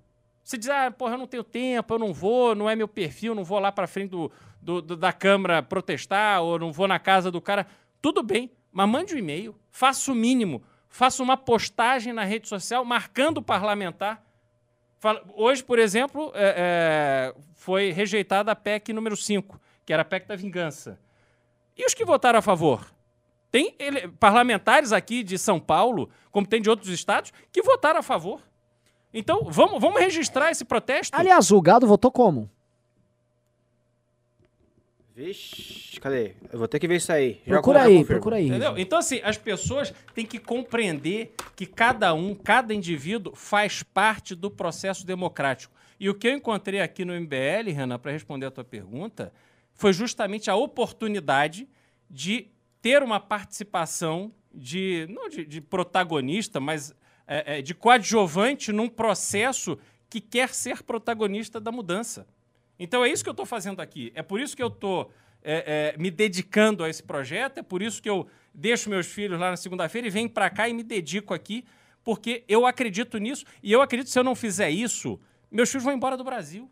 [0.44, 3.36] Você diz, ah, porra, eu não tenho tempo, eu não vou, não é meu perfil,
[3.36, 6.98] não vou lá para frente do, do- do- da Câmara protestar, ou não vou na
[6.98, 7.68] casa do cara.
[8.02, 12.84] Tudo bem, mas mande um e-mail, faça o mínimo, faça uma postagem na rede social
[12.84, 14.26] marcando o parlamentar.
[15.36, 20.28] Hoje, por exemplo, é, é, foi rejeitada a PEC número 5, que era a PEC
[20.28, 21.00] da vingança.
[21.78, 22.86] E os que votaram a favor?
[23.52, 28.04] Tem ele- parlamentares aqui de São Paulo, como tem de outros estados, que votaram a
[28.04, 28.42] favor.
[29.14, 31.18] Então, vamos, vamos registrar esse protesto?
[31.18, 32.50] Aliás, o gado votou como?
[35.20, 36.34] Vixe, cadê?
[36.50, 37.42] Eu vou ter que ver isso aí.
[37.46, 38.48] Já Procura aí, procura aí.
[38.48, 38.78] Entendeu?
[38.78, 44.50] Então, assim, as pessoas têm que compreender que cada um, cada indivíduo faz parte do
[44.50, 45.74] processo democrático.
[46.00, 49.34] E o que eu encontrei aqui no MBL, Renan, para responder a tua pergunta,
[49.74, 51.68] foi justamente a oportunidade
[52.10, 52.48] de
[52.82, 56.96] ter uma participação de, não de, de protagonista, mas
[57.28, 59.78] é, é, de coadjuvante num processo
[60.10, 62.26] que quer ser protagonista da mudança.
[62.80, 64.12] Então é isso que eu estou fazendo aqui.
[64.16, 65.12] É por isso que eu estou
[65.98, 69.58] me dedicando a esse projeto, é por isso que eu deixo meus filhos lá na
[69.58, 71.66] segunda-feira e venho para cá e me dedico aqui,
[72.04, 75.20] porque eu acredito nisso e eu acredito que se eu não fizer isso,
[75.52, 76.70] meus filhos vão embora do Brasil.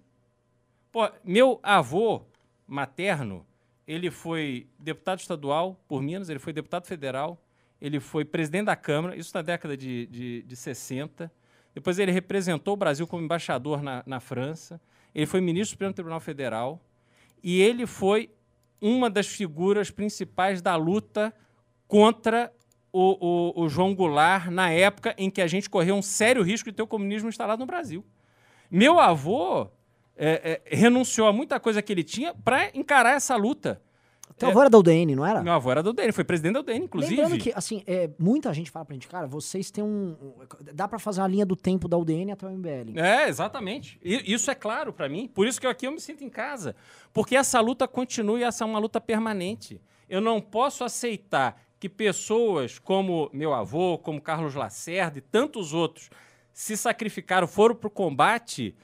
[0.91, 2.25] Pô, meu avô
[2.65, 3.45] materno,
[3.87, 7.41] ele foi deputado estadual por Minas, ele foi deputado federal,
[7.79, 11.31] ele foi presidente da Câmara, isso na década de, de, de 60.
[11.73, 14.81] Depois ele representou o Brasil como embaixador na, na França.
[15.13, 16.81] Ele foi ministro do Supremo Tribunal Federal.
[17.43, 18.29] E ele foi
[18.81, 21.33] uma das figuras principais da luta
[21.87, 22.51] contra
[22.91, 26.69] o, o- o João Goulart na época em que a gente correu um sério risco
[26.69, 28.05] de ter o comunismo instalado no Brasil.
[28.69, 29.69] Meu avô
[30.15, 33.81] é, é, renunciou a muita coisa que ele tinha para encarar essa luta.
[34.37, 35.41] Teu avô era da UDN, não era?
[35.41, 37.15] Meu avô era do UDN, foi presidente da UDN, inclusive.
[37.15, 40.15] Lembrando que, assim, é, muita gente fala pra gente, cara, vocês têm um.
[40.73, 42.99] Dá pra fazer uma linha do tempo da UDN até o MBL.
[42.99, 43.99] É, exatamente.
[44.03, 45.27] E isso é claro para mim.
[45.27, 46.75] Por isso que eu aqui eu me sinto em casa.
[47.11, 49.81] Porque essa luta continua e essa é uma luta permanente.
[50.07, 56.09] Eu não posso aceitar que pessoas como meu avô, como Carlos Lacerda e tantos outros
[56.53, 58.75] se sacrificaram, foram para o combate,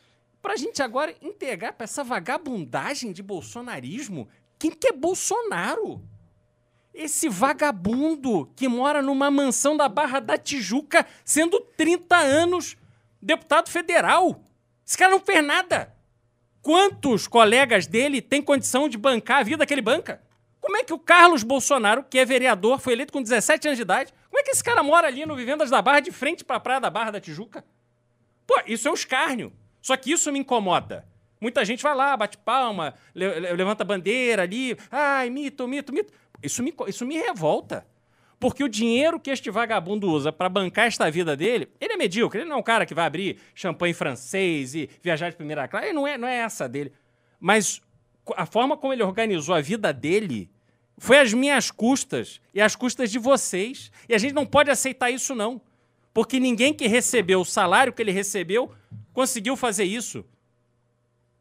[0.41, 4.27] para a gente agora integrar para essa vagabundagem de bolsonarismo.
[4.63, 6.01] Quem que é Bolsonaro?
[6.93, 12.77] Esse vagabundo que mora numa mansão da Barra da Tijuca, sendo 30 anos
[13.21, 14.41] deputado federal.
[14.87, 15.93] Esse cara não fez nada.
[16.61, 20.23] Quantos colegas dele têm condição de bancar a vida que ele banca?
[20.61, 23.81] Como é que o Carlos Bolsonaro, que é vereador, foi eleito com 17 anos de
[23.81, 26.55] idade, como é que esse cara mora ali no Vivendas da Barra, de frente para
[26.55, 27.65] a Praia da Barra da Tijuca?
[28.47, 29.51] Pô, isso é um escárnio.
[29.81, 31.05] Só que isso me incomoda.
[31.43, 36.13] Muita gente vai lá, bate palma, le- le- levanta bandeira ali, ai, mito, mito, mito.
[36.41, 37.85] Isso me, isso me revolta.
[38.39, 42.39] Porque o dinheiro que este vagabundo usa para bancar esta vida dele, ele é medíocre.
[42.41, 45.87] Ele não é um cara que vai abrir champanhe francês e viajar de primeira classe.
[45.87, 46.93] Ele não é, não é essa dele.
[47.39, 47.81] Mas
[48.37, 50.49] a forma como ele organizou a vida dele
[50.97, 53.91] foi às minhas custas e às custas de vocês.
[54.07, 55.61] E a gente não pode aceitar isso, não.
[56.13, 58.71] Porque ninguém que recebeu o salário que ele recebeu
[59.13, 60.23] conseguiu fazer isso.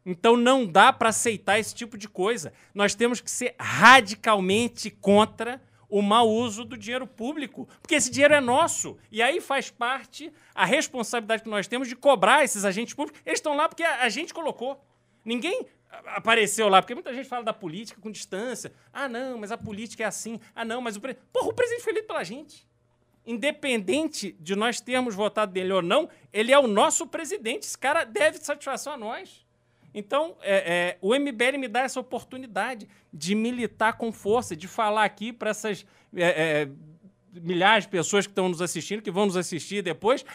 [0.05, 2.51] Então não dá para aceitar esse tipo de coisa.
[2.73, 5.61] Nós temos que ser radicalmente contra
[5.93, 8.97] o mau uso do dinheiro público, porque esse dinheiro é nosso.
[9.11, 13.21] E aí faz parte a responsabilidade que nós temos de cobrar esses agentes públicos.
[13.23, 14.83] Eles estão lá porque a, gente colocou.
[15.23, 15.67] Ninguém
[16.07, 18.73] apareceu lá, porque muita gente fala da política com distância.
[18.91, 20.39] Ah, não, mas a política é assim.
[20.55, 21.27] Ah, não, mas o presidente.
[21.31, 22.67] Porra, o presidente foi eleito pela gente.
[23.23, 27.67] Independente de nós termos votado nele ou não, ele é o nosso presidente.
[27.67, 29.42] Esse cara deve satisfação a nós.
[29.93, 35.03] Então, é, é, o MBL me dá essa oportunidade de militar com força, de falar
[35.03, 36.69] aqui para essas é, é,
[37.39, 40.25] milhares de pessoas que estão nos assistindo, que vão nos assistir depois.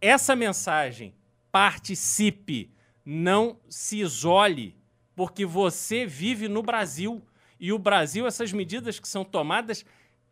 [0.00, 1.12] Essa mensagem,
[1.50, 2.70] participe,
[3.04, 4.76] não se isole,
[5.16, 7.20] porque você vive no Brasil.
[7.58, 9.84] E o Brasil, essas medidas que são tomadas,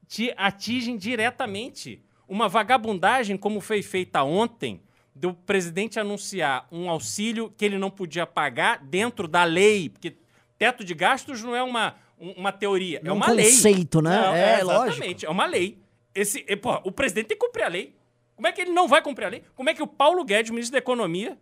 [0.06, 2.00] te atingem diretamente.
[2.28, 4.80] Uma vagabundagem, como foi feita ontem,
[5.18, 10.14] do presidente anunciar um auxílio que ele não podia pagar dentro da lei, porque
[10.58, 13.46] teto de gastos não é uma, um- uma teoria, é É um uma lei.
[13.50, 14.20] conceito, né?
[14.20, 15.78] Não, É, exatamente, é uma lei.
[16.14, 17.94] Esse, e, pô, o presidente tem que cumprir a lei.
[18.34, 19.42] Como é que ele não vai cumprir a lei?
[19.54, 21.38] Como é que o Paulo Guedes, ministro da Economia,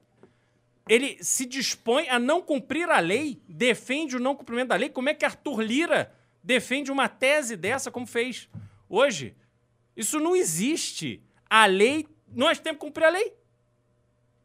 [0.88, 4.88] ele se dispõe a não cumprir a lei, defende o não cumprimento da lei?
[4.88, 8.48] Como é que Arthur Lira defende uma tese dessa, como fez
[8.88, 9.34] hoje?
[9.96, 11.20] Isso não existe.
[11.48, 13.32] A lei, nós temos que cumprir a lei.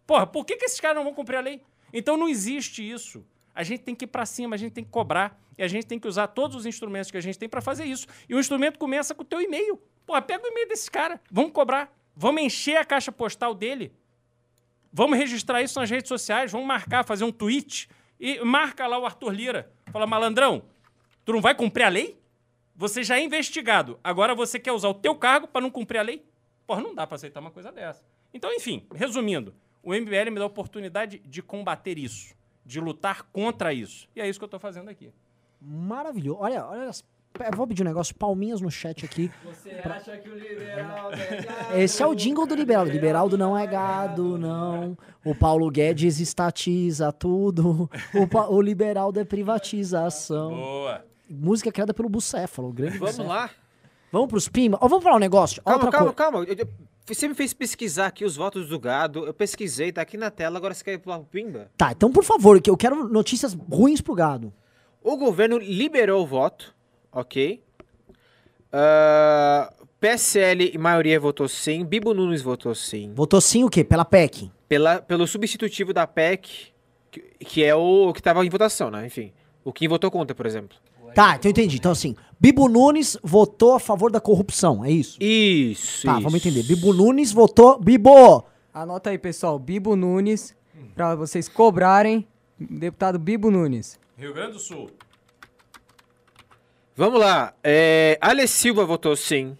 [0.09, 1.61] Porra, por que, que esses caras não vão cumprir a lei?
[1.93, 3.23] Então não existe isso.
[3.53, 5.85] A gente tem que ir para cima, a gente tem que cobrar e a gente
[5.85, 8.07] tem que usar todos os instrumentos que a gente tem para fazer isso.
[8.27, 9.79] E o instrumento começa com o teu e-mail.
[10.07, 13.93] Porra, pega o e-mail desse cara, vamos cobrar, vamos encher a caixa postal dele,
[14.91, 17.87] vamos registrar isso nas redes sociais, vamos marcar, fazer um tweet
[18.19, 19.71] e marca lá o Arthur Lira.
[19.91, 20.63] Fala, malandrão,
[21.23, 22.19] tu não vai cumprir a lei?
[22.75, 23.99] Você já é investigado.
[24.03, 26.25] Agora você quer usar o teu cargo para não cumprir a lei?
[26.65, 28.03] Porra, não dá para aceitar uma coisa dessa.
[28.33, 29.53] Então, enfim, resumindo,
[29.83, 32.33] o MBL me dá a oportunidade de combater isso,
[32.65, 34.07] de lutar contra isso.
[34.15, 35.11] E é isso que eu estou fazendo aqui.
[35.61, 36.39] Maravilhoso.
[36.41, 36.89] Olha, olha.
[36.89, 37.03] as-
[37.39, 39.31] Eu vou pedir um negócio, palminhas no chat aqui.
[39.45, 41.11] Você acha que o liberal
[41.75, 42.91] Esse é o jingle do Liberaldo.
[42.91, 44.97] Liberaldo não é gado, não.
[45.23, 47.89] O Paulo Guedes estatiza tudo.
[48.15, 50.49] O, Pa- o Liberaldo é privatização.
[50.55, 51.05] Boa.
[51.29, 53.29] Música criada pelo Bucéfalo, o grande Vamos Bucéfalo.
[53.29, 53.49] lá.
[54.11, 54.79] Vamos pros pimba.
[54.81, 55.61] Ó, vamos falar um negócio.
[55.61, 56.31] Calma, Outra calma, coisa.
[56.31, 56.45] calma.
[56.45, 59.25] Eu- eu- Você me fez pesquisar aqui os votos do gado.
[59.25, 60.57] Eu pesquisei, tá aqui na tela.
[60.57, 61.71] Agora você quer ir pro Pimba?
[61.75, 64.53] Tá, então por favor, que eu quero notícias ruins pro gado.
[65.01, 66.75] O governo liberou o voto,
[67.11, 67.63] ok?
[68.71, 71.83] Ah, PSL, maioria, votou sim.
[71.83, 73.11] Bibo Nunes votou sim.
[73.15, 73.83] Votou sim o quê?
[73.83, 74.51] Pela PEC.
[74.67, 76.67] Pela, pelo substitutivo da PEC,
[77.09, 79.07] que, que é o que tava em votação, né?
[79.07, 79.33] Enfim.
[79.63, 80.77] O Kim votou contra, por exemplo.
[81.13, 81.77] Tá, então eu entendi.
[81.77, 85.17] Então assim, Bibo Nunes votou a favor da corrupção, é isso?
[85.21, 86.21] Isso, Tá, isso.
[86.21, 86.63] vamos entender.
[86.63, 87.79] Bibo Nunes votou.
[87.79, 88.43] Bibo!
[88.73, 89.57] Anota aí, pessoal.
[89.59, 90.55] Bibo Nunes,
[90.95, 92.27] pra vocês cobrarem.
[92.59, 93.99] Deputado Bibo Nunes.
[94.17, 94.89] Rio Grande do Sul.
[96.95, 97.53] Vamos lá.
[97.63, 99.57] É, Ale Silva votou sim.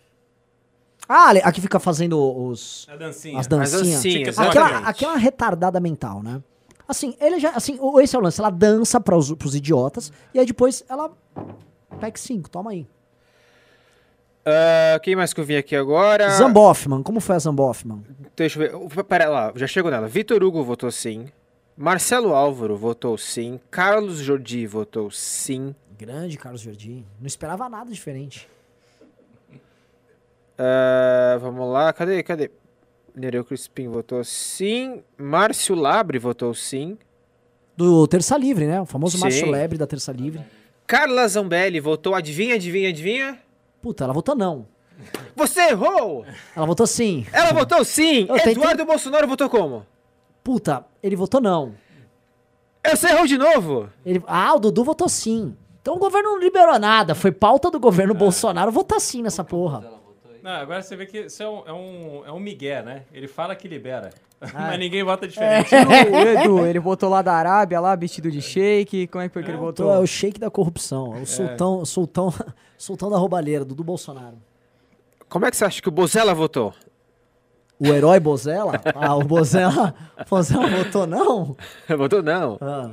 [1.07, 2.85] Ah, Ale- aqui fica fazendo os.
[2.89, 3.39] A dancinha.
[3.39, 4.03] As dancinhas.
[4.03, 6.41] dancinhas, Aquela, aquela retardada mental, né?
[6.89, 7.51] Assim, ele já.
[7.51, 8.41] Assim, esse é o lance.
[8.41, 11.11] Ela dança para os, pros idiotas e aí depois ela.
[11.99, 12.87] PEC 5, toma aí.
[14.43, 16.27] Ah, quem mais que eu vi aqui agora?
[16.31, 18.03] Zamboffman, como foi a Zamboffman?
[18.35, 19.03] Deixa eu ver.
[19.03, 20.07] Pera lá, já chegou nela.
[20.07, 21.27] Vitor Hugo votou sim.
[21.77, 23.59] Marcelo Álvaro votou sim.
[23.69, 25.75] Carlos Jordi votou sim.
[25.95, 27.05] Grande Carlos Jardim.
[27.19, 28.49] Não esperava nada diferente.
[30.57, 32.23] Ah, vamos lá, cadê?
[32.23, 32.49] Cadê?
[33.19, 35.03] Nereu Crispim votou sim.
[35.17, 36.97] Márcio Labre votou sim.
[37.75, 38.81] Do Terça Livre, né?
[38.81, 39.23] O famoso Sim.
[39.23, 40.41] Márcio Lebre da Terça Livre.
[40.87, 43.39] Carla Zambelli votou adivinha, adivinha, adivinha?
[43.81, 44.65] Puta, ela votou não.
[45.35, 46.25] Você errou!
[46.55, 47.25] Ela votou sim.
[47.31, 48.21] Ela votou sim!
[48.27, 49.85] Eu tentei- Eduardo Bolsonaro votou como?
[50.43, 51.73] Puta, ele votou não.
[52.85, 53.87] Você errou de novo!
[54.05, 54.21] Ele...
[54.27, 55.55] Ah, o Dudu votou sim.
[55.81, 57.15] Então o governo não liberou nada.
[57.15, 59.98] Foi pauta do governo Bolsonaro votar sim nessa porra.
[60.49, 63.03] Não, agora você vê que isso é um, é um, é um migué, né?
[63.13, 64.09] Ele fala que libera,
[64.41, 64.47] Ah.
[64.69, 65.75] mas ninguém vota diferente.
[65.75, 69.05] O Edu, ele votou lá da Arábia, lá, vestido de shake.
[69.05, 69.93] Como é que foi que ele votou?
[69.93, 71.15] é o shake da corrupção.
[71.15, 72.33] É o sultão, sultão,
[72.79, 74.37] sultão da roubalheira, Dudu Bolsonaro.
[75.27, 76.73] Como é que você acha que o Bozella votou?
[77.79, 78.81] O herói Bozella?
[78.95, 79.93] Ah, o Bozella,
[80.27, 81.55] Bozella votou não?
[81.95, 82.57] Votou não.
[82.59, 82.89] Ah,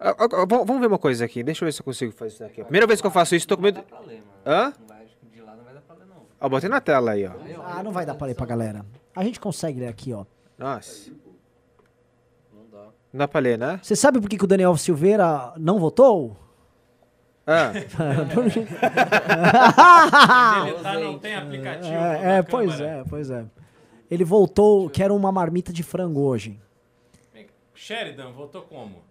[0.00, 1.42] Ah, ah, ah, vamos vamos ver uma coisa aqui.
[1.42, 2.62] Deixa eu ver se eu consigo fazer isso daqui.
[2.62, 3.82] Primeira vez que eu faço isso, tô com medo.
[4.46, 4.72] Hã?
[6.40, 7.32] Ó, botei na tela aí, ó.
[7.64, 8.84] ah, não vai dar pra ler pra galera.
[9.14, 10.24] A gente consegue ler aqui, ó.
[10.56, 11.10] Nossa.
[13.12, 13.80] Não dá pra ler, né?
[13.82, 16.36] Você sabe por que, que o Daniel Silveira não votou?
[17.46, 17.72] Ah,
[20.64, 21.94] Deletar não tem aplicativo.
[21.94, 22.90] É, é, pois câmera.
[23.00, 23.46] é, pois é.
[24.10, 26.60] Ele voltou, quero uma marmita de frango hoje.
[27.74, 29.02] Sheridan votou como?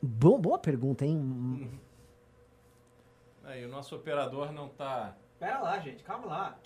[0.00, 1.70] Bo- boa pergunta, hein?
[3.44, 5.14] Aí, o nosso operador não tá.
[5.40, 6.56] Pera lá, gente, calma lá.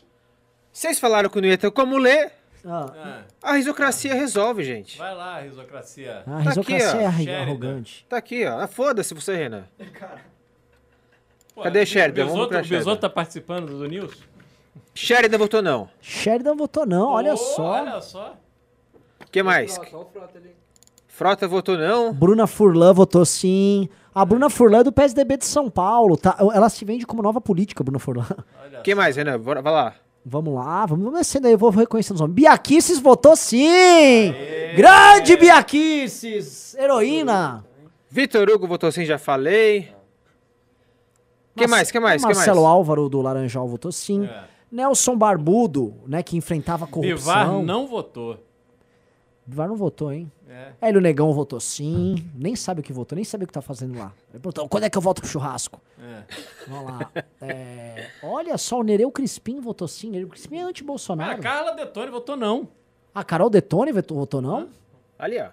[0.73, 2.33] Vocês falaram que não ia ter como ler.
[2.67, 4.99] Ah, Ah, A risocracia resolve, gente.
[4.99, 6.23] vai lá, risocracia.
[6.27, 7.43] a risocracia aqui, ó, é arro- Sheridan.
[7.43, 8.07] arrogante.
[8.09, 8.59] Tá aqui, ó.
[8.61, 9.65] Ah, Foda-se você, Renan.
[11.55, 12.27] Pô, Cadê o Sheridan?
[12.27, 12.97] Vamos pra o Sheridan.
[12.97, 14.17] tá participando do News?
[14.95, 15.89] Sheridan votou não.
[16.01, 17.63] Sheridan votou não, olha Pô, só.
[17.63, 18.37] Olha só.
[19.25, 19.79] O que mais?
[21.07, 22.13] Frota votou não.
[22.13, 23.89] Bruna Furlan votou sim.
[24.15, 26.37] A Bruna Furlan é do PSDB de São Paulo, tá?
[26.39, 28.27] Ela se vende como nova política, Bruna Furlan.
[28.63, 29.41] Olha O que mais, Renan?
[29.41, 29.95] Bora, vai lá.
[30.25, 32.35] Vamos lá, vamos descendo aí, eu vou reconhecendo os nomes.
[32.35, 34.33] Biaquices votou sim!
[34.75, 36.75] Grande Biaquices!
[36.77, 37.65] Heroína!
[38.09, 39.93] Vitor Hugo votou sim, já falei.
[41.55, 41.91] O que mais?
[41.91, 42.23] que mais?
[42.23, 42.37] que mais?
[42.39, 44.25] Marcelo Álvaro do Laranjal votou sim.
[44.25, 44.45] É.
[44.73, 47.17] Nelson Barbudo, né, que enfrentava corrupção.
[47.17, 48.39] Bivar não votou.
[49.47, 50.33] Bivar não votou, hein?
[50.81, 50.89] É.
[50.89, 52.17] Hélio Negão votou sim.
[52.35, 54.13] Nem sabe o que votou, nem sabe o que tá fazendo lá.
[54.31, 55.81] Ele perguntou, quando é que eu volto pro churrasco?
[56.01, 56.23] É.
[56.69, 57.11] Vamos lá.
[57.41, 60.11] É, olha só, o Nereu Crispim votou sim.
[60.11, 61.41] Nereu Crispim é A anti-Bolsonaro.
[61.43, 62.69] Carla Detone votou não.
[63.15, 64.69] A Carol Detone votou, não?
[65.19, 65.49] Ali, ó.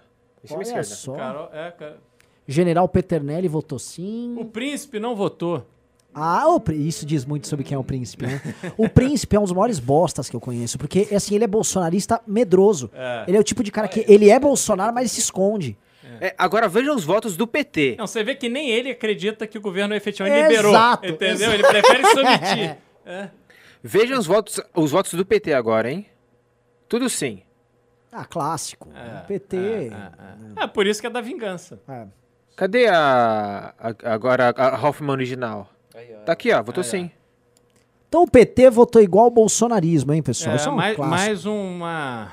[0.50, 0.82] Olha esquerda.
[0.84, 1.14] só.
[1.14, 1.98] Carol, é, cara.
[2.46, 4.50] General Peternelli votou O sim.
[4.52, 5.64] príncipe não votou.
[6.14, 8.40] Ah, isso diz muito sobre quem é o príncipe, né?
[8.76, 12.20] O príncipe é um dos maiores bostas que eu conheço, porque assim, ele é bolsonarista
[12.26, 12.90] medroso.
[12.92, 13.24] É.
[13.28, 15.76] Ele é o tipo de cara que ele é Bolsonaro, mas se esconde.
[16.20, 17.96] É, agora vejam os votos do PT.
[17.98, 20.70] Não, você vê que nem ele acredita que o governo efetivamente liberou.
[20.72, 21.34] Exato, Entendeu?
[21.34, 21.52] exato.
[21.54, 22.76] Ele prefere se omitir.
[23.04, 23.28] É.
[23.82, 26.06] Vejam os votos, os votos do PT agora, hein?
[26.88, 27.42] Tudo sim.
[28.12, 28.88] Ah, clássico.
[28.94, 29.56] É, O PT.
[29.56, 30.64] É, é, é.
[30.64, 31.80] É, por isso que é da vingança.
[31.88, 32.06] é.
[32.54, 35.68] Cadê a, a- agora a Hoffman original?
[36.24, 36.62] Tá aqui, ó.
[36.62, 37.10] Votou sim.
[38.08, 40.52] Então o PT votou igual ao bolsonarismo, hein, pessoal?
[40.52, 42.32] É, Isso é um mais, mais uma.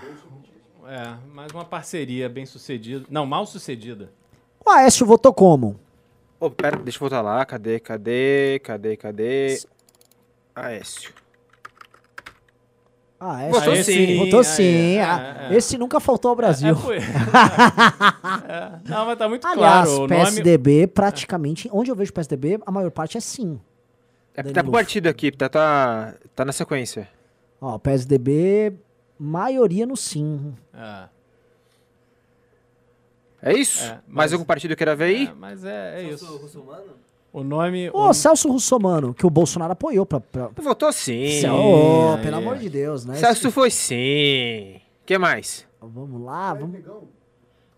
[0.88, 3.06] É, mais uma parceria bem sucedida.
[3.10, 4.11] Não, mal sucedida.
[4.65, 5.80] O Aécio votou como?
[6.40, 7.45] Ô, pera, deixa eu voltar lá.
[7.45, 9.61] Cadê, cadê, cadê, cadê?
[10.56, 11.14] Aécio.
[13.20, 14.18] Ah, Aécio Votou sim.
[14.18, 14.96] Votou aí, sim.
[14.98, 15.56] é, Ah, é.
[15.58, 16.70] Esse nunca faltou ao Brasil.
[16.70, 16.98] É, foi.
[18.48, 18.80] É.
[18.90, 20.02] Não, mas tá muito Aliás, claro.
[20.02, 20.08] Nome.
[20.16, 23.60] PSDB praticamente, onde eu vejo PSDB, a maior parte é sim.
[24.34, 24.72] É, tá Danilo.
[24.72, 27.08] partido aqui, tá, tá, tá na sequência.
[27.62, 28.74] Ó, PSDB,
[29.20, 30.56] maioria no sim.
[30.74, 31.10] É,
[33.41, 33.84] É isso?
[33.84, 35.28] É, Mais mas- algum partido queira ver aí?
[35.28, 36.26] é, mas é, é isso.
[37.32, 37.90] O nome.
[37.92, 40.20] Ô, o- Celso Russomano, que o Bolsonaro apoiou pra...
[40.20, 40.50] pra...
[40.62, 41.40] Votou sim.
[41.42, 43.16] Cel- Ô, aí, pelo amor de Deus, né?
[43.16, 44.76] Celso foi sim.
[45.04, 45.66] O que mais?
[45.82, 46.80] Vamos lá, vamos...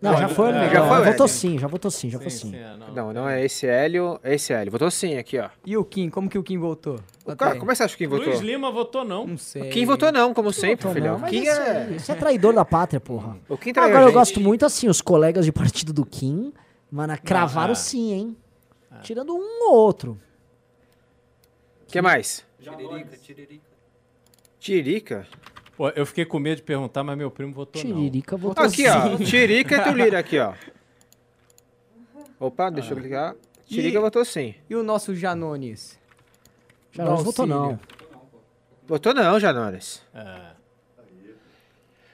[0.00, 2.30] Não, já foi o é, já foi o votou sim, já votou sim, já votou
[2.32, 2.50] sim.
[2.50, 2.92] sim, é, não.
[2.92, 4.72] Não, não é esse Hélio, é esse Hélio.
[4.72, 5.48] Votou sim aqui, ó.
[5.64, 6.10] E o Kim?
[6.10, 6.98] Como que o Kim voltou?
[7.24, 8.42] O cara, como é que você acha que quem Luiz votou?
[8.42, 9.24] Lima votou não.
[9.28, 9.68] Não sei.
[9.68, 11.18] Quem votou não, como sempre, Votou filhão.
[11.20, 11.82] não, Quem isso, é...
[11.84, 13.36] aí, isso é traidor da pátria, porra.
[13.48, 16.52] O Kim traiu Agora eu gosto muito assim, os colegas de partido do Kim,
[16.90, 17.76] mano, cravaram é.
[17.76, 18.36] sim, hein?
[19.02, 20.20] Tirando um ou outro.
[21.82, 22.44] O que mais?
[24.58, 25.26] Tiririca.
[25.76, 27.94] Pô, eu fiquei com medo de perguntar, mas meu primo votou não.
[27.94, 28.88] Tiririca votou Aqui, sim.
[28.88, 29.16] ó.
[29.16, 30.54] Tiririca e Tulira aqui, ó.
[32.38, 33.34] Opa, deixa eu clicar.
[33.66, 34.54] Tiririca votou sim.
[34.68, 35.98] E o nosso Janones?
[36.92, 37.78] Já não votou não.
[38.86, 40.02] Votou não, Janones.
[40.14, 40.52] É.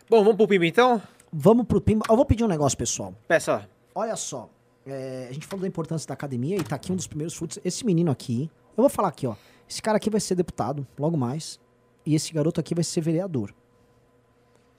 [0.08, 1.02] Bom, vamos pro Pimba então?
[1.32, 2.04] Vamos pro Pimba.
[2.08, 3.14] Eu vou pedir um negócio, pessoal.
[3.26, 3.68] Peça.
[3.94, 4.48] Olha só.
[4.88, 7.58] É, a gente falou da importância da academia e tá aqui um dos primeiros frutos.
[7.64, 9.34] Esse menino aqui, eu vou falar aqui, ó.
[9.68, 11.60] Esse cara aqui vai ser deputado, logo mais.
[12.06, 13.54] E esse garoto aqui vai ser vereador.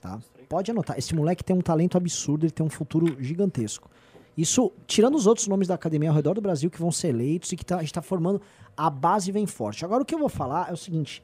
[0.00, 0.18] Tá?
[0.48, 0.98] Pode anotar.
[0.98, 3.88] Esse moleque tem um talento absurdo, ele tem um futuro gigantesco.
[4.36, 7.52] Isso, tirando os outros nomes da academia ao redor do Brasil que vão ser eleitos
[7.52, 8.40] e que tá- a gente tá formando,
[8.76, 9.84] a base vem forte.
[9.84, 11.22] Agora, o que eu vou falar é o seguinte.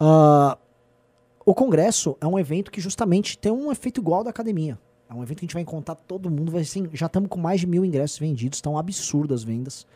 [0.00, 0.58] ah,
[1.44, 4.78] o Congresso é um evento que justamente tem um efeito igual da academia.
[5.12, 6.50] É um evento que a gente vai encontrar todo mundo.
[6.50, 9.86] Vai assim, já estamos com mais de mil ingressos vendidos, estão absurdas as vendas.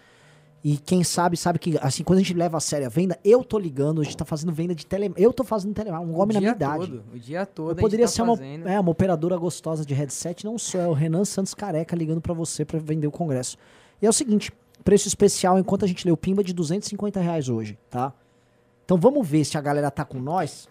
[0.65, 3.45] E quem sabe, sabe que, assim, quando a gente leva a sério a venda, eu
[3.45, 5.13] tô ligando, a gente tá fazendo venda de tele.
[5.17, 6.87] Eu tô fazendo telemarketing, um homem na minha dia idade.
[6.87, 7.71] todo, o dia todo.
[7.71, 8.69] Eu poderia tá ser uma, fazendo.
[8.69, 12.35] é, uma operadora gostosa de headset, não sou, é o Renan Santos Careca ligando pra
[12.35, 13.57] você pra vender o congresso.
[14.03, 14.51] E é o seguinte,
[14.83, 18.13] preço especial enquanto a gente lê o Pimba de 250 reais hoje, tá?
[18.85, 20.69] Então vamos ver se a galera tá com nós.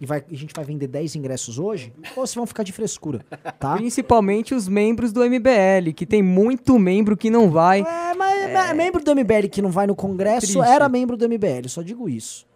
[0.00, 3.24] E, vai, a gente vai vender 10 ingressos hoje, ou vocês vão ficar de frescura,
[3.58, 3.76] tá?
[3.76, 7.80] Principalmente os membros do MBL, que tem muito membro que não vai.
[7.80, 10.60] É, mas mas membro do MBL que não vai no congresso Triste.
[10.60, 12.46] era membro do MBL, só digo isso.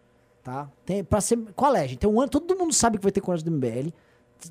[0.42, 0.70] Tá?
[0.84, 1.98] Tem, pra ser, qual é, gente?
[1.98, 3.90] Tem um ano, todo mundo sabe que vai ter congresso do MBL.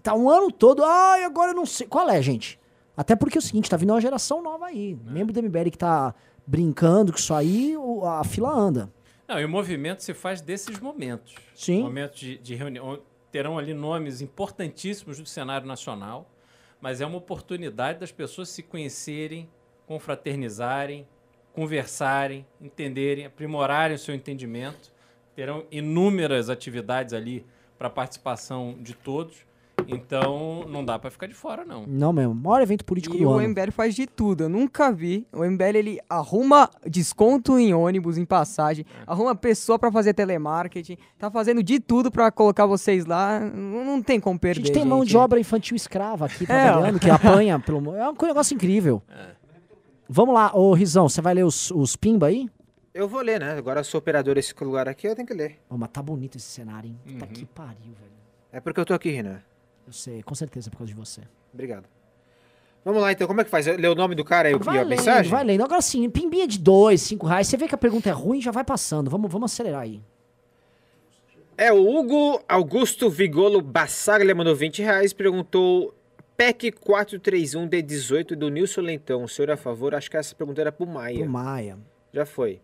[0.03, 1.87] Tá um ano todo, ai, agora eu não sei.
[1.87, 2.59] Qual é, gente?
[2.95, 4.97] Até porque é o seguinte, tá vindo uma geração nova aí.
[5.05, 6.13] Membro do MBL que tá
[6.45, 8.91] brincando com isso aí, a fila anda.
[9.27, 11.35] Não, e o movimento se faz desses momentos.
[11.53, 11.81] Sim.
[11.81, 13.01] Momentos de, de reunião.
[13.29, 16.31] Terão ali nomes importantíssimos do cenário nacional,
[16.79, 19.49] mas é uma oportunidade das pessoas se conhecerem,
[19.85, 21.05] confraternizarem,
[21.53, 24.93] conversarem, entenderem, aprimorarem o seu entendimento.
[25.35, 27.45] Terão inúmeras atividades ali
[27.77, 29.45] para participação de todos.
[29.87, 31.85] Então, não dá para ficar de fora, não.
[31.87, 32.33] Não mesmo.
[32.33, 33.47] Maior evento político E do o ano.
[33.49, 34.43] MBL faz de tudo.
[34.45, 35.25] Eu nunca vi.
[35.31, 41.29] O MBL ele arruma desconto em ônibus, em passagem, arruma pessoa pra fazer telemarketing, tá
[41.31, 43.39] fazendo de tudo pra colocar vocês lá.
[43.39, 44.65] Não, não tem como A perder.
[44.65, 47.95] gente tem mão de obra infantil escrava aqui É, trabalhando, que apanha pelo.
[47.95, 49.01] É um negócio incrível.
[50.09, 52.49] Vamos lá, ô Rizão, você vai ler os, os pimba aí?
[52.93, 53.51] Eu vou ler, né?
[53.57, 55.59] Agora eu sou operador desse lugar aqui, eu tenho que ler.
[55.69, 56.97] Ó, mas tá bonito esse cenário, hein?
[57.05, 58.17] Puta que pariu, velho.
[58.51, 59.39] É porque eu tô aqui, Renan.
[59.87, 61.21] Eu sei, com certeza é por causa de você.
[61.53, 61.85] Obrigado.
[62.83, 63.25] Vamos lá, então.
[63.27, 63.65] Como é que faz?
[63.65, 65.31] Lê o nome do cara e Vai a lendo, mensagem?
[65.31, 65.63] vai lendo.
[65.63, 67.47] Agora sim, pimbinha de dois, cinco reais.
[67.47, 69.09] Você vê que a pergunta é ruim, já vai passando.
[69.09, 70.01] Vamos, vamos acelerar aí.
[71.57, 75.11] É o Hugo Augusto Vigolo Bassaglia mandou 20 reais.
[75.11, 75.93] Perguntou
[76.37, 79.23] PEC 431 de 18 do Nilson Lentão.
[79.23, 79.95] O senhor é a favor?
[79.95, 81.19] Acho que essa pergunta era pro Maia.
[81.19, 81.77] Pro Maia.
[82.13, 82.61] Já foi.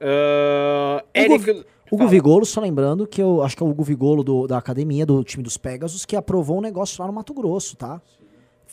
[0.00, 1.66] Ah, Hugo, Eric.
[1.90, 2.10] Hugo Fala.
[2.10, 5.22] Vigolo, só lembrando que eu acho que é o Hugo Vigolo do- da academia, do
[5.24, 8.00] time dos Pegasus, que aprovou um negócio lá no Mato Grosso, tá?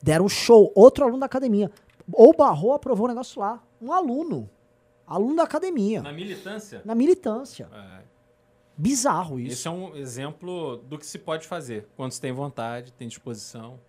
[0.02, 0.72] Deram um show.
[0.76, 1.72] Outro aluno da academia.
[2.12, 3.62] Ou Barrou aprovou um negócio lá.
[3.82, 4.50] Um aluno.
[5.08, 6.02] Aluno da academia.
[6.02, 7.70] Na militância, Na militância.
[7.74, 8.04] é,
[8.78, 9.54] Bizarro isso.
[9.54, 13.80] esse é um exemplo do que se pode fazer quando se tem vontade, tem disposição.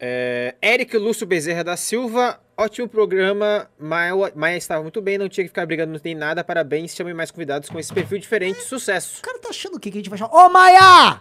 [0.00, 2.40] É, Eric Lúcio Bezerra da Silva.
[2.56, 3.68] Ótimo programa.
[3.78, 6.42] Maia, Maia estava muito bem, não tinha que ficar brigando, não tem nada.
[6.44, 6.94] Parabéns.
[6.94, 8.60] Chamem mais convidados com esse perfil diferente.
[8.62, 9.18] Sucesso.
[9.20, 9.90] O cara tá achando o quê?
[9.90, 10.34] Que a gente vai chamar?
[10.34, 11.20] Ô, Maia!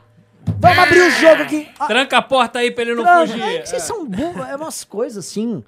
[0.59, 1.69] Vamos abrir o jogo aqui.
[1.77, 3.27] Ah, Tranca a porta aí pra ele não tranca.
[3.27, 3.41] fugir.
[3.43, 4.47] É que vocês são burros.
[4.47, 5.63] É umas coisas assim.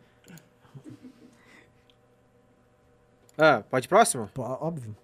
[3.38, 4.30] Ah, pode ir próximo?
[4.34, 4.95] Pô, óbvio.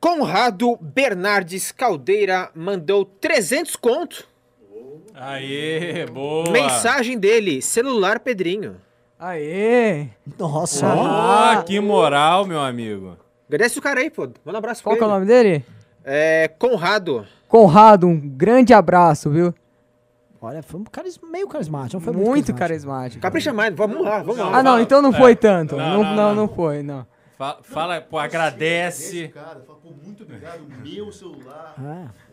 [0.00, 4.26] Conrado Bernardes Caldeira mandou 300 conto.
[5.20, 6.50] Aê, boa.
[6.50, 8.76] Mensagem dele, celular Pedrinho.
[9.18, 10.06] Aê!
[10.38, 11.06] Nossa, ó.
[11.06, 13.16] Ah, que moral, meu amigo.
[13.48, 14.22] Agradece o cara aí, pô.
[14.44, 15.64] Manda um abraço pra Qual é o nome dele?
[16.04, 17.26] É Conrado.
[17.48, 19.52] Conrado, um grande abraço, viu?
[20.40, 21.18] Olha, foi um caris...
[21.18, 21.94] meio carismático.
[21.94, 23.20] Não foi Muito, muito, carismático.
[23.20, 24.46] Capricha mais, vamos lá, vamos lá.
[24.58, 25.16] Ah, não, Fala- então não é.
[25.16, 25.74] foi tanto.
[25.76, 27.04] Não, Não, não, não, foi, não.
[27.36, 29.28] Fa- Fala, pô, agradece.
[29.28, 31.74] cara, fala, pô, muito obrigado, meu celular.
[31.78, 32.28] É.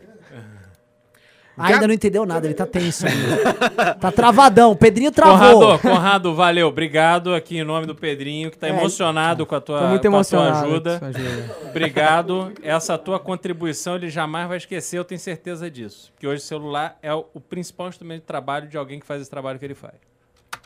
[1.58, 3.94] Ainda não entendeu nada, ele tá tenso ainda.
[3.96, 4.72] tá travadão.
[4.72, 5.60] O Pedrinho travou.
[5.78, 6.68] Conrado, Conrado, valeu.
[6.68, 10.02] Obrigado aqui em nome do Pedrinho, que tá É, emocionado com a tua, Tô muito
[10.02, 10.66] com a tua emocionado.
[10.66, 11.00] ajuda.
[11.02, 11.56] ajuda.
[11.70, 12.52] Obrigado.
[12.62, 16.12] Essa tua contribuição ele jamais vai esquecer, eu tenho certeza disso.
[16.12, 19.22] Porque hoje o celular é o, o principal instrumento de trabalho de alguém que faz
[19.22, 19.94] esse trabalho que ele faz.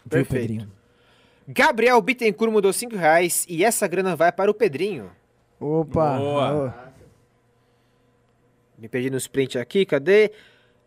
[0.04, 0.26] Viu.
[0.26, 0.68] Pedrinho?
[1.46, 5.10] Gabriel Bittencourt mudou 5 reais e essa grana vai para o Pedrinho.
[5.60, 6.16] Opa!
[6.18, 6.74] Boa.
[8.78, 10.32] Me perdi no sprint aqui, cadê?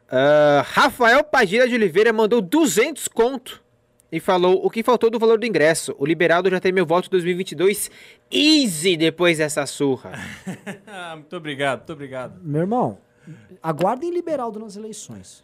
[0.10, 3.64] Ah, Rafael Padilha de Oliveira mandou 200 conto
[4.12, 5.96] e falou o que faltou do valor do ingresso.
[5.98, 7.90] O Liberaldo já tem meu voto 2022
[8.32, 10.12] easy depois dessa surra.
[10.86, 12.40] Ah, muito obrigado, muito obrigado.
[12.44, 12.98] Meu irmão,
[13.62, 15.44] aguardem Liberaldo nas eleições.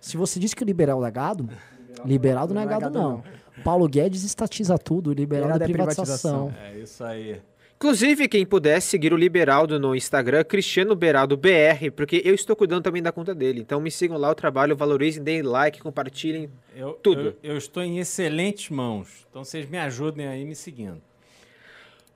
[0.00, 1.48] Se você diz que o Liberaldo é gado,
[2.04, 3.24] Liberaldo não é gado, não.
[3.64, 6.48] Paulo Guedes estatiza tudo, o Liberaldo é é privatização.
[6.48, 6.72] privatização.
[6.74, 7.40] É isso aí.
[7.82, 12.84] Inclusive, quem puder seguir o Liberaldo no Instagram, Cristiano Beraldo BR, porque eu estou cuidando
[12.84, 13.60] também da conta dele.
[13.60, 16.48] Então me sigam lá o trabalho, valorizem, deem like, compartilhem.
[16.76, 17.36] Eu, Tudo.
[17.42, 19.26] Eu, eu estou em excelentes mãos.
[19.28, 21.02] Então vocês me ajudem aí me seguindo.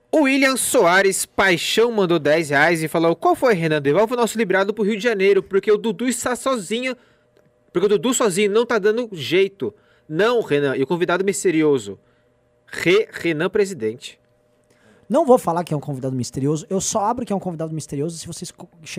[0.09, 3.81] O William Soares Paixão mandou 10 reais e falou: Qual foi, Renan?
[3.81, 6.95] Devolve o nosso liberado pro Rio de Janeiro, porque o Dudu está sozinho.
[7.73, 9.75] Porque o Dudu sozinho não tá dando jeito.
[10.07, 10.77] Não, Renan.
[10.77, 11.99] E o convidado misterioso?
[12.67, 14.17] Re Renan Presidente.
[15.09, 16.65] Não vou falar que é um convidado misterioso.
[16.69, 18.51] Eu só abro que é um convidado misterioso se vocês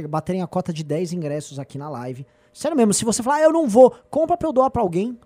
[0.08, 2.26] baterem a cota de 10 ingressos aqui na live.
[2.52, 5.18] Sério mesmo, se você falar, ah, eu não vou, compra pra eu doar pra alguém.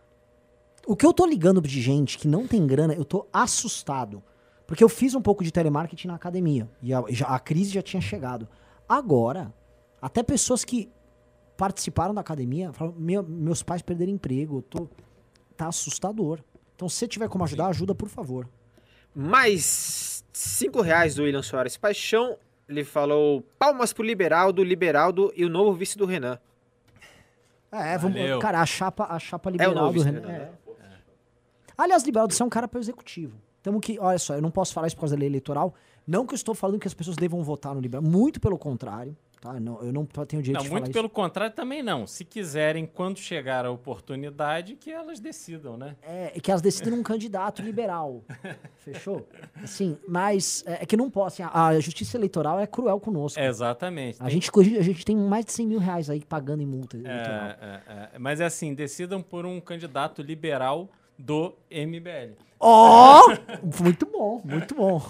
[0.86, 4.22] O que eu tô ligando de gente que não tem grana, eu tô assustado.
[4.66, 6.68] Porque eu fiz um pouco de telemarketing na academia.
[6.82, 8.48] E a, a crise já tinha chegado.
[8.88, 9.54] Agora,
[10.00, 10.90] até pessoas que
[11.56, 14.58] participaram da academia falam, "Meu- meus pais perderam emprego.
[14.58, 14.88] Eu tô...
[15.56, 16.40] Tá assustador.
[16.74, 18.48] Então, se você tiver como ajudar, ajuda, por favor.
[19.14, 22.36] Mais 5 reais do William Soares Paixão.
[22.68, 26.38] Ele falou palmas pro Liberaldo, Liberaldo e o novo vice do Renan.
[27.70, 28.38] É, vamos, Valeu.
[28.38, 30.26] cara, a chapa, a chapa É o novo do vice, Renan.
[30.26, 30.50] né?
[30.58, 30.62] é.
[31.76, 33.36] Aliás, liberal, você é um cara para executivo.
[33.62, 35.74] Temos que, olha só, eu não posso falar isso por causa da lei eleitoral.
[36.06, 39.16] Não que eu estou falando que as pessoas devam votar no liberal, muito pelo contrário,
[39.42, 39.58] tá?
[39.58, 41.14] Não, eu não tenho direito Não, de muito pelo isso.
[41.14, 42.06] contrário também não.
[42.06, 45.96] Se quiserem, quando chegar a oportunidade, que elas decidam, né?
[46.00, 48.22] É, que elas decidem um candidato liberal.
[48.78, 49.28] Fechou?
[49.60, 51.34] Assim, mas é, é que não pode.
[51.34, 53.38] Assim, a, a justiça eleitoral é cruel conosco.
[53.38, 54.22] É, exatamente.
[54.22, 54.48] A gente,
[54.78, 57.46] a gente tem mais de 100 mil reais aí pagando em multa eleitoral.
[57.46, 58.18] É, é, é.
[58.18, 60.88] Mas é assim, decidam por um candidato liberal
[61.18, 62.36] do MBL.
[62.64, 63.26] Ó!
[63.82, 65.00] muito bom, muito bom.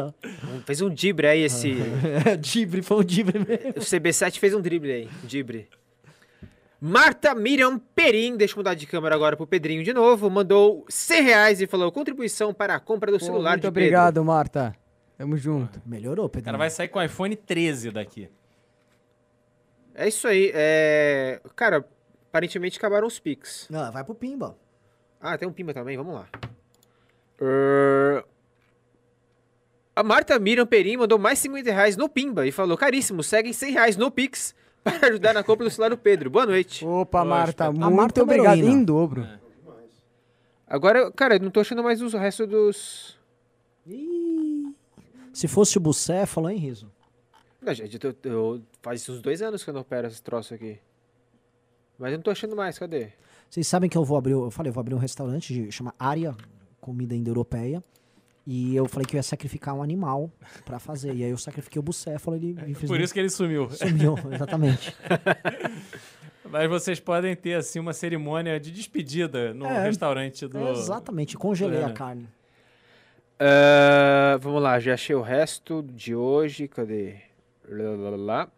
[0.64, 1.74] Fez um drible aí esse.
[2.40, 3.70] dibre, foi um dibre mesmo.
[3.76, 5.08] o CB7 fez um drible aí.
[5.22, 5.68] Drible.
[6.80, 11.22] Marta Miriam Perim, deixa eu mudar de câmera agora pro Pedrinho de novo, mandou 100
[11.22, 14.74] reais e falou contribuição para a compra do Pô, celular muito de obrigado, Marta.
[15.18, 15.80] Tamo junto.
[15.84, 16.44] Melhorou, O Pedro.
[16.46, 18.22] cara vai sair com o iPhone 13 daqui.
[18.22, 18.34] Pedro.
[19.94, 20.50] É isso aí.
[20.54, 21.40] É...
[21.54, 21.84] Cara,
[22.28, 23.66] aparentemente acabaram os Pix.
[23.70, 24.56] Não, vai pro Pimba.
[25.20, 26.28] Ah, tem um pimba também, vamos lá.
[27.40, 28.22] Ahn,
[29.94, 33.72] A Marta Miriam Perim mandou mais 50 reais no Pimba e falou: caríssimo, seguem 100
[33.72, 34.54] reais no Pix
[34.84, 36.30] para ajudar na compra do celular do Pedro.
[36.30, 36.84] Boa noite.
[36.84, 37.24] Opa.
[37.24, 38.58] Marta, A muito Marta é obrigado.
[38.58, 39.26] Em dobro.
[40.66, 43.16] Agora, cara, eu não tô achando mais o resto dos.
[43.86, 44.74] Ih,
[45.32, 46.90] Se fosse o Bucéfalo, hein, Riso?
[47.62, 50.78] Não, gente, eu, eu- faz uns dois anos que eu não opero esse troço aqui.
[51.98, 53.10] Mas eu não tô achando mais, cadê?
[53.48, 55.94] Vocês sabem que eu vou abrir, eu falei, eu vou abrir um restaurante de chama
[55.98, 56.36] Área
[56.86, 57.82] Comida Indo-Europeia.
[58.46, 60.30] E eu falei que eu ia sacrificar um animal
[60.64, 61.12] pra fazer.
[61.12, 63.68] E aí eu sacrifiquei o Bucéfalo, ele Por infelizmente isso que ele sumiu.
[63.70, 64.94] sumiu, exatamente.
[66.48, 69.82] Mas vocês podem ter, assim, uma cerimônia de despedida no É.
[69.82, 70.58] restaurante do...
[70.58, 71.84] É, exatamente, congelei É.
[71.86, 72.28] a carne.
[73.40, 76.68] Ah, vamos lá, já achei o resto de hoje.
[76.68, 77.16] Cadê?
[77.68, 78.48] Lá, lá, lá, lá.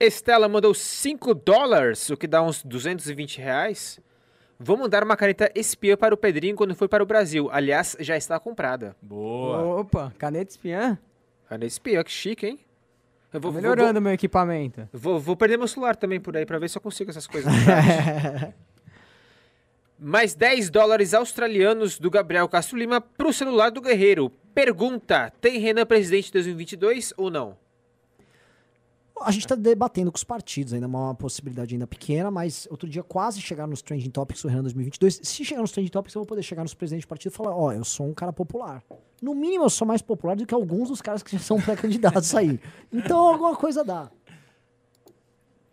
[0.00, 4.00] Estela mandou 5 dólares, o que dá uns 220 reais.
[4.62, 7.48] Vou mandar uma caneta espiã para o Pedrinho quando for para o Brasil.
[7.50, 8.94] Aliás, já está comprada.
[9.00, 9.80] Boa.
[9.80, 10.98] Opa, caneta espiã.
[11.48, 12.58] Caneta espiã, que chique, hein?
[13.32, 14.86] Eu Tá vou, vou- melhorando meu equipamento.
[14.92, 17.50] Vou, vou perder meu celular também por aí para ver se eu consigo essas coisas.
[19.98, 24.30] Mais 10 dólares australianos do Gabriel Castro Lima pro celular do Guerreiro.
[24.54, 27.56] Pergunta: tem Renan presidente 2022 ou não?
[29.22, 32.88] A gente tá debatendo com os partidos, ainda é uma possibilidade ainda pequena, mas outro
[32.88, 35.20] dia quase chegaram nos Trending Topics do Renan 2022.
[35.22, 37.54] Se chegar nos Trending Topics, eu vou poder chegar nos presidentes de partido e falar,
[37.54, 38.82] ó, eu sou um cara popular.
[39.20, 42.34] No mínimo, eu sou mais popular do que alguns dos caras que já são pré-candidatos
[42.34, 42.58] aí.
[42.90, 44.10] Então, alguma coisa dá.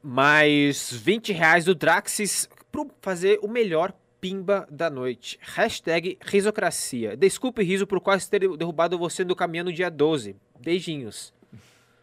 [0.03, 5.39] Mais 20 reais do Draxis pro fazer o melhor pimba da noite.
[5.41, 7.15] Hashtag risocracia.
[7.15, 10.35] Desculpe, Riso, por quase ter derrubado você do caminhão no dia 12.
[10.59, 11.33] Beijinhos.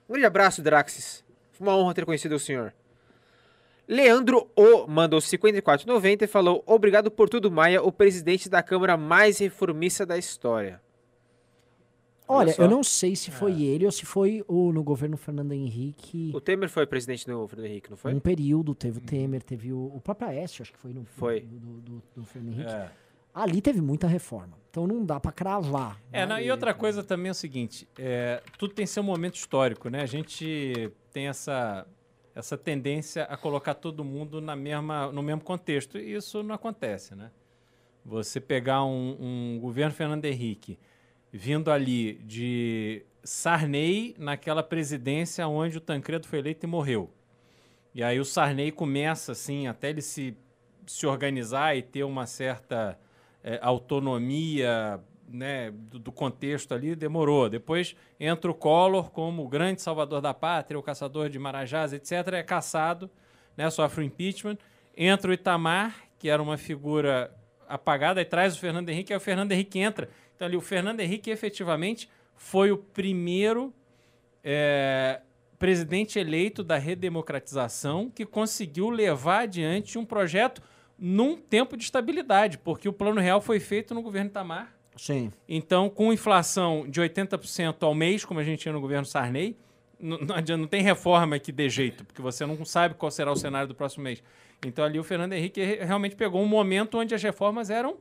[0.09, 1.25] Um grande abraço, Draxis.
[1.55, 2.75] Foi uma honra ter conhecido o senhor.
[3.87, 9.39] Leandro O mandou 54,90 e falou: Obrigado por tudo, Maia, o presidente da Câmara mais
[9.39, 10.81] reformista da história.
[12.27, 12.63] Olha, só.
[12.63, 13.33] eu não sei se É.
[13.35, 16.33] foi ele ou se foi o, no governo Fernando Henrique.
[16.35, 18.15] O Temer foi presidente do Fernando Henrique, não foi?
[18.15, 21.41] Um período, teve o Temer, teve o, o próprio Aécio, acho que foi no Foi.
[21.41, 22.73] Do, do, do Fernando Henrique.
[22.73, 22.91] É.
[23.35, 24.57] Ali teve muita reforma.
[24.71, 26.01] Então não dá pra cravar.
[26.13, 26.27] É, né?
[26.27, 30.03] não, e outra coisa também é o seguinte, é, tudo tem seu momento histórico, né?
[30.03, 31.87] A gente tem essa,
[32.35, 37.15] essa tendência a colocar todo mundo na mesma, no mesmo contexto, e isso não acontece,
[37.15, 37.31] né?
[38.05, 40.79] Você pegar um, um governo Fernando Henrique
[41.33, 47.11] vindo ali de Sarney naquela presidência onde o Tancredo foi eleito e morreu.
[47.95, 50.37] E aí o Sarney começa, assim, até ele se,
[50.87, 52.99] se organizar e ter uma certa
[53.45, 57.49] eh, autonomia né, do, do contexto ali, demorou.
[57.51, 62.13] Depois entra o Collor como o grande salvador da pátria, o caçador de marajás, etc.,
[62.33, 63.11] é caçado,
[63.57, 64.57] né, sofre o impeachment.
[64.97, 67.35] Entra o Itamar, que era uma figura
[67.69, 70.09] apagada, e traz o Fernando Henrique, aí o Fernando Henrique entra.
[70.35, 73.73] Então ali, o Fernando Henrique efetivamente foi o primeiro
[74.43, 75.21] é,
[75.59, 80.63] presidente eleito da redemocratização que conseguiu levar adiante um projeto
[80.99, 84.73] num tempo de estabilidade, porque o Plano Real foi feito no governo Itamar.
[84.97, 85.33] Sim.
[85.49, 89.57] Então, com inflação de 80% ao mês, como a gente tinha no governo Sarney,
[89.99, 93.33] não, não, adianta- não tem reforma que dê jeito, porque você não sabe qual será
[93.33, 94.23] o cenário do próximo mês.
[94.65, 97.97] Então, ali o Fernando Henrique re- realmente pegou um momento onde as reformas eram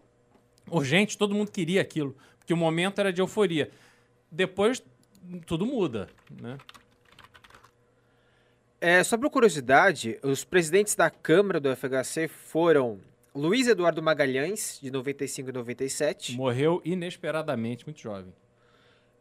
[0.70, 3.70] urgentes, todo mundo queria aquilo, porque o momento era de euforia.
[4.32, 4.84] Depois,
[5.45, 6.10] tudo muda,
[6.41, 6.57] né?
[8.85, 12.99] É, só por curiosidade, os presidentes da Câmara do FHC foram
[13.34, 18.34] Luiz Eduardo Magalhães, de 95 e 97, Morreu inesperadamente, muito jovem.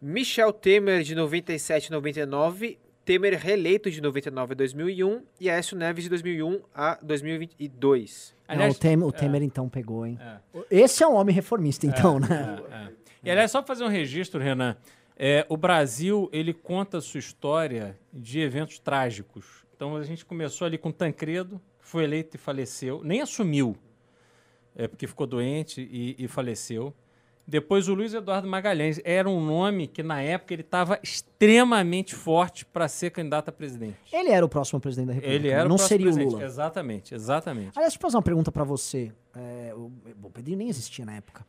[0.00, 2.76] Michel Temer, de 97 a 99.
[3.04, 5.22] Temer reeleito de 99 a 2001.
[5.38, 8.34] E Aécio Neves, de 2001 a 2022.
[8.48, 10.18] Não, Aliás, o Temer, o é, Temer então pegou, hein?
[10.20, 10.64] é.
[10.72, 12.58] Esse é um homem reformista, então, né?
[12.68, 12.88] É, é.
[13.22, 14.76] E aliás, só fazer um registro, Renan.
[15.24, 19.64] É, o Brasil, ele conta a sua história de eventos trágicos.
[19.72, 23.76] Então a gente começou ali com Tancredo, que foi eleito e faleceu, nem assumiu,
[24.74, 26.92] é, porque ficou doente e, e faleceu.
[27.46, 32.66] Depois o Luiz Eduardo Magalhães era um nome que na época ele estava extremamente forte
[32.66, 33.98] para ser candidato a presidente.
[34.12, 35.36] Ele era o próximo presidente da República.
[35.36, 36.32] Ele era Não o próximo seria o presidente.
[36.32, 36.44] Lula.
[36.44, 37.70] Exatamente, exatamente.
[37.76, 39.12] Aliás, deixa eu fazer uma pergunta pra você.
[39.36, 41.46] É, o, o Pedrinho nem existia na época.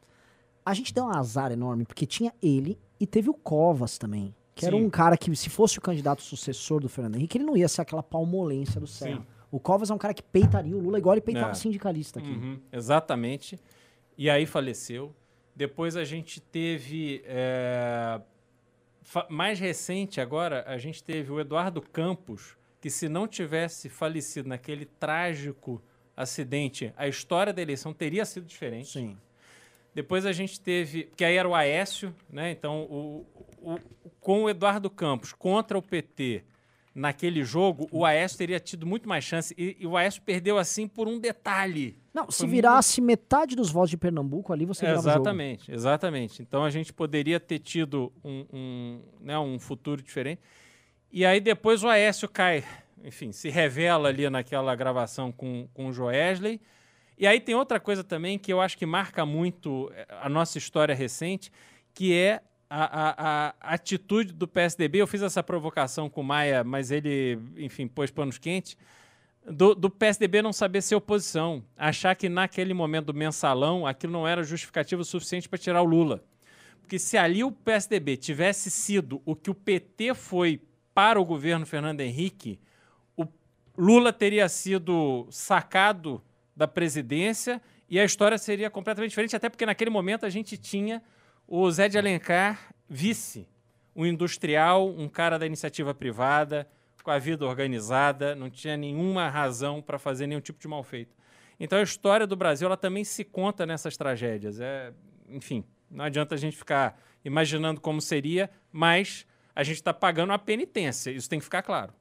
[0.65, 4.33] A gente deu um azar enorme, porque tinha ele e teve o Covas também.
[4.55, 4.85] Que era Sim.
[4.85, 7.81] um cara que, se fosse o candidato sucessor do Fernando Henrique, ele não ia ser
[7.81, 9.17] aquela palmolência do céu.
[9.17, 9.25] Sim.
[9.51, 11.53] O Covas é um cara que peitaria o Lula igual ele peitava É.
[11.55, 12.29] sindicalista aqui.
[12.29, 13.59] Uhum, exatamente.
[14.17, 15.13] E aí faleceu.
[15.55, 17.21] Depois a gente teve.
[17.25, 18.21] é,
[19.29, 24.85] mais recente agora, a gente teve o Eduardo Campos, que se não tivesse falecido naquele
[24.85, 25.81] trágico
[26.15, 28.89] acidente, a história da eleição teria sido diferente.
[28.91, 29.17] Sim.
[29.93, 32.51] Depois a gente teve, que aí era o Aécio, né?
[32.51, 33.25] Então, o,
[33.61, 33.79] o-
[34.19, 36.43] com o Eduardo Campos contra o PT
[36.95, 39.53] naquele jogo, o Aécio teria tido muito mais chance.
[39.57, 41.97] E, e o Aécio perdeu assim por um detalhe.
[42.13, 45.09] Não, se Foi virasse metade dos votos de Pernambuco ali, você jogo.
[45.09, 46.41] Exatamente, exatamente.
[46.41, 50.39] Então a gente poderia ter tido um, um, né, um futuro diferente.
[51.11, 52.63] E aí depois o Aécio cai,
[53.03, 56.61] enfim, se revela ali naquela gravação com, com o Joesley.
[57.17, 60.57] E aí tem outra coisa também que eu acho que marca muito eh, a nossa
[60.57, 61.51] história recente,
[61.93, 64.99] que é a, a- a atitude do PSDB.
[64.99, 68.75] Eu fiz essa provocação com o Maia, mas ele, enfim, pôs panos quentes
[69.45, 74.27] do, do PSDB não saber ser oposição, achar que naquele momento do mensalão aquilo não
[74.27, 76.23] era justificativo suficiente para tirar o Lula.
[76.81, 80.61] Porque se ali o PSDB tivesse sido o que o PT foi
[80.93, 82.59] para o governo Fernando Henrique,
[83.17, 83.25] o
[83.77, 86.21] Lula teria sido sacado
[86.55, 91.01] da presidência e a história seria completamente diferente, até porque naquele momento a gente tinha
[91.47, 93.47] o Zé de Alencar vice,
[93.95, 96.67] um industrial, um cara da iniciativa privada,
[97.03, 101.15] com a vida organizada, não tinha nenhuma razão para fazer nenhum tipo de mal feito.
[101.59, 104.59] Então a história do Brasil ela também se conta nessas tragédias.
[104.59, 104.93] É,
[105.29, 109.25] enfim, não adianta a gente ficar imaginando como seria, mas
[109.55, 111.11] a gente está pagando a penitência.
[111.11, 111.93] Isso tem que ficar claro.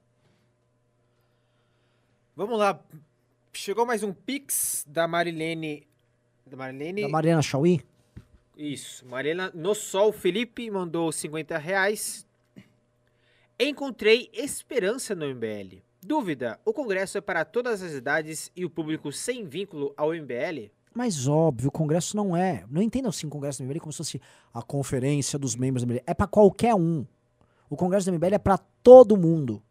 [2.35, 2.81] Vamos lá.
[3.55, 5.87] Chegou mais um Pix da Marilene.
[6.47, 7.03] Da Marilene.
[7.03, 7.83] Da Mariana Chauí?
[8.57, 9.07] Isso.
[9.07, 12.27] Mariana no Sol Felipe mandou 50 reais.
[13.61, 15.83] Encontrei esperança no MBL.
[16.01, 20.71] Dúvida: o Congresso é para todas as idades e o público sem vínculo ao MBL?
[20.95, 22.65] Mas óbvio, o Congresso não é.
[22.71, 24.21] Não entenda assim o Congresso do MBL como se fosse
[24.53, 26.03] a conferência dos membros do MBL.
[26.07, 27.07] É pra qualquer um.
[27.69, 29.63] O Congresso do MBL é pra todo mundo.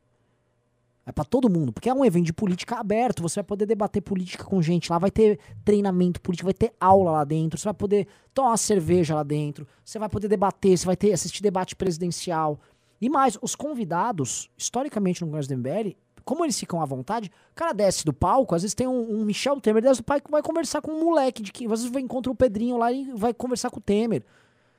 [1.06, 4.04] É pra todo mundo, porque é um evento de política aberto, você vai poder debater
[4.04, 7.74] política com gente lá, vai ter treinamento político, vai ter aula lá dentro, você vai
[7.74, 12.60] poder tomar cerveja lá dentro, você vai poder debater, você vai ter assistir debate presidencial.
[13.02, 17.56] E mais, os convidados, historicamente no Congresso do MBL, como eles ficam à vontade, o
[17.56, 20.44] cara desce do palco, às vezes tem um, um Michel Temer, desce do palco vai
[20.44, 23.34] conversar com um moleque de que às vezes vai encontrar o Pedrinho lá e vai
[23.34, 24.24] conversar com o Temer.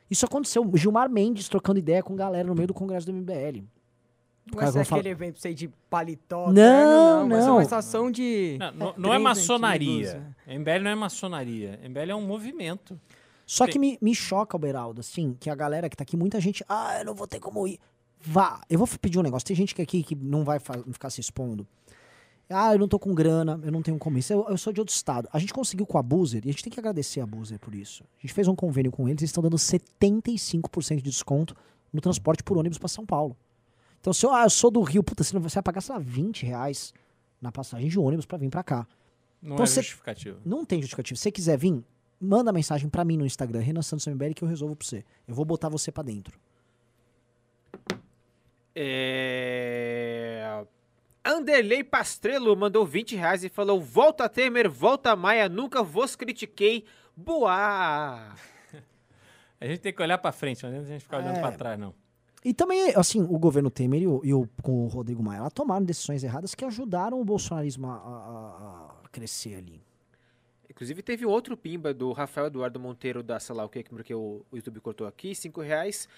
[0.08, 3.64] Isso aconteceu, Gilmar Mendes trocando ideia com galera no meio do Congresso do MBL.
[4.46, 7.54] Não falar- aquele evento pra você ir de paletó, Não, terno, Vai ser não.
[7.56, 8.56] uma estação de...
[8.58, 10.16] Não, não- não é maçonaria.
[10.16, 11.80] antigos, MBL não é maçonaria.
[11.84, 12.98] MBL é um movimento.
[13.46, 16.40] Só que me, me choca, o Beraldo, assim, que a galera que tá aqui, muita
[16.40, 17.78] gente, ah, eu não vou ter como ir.
[18.20, 19.46] Vá, eu vou pedir um negócio.
[19.46, 21.66] Tem gente que aqui que não vai ficar se expondo.
[22.48, 24.32] Ah, eu não tô com grana, eu não tenho como isso.
[24.32, 25.28] Eu, eu sou de outro estado.
[25.32, 27.74] A gente conseguiu com a Boozer, e a gente tem que agradecer a Boozer por
[27.74, 28.04] isso.
[28.18, 31.54] A gente fez um convênio com eles, eles estão dando 75% de desconto
[31.92, 33.36] no transporte por ônibus pra São Paulo.
[34.02, 35.94] Então, se eu, ah, eu sou do Rio, puta, você, não, você vai pagar, sei
[35.94, 36.92] lá, 20 reais
[37.40, 38.84] na passagem de ônibus pra vir pra cá.
[39.40, 40.40] Não Então é você- justificativo.
[40.44, 41.16] Não tem justificativo.
[41.16, 41.82] Se você quiser vir,
[42.20, 45.04] manda mensagem pra mim no Instagram, Renan Santos MBL, que eu resolvo pra você.
[45.26, 46.36] Eu vou botar você pra dentro.
[48.74, 50.64] É...
[51.24, 56.84] Anderley Pastrello mandou 20 reais e falou: Volta Temer, volta Maia, nunca vos critiquei.
[57.16, 58.34] Boa!
[59.60, 61.40] A gente tem que olhar para frente, não adianta a gente ficar olhando É.
[61.40, 61.94] para trás, não.
[62.44, 65.84] E também, assim, o governo Temer e o, e o- com o Rodrigo Maia tomaram
[65.84, 69.80] decisões erradas que ajudaram o bolsonarismo a, a- a crescer ali.
[70.68, 74.44] Inclusive teve outro pimba do Rafael Eduardo Monteiro da sei lá o que, porque o,
[74.50, 76.08] o YouTube cortou aqui, 5 reais.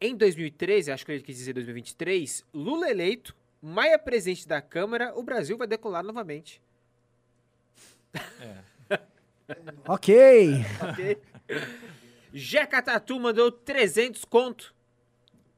[0.00, 5.22] Em 2013, acho que ele quis dizer 2023, Lula eleito, Maia presidente da Câmara, o
[5.22, 6.60] Brasil vai decolar novamente.
[9.86, 10.14] Ok.
[10.82, 11.18] Ok?
[12.34, 14.74] Jeca Tatu mandou 300 conto.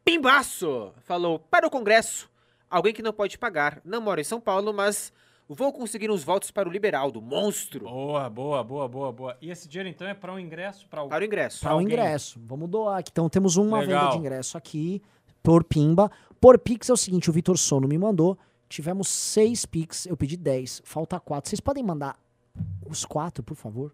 [0.05, 2.31] Pimbaço falou: para o Congresso,
[2.71, 3.81] alguém que não pode pagar.
[3.85, 5.13] Não mora em São Paulo, mas
[5.49, 7.85] vou conseguir uns votos para o Liberaldo, monstro.
[7.85, 9.37] Boa, boa, boa, boa, boa.
[9.41, 11.61] E esse dinheiro então é para um ingresso para Para o ingresso.
[11.61, 12.41] Para o ingresso.
[12.45, 13.11] Vamos doar aqui.
[13.13, 14.01] Então temos uma Legal.
[14.01, 15.03] venda de ingresso aqui
[15.43, 16.11] por Pimba.
[16.41, 18.39] Por Pix é o seguinte, o Vitor Sono me mandou.
[18.69, 20.83] Tivemos seis Pix, eu pedi 10.
[20.85, 21.51] Falta quatro.
[21.51, 22.17] Vocês podem mandar
[22.89, 23.93] os quatro, por favor?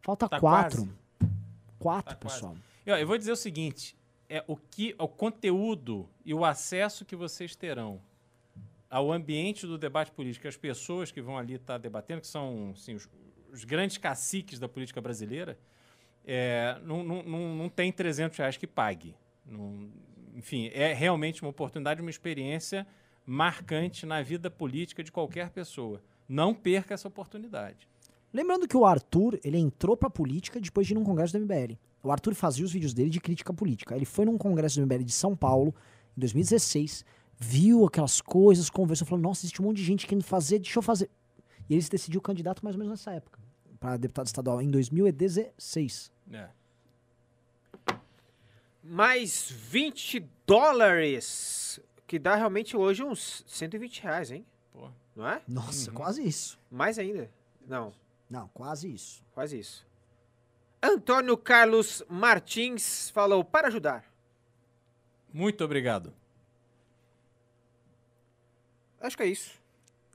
[0.00, 0.78] Falta Tá quatro.
[0.78, 1.00] quase.
[1.78, 2.34] Quatro, Tá quase.
[2.36, 2.54] pessoal.
[2.86, 3.94] E, ó, eu vou dizer o seguinte:
[4.30, 8.00] é o que o conteúdo e o acesso que vocês terão
[8.88, 12.94] ao ambiente do debate político, as pessoas que vão ali estar debatendo, que são assim,
[12.94, 13.08] os,
[13.52, 15.58] os grandes caciques da política brasileira,
[16.24, 19.16] é, não, não, não, não tem 300 reais que pague.
[20.36, 22.86] Enfim, é realmente uma oportunidade, uma experiência
[23.26, 26.00] marcante na vida política de qualquer pessoa.
[26.28, 27.88] Não perca essa oportunidade.
[28.32, 31.76] Lembrando que o Arthur, ele entrou pra política depois de ir num congresso do MBL.
[32.02, 33.94] O Arthur fazia os vídeos dele de crítica política.
[33.94, 35.74] Ele foi num congresso do MBL de São Paulo,
[36.16, 37.04] em 2016,
[37.38, 40.82] viu aquelas coisas, conversou, falou, nossa, existe um monte de gente querendo fazer, deixa eu
[40.82, 41.10] fazer.
[41.68, 43.38] E ele se decidiu candidato mais ou menos nessa época,
[43.78, 46.10] para deputado estadual, em 2016.
[46.32, 46.48] É.
[48.82, 51.80] Mais 20 dólares.
[52.06, 54.44] Que dá realmente hoje uns 120 reais, hein?
[54.72, 54.88] Pô.
[55.14, 55.40] Não é?
[55.46, 56.58] Nossa, quase isso.
[56.68, 57.30] Mais ainda.
[57.68, 57.92] Não,
[58.28, 59.22] Não, quase isso.
[59.32, 59.86] quase isso.
[60.82, 64.04] Antônio Carlos Martins falou para ajudar.
[65.32, 66.12] Muito obrigado.
[69.00, 69.50] Acho que é isso.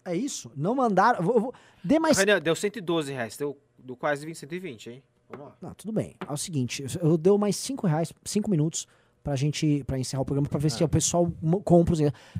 [0.03, 0.51] É isso?
[0.55, 1.23] Não mandaram.
[1.23, 2.17] Vou, vou- dê mais.
[2.17, 3.35] Renan, deu 112 reais.
[3.37, 5.03] Deu, deu quase 20, 120, hein?
[5.29, 5.55] Vamos lá.
[5.61, 6.15] Não, tudo bem.
[6.27, 8.87] É o seguinte, eu, eu dou mais cinco reais, cinco minutos
[9.23, 11.31] pra gente, pra encerrar o programa, pra ver se o pessoal
[11.63, 11.95] compra.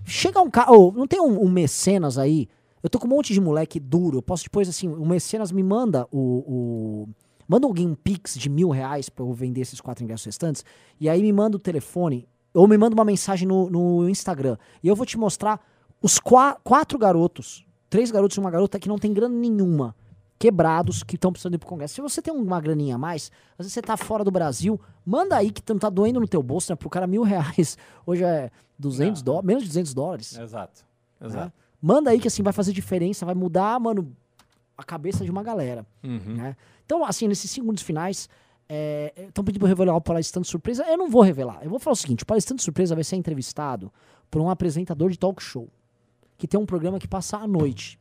[0.06, 2.48] Chega um cara, ô, não tem um, um mecenas aí?
[2.84, 5.64] Eu tô com um monte de moleque duro, eu posso depois, assim, o mecenas me
[5.64, 6.20] manda o...
[7.08, 7.10] o-
[7.48, 10.64] manda alguém um pix de mil reais pra eu vender esses quatro ingressos restantes,
[11.00, 14.88] e aí me manda o telefone, ou me manda uma mensagem no, no Instagram, e
[14.88, 15.60] eu vou te mostrar
[16.02, 19.96] os qua- quatro garotos, três garotos e uma garota que não tem grana nenhuma,
[20.38, 21.96] quebrados que estão precisando ir pro Congresso.
[21.96, 25.36] Se você tem uma graninha a mais, às vezes você tá fora do Brasil, manda
[25.38, 26.76] aí que não tá doendo no teu bolso, né?
[26.76, 29.26] Pro cara mil reais, hoje é 200 Não.
[29.26, 30.38] dólares, menos de 200 dólares.
[30.38, 30.86] Exato.
[31.22, 31.28] né?
[31.28, 31.54] Exato.
[31.82, 34.12] Manda aí que assim vai fazer diferença, vai mudar, mano,
[34.78, 36.36] a cabeça de uma galera, Uhum.
[36.36, 36.58] né?
[36.86, 38.30] Então, assim, nesses segundos finais,
[39.28, 40.84] estão pedindo pra eu revelar o palestrante surpresa.
[40.86, 41.60] Eu não vou revelar.
[41.64, 43.92] Eu vou falar o seguinte: o palestrante surpresa vai ser entrevistado
[44.30, 45.70] por um apresentador de talk show
[46.38, 47.98] que tem um programa que passa à noite.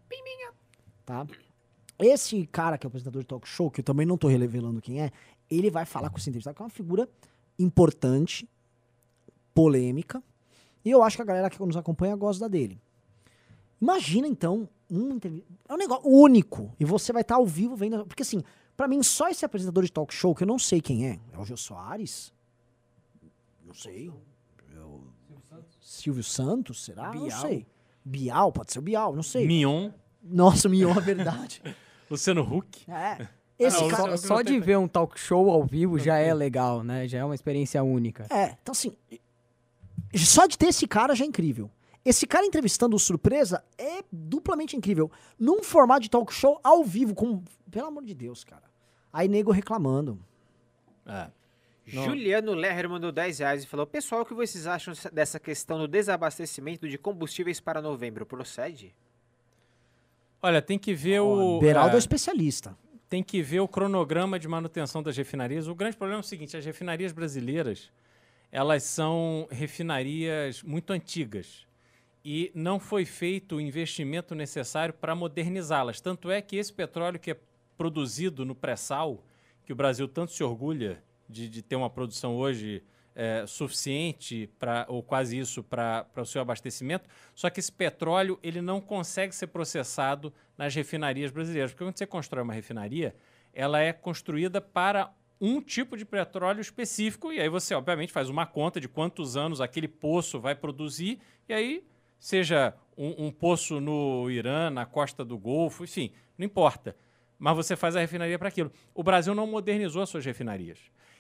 [1.06, 1.26] Tá?
[1.98, 4.80] Esse cara que é o apresentador de talk show, que eu também não tô revelando
[4.80, 5.12] quem é,
[5.51, 7.09] ele vai falar com esse entrevistado, que é uma figura
[7.59, 8.48] importante,
[9.55, 10.22] polêmica,
[10.84, 12.80] e eu acho que a galera que nos acompanha gosta dele.
[13.80, 15.52] Imagina então um entrevista.
[15.68, 16.74] É um negócio único.
[16.78, 18.06] E você vai estar ao vivo vendo.
[18.06, 18.42] Porque assim,
[18.76, 21.18] pra mim, só esse apresentador de talk show, que eu não sei quem é.
[21.32, 22.32] É o Gil Soares?
[23.64, 24.10] Não sei.
[24.74, 25.04] É o
[25.80, 27.12] Silvio Santos, será?
[27.12, 27.40] Não Bial.
[27.40, 27.66] sei.
[28.04, 29.46] Bial, pode ser o Bial, não sei.
[29.46, 29.90] Mion,
[30.22, 31.62] Nossa, Mion, é verdade.
[32.10, 32.90] Luciano Huck.
[32.90, 33.26] É.
[33.58, 34.16] Esse não, cara.
[34.16, 37.06] só- Só de ver um talk show ao vivo já é legal, né?
[37.08, 38.26] Já é uma experiência única.
[38.30, 38.94] É, então assim.
[40.16, 41.70] Só de ter esse cara já é incrível.
[42.05, 45.10] Esse cara entrevistando o surpresa é duplamente incrível.
[45.39, 47.43] Num formato de talk show ao vivo, com.
[47.70, 48.64] Pelo amor de Deus, cara.
[49.12, 50.18] Aí nego reclamando.
[51.06, 51.31] É.
[51.86, 55.89] Juliano Lerner mandou 10 reais e falou: Pessoal, o que vocês acham dessa questão do
[55.89, 58.26] desabastecimento de combustíveis para novembro?
[58.26, 58.94] Procede?
[60.43, 61.59] Olha, tem que ver o.
[61.59, 62.76] Beraldo é é, especialista.
[63.09, 65.68] tem que ver o cronograma de manutenção das refinarias.
[65.68, 67.90] O grande problema é o seguinte: as refinarias brasileiras
[68.51, 71.66] elas são refinarias muito antigas
[72.24, 76.01] e não foi feito o investimento necessário para modernizá-las.
[76.01, 77.36] Tanto é que esse petróleo que é
[77.76, 79.22] produzido no pré-sal,
[79.64, 82.82] que o Brasil tanto se orgulha de, de ter uma produção hoje
[83.14, 88.62] é, suficiente para ou quase isso para o seu abastecimento, só que esse petróleo ele
[88.62, 93.14] não consegue ser processado nas refinarias brasileiras, porque quando você constrói uma refinaria,
[93.52, 98.46] ela é construída para um tipo de petróleo específico e aí você obviamente faz uma
[98.46, 101.84] conta de quantos anos aquele poço vai produzir e aí
[102.24, 106.96] seja um, um poço no Irã, na costa do Golfo, enfim, não importa.
[107.38, 108.72] Mas você faz a refinaria para aquilo.
[108.94, 110.78] O Brasil não modernizou as suas refinarias.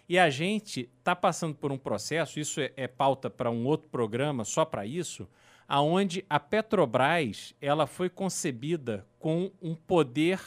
[0.08, 3.86] E a gente está passando por um processo, isso é, é pauta para um outro
[3.90, 5.28] programa só para isso,
[5.68, 10.40] aonde a Petrobras ela foi concebida com um poder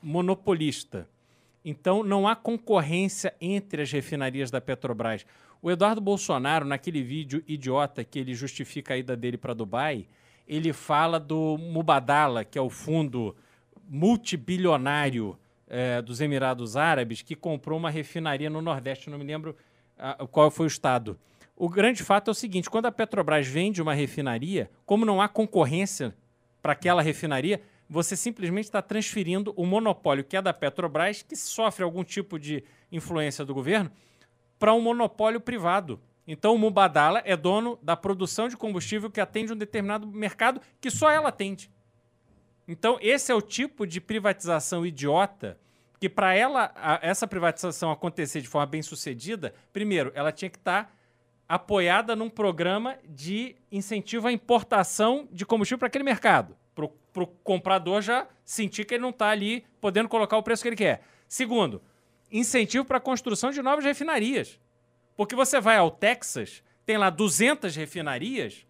[0.00, 1.08] monopolista.
[1.64, 5.26] Então não há concorrência entre as refinarias da Petrobras.
[5.66, 10.06] O Eduardo Bolsonaro, naquele vídeo idiota que ele justifica a ida dele para Dubai,
[10.46, 13.34] ele fala do Mubadala, que é o fundo
[13.88, 15.36] multibilionário
[15.66, 19.56] eh, dos Emirados Árabes, que comprou uma refinaria no Nordeste, não me lembro
[19.98, 21.18] ah, qual foi o estado.
[21.56, 25.28] o grande fato é o seguinte: quando a Petrobras vende uma refinaria, como não há
[25.28, 26.14] concorrência
[26.62, 27.60] para aquela refinaria,
[27.90, 32.62] você simplesmente está transferindo o monopólio que é da Petrobras, que sofre algum tipo de
[32.92, 33.90] influência do governo,
[34.58, 36.00] para um monopólio privado.
[36.26, 40.90] Então o Mubadala é dono da produção de combustível que atende um determinado mercado que
[40.90, 41.70] só ela atende.
[42.66, 45.58] Então esse é o tipo de privatização idiota
[46.00, 50.58] que para ela a- essa privatização acontecer de forma bem sucedida, primeiro ela tinha que
[50.58, 50.94] estar
[51.48, 58.02] apoiada num programa de incentivo à importação de combustível para aquele mercado, para o comprador
[58.02, 61.02] já sentir que ele não está ali podendo colocar o preço que ele quer.
[61.28, 61.80] Segundo,
[62.30, 64.58] incentivo para a construção de novas refinarias.
[65.16, 68.66] Porque você vai ao Texas, tem lá 200 refinarias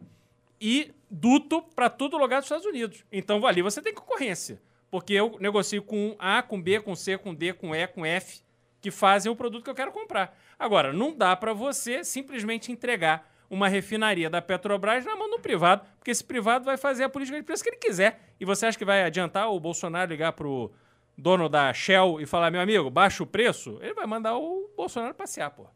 [0.60, 3.04] e duto para todo lugar dos Estados Unidos.
[3.10, 4.60] Então ali você tem concorrência.
[4.90, 8.40] Porque eu negocio com A, com B, com C, com D, com E, com F,
[8.80, 10.38] que fazem o produto que eu quero comprar.
[10.58, 15.86] Agora, não dá para você simplesmente entregar uma refinaria da Petrobras na mão do privado,
[15.96, 18.34] porque esse privado vai fazer a política de preço que ele quiser.
[18.40, 20.72] E você acha que vai adiantar o Bolsonaro ligar pro
[21.16, 23.78] dono da Shell e falar, meu amigo, baixa o preço?
[23.80, 25.66] Ele vai mandar o Bolsonaro passear, pô.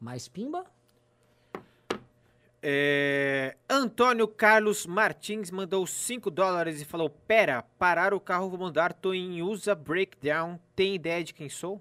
[0.00, 0.64] Mais pimba?
[2.62, 8.92] É, Antônio Carlos Martins mandou 5 dólares e falou: Pera, parar o carro, vou mandar,
[8.92, 10.58] tô em USA Breakdown.
[10.76, 11.80] Tem ideia de quem sou?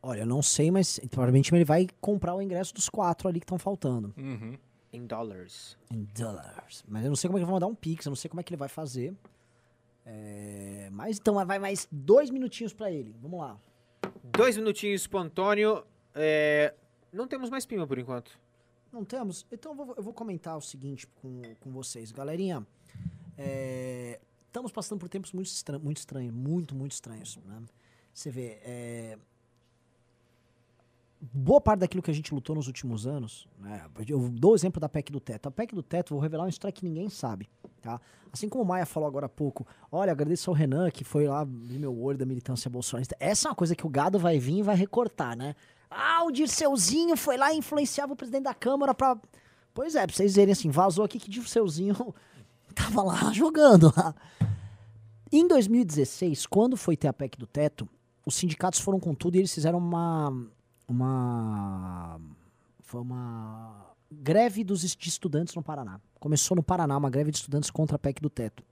[0.00, 3.44] Olha, eu não sei, mas provavelmente ele vai comprar o ingresso dos quatro ali que
[3.44, 4.14] estão faltando.
[4.16, 4.56] Uhum.
[4.92, 5.76] Em dólares.
[5.90, 6.84] Em dólares.
[6.86, 8.28] Mas eu não sei como é que ele vai mandar um pix, eu não sei
[8.28, 9.12] como é que ele vai fazer.
[10.06, 13.14] É, Mas então vai mais dois minutinhos pra ele.
[13.20, 13.58] Vamos lá.
[14.22, 15.84] Dois minutinhos pro Antônio.
[16.14, 16.74] É,
[17.12, 18.38] Não temos mais pima por enquanto.
[18.92, 19.44] Não temos?
[19.50, 22.12] Então eu vou, eu vou comentar o seguinte com, com vocês.
[22.12, 22.64] Galerinha,
[23.36, 27.36] é, estamos passando por tempos muito, estra muito estranhos, muito, muito estranhos.
[27.44, 27.62] Né?
[28.12, 29.18] Você vê, é,
[31.34, 33.84] boa parte daquilo que a gente lutou nos últimos anos, né?
[34.08, 35.48] eu dou o exemplo da PEC do teto.
[35.48, 37.48] A PEC do teto, vou revelar uma história que ninguém sabe.
[37.82, 38.00] Tá?
[38.32, 41.44] Assim como o Maia falou agora há pouco, olha, agradeço ao Renan que foi lá
[41.44, 43.16] ver meu olho da militância bolsonarista.
[43.18, 45.56] Essa é uma coisa que o gado vai vir e vai recortar, né?
[45.90, 49.16] Ah, o Dirceuzinho foi lá e influenciava o presidente da Câmara pra.
[49.72, 52.14] Pois é, pra vocês verem assim, vazou aqui que Dirceuzinho
[52.74, 54.14] tava lá jogando lá.
[55.32, 57.88] Em 2016, quando foi ter a PEC do teto,
[58.24, 60.32] os sindicatos foram com tudo e eles fizeram uma.
[60.88, 62.20] Uma.
[62.82, 66.00] Foi uma greve dos de estudantes no Paraná.
[66.20, 68.62] Começou no Paraná uma greve de estudantes contra a PEC do teto.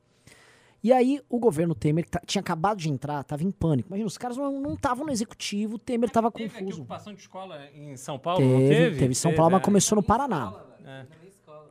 [0.85, 3.89] E aí o governo Temer, que tinha acabado de entrar, tava em pânico.
[3.89, 6.81] Imagina, os caras não estavam no executivo, o Temer tava Teve aqui confuso.
[6.83, 9.13] ocupação de escola em São Paulo, Teve, não teve, teve?
[9.13, 9.65] em São Paulo, mas é.
[9.65, 10.53] começou no Paraná.
[10.85, 11.07] É.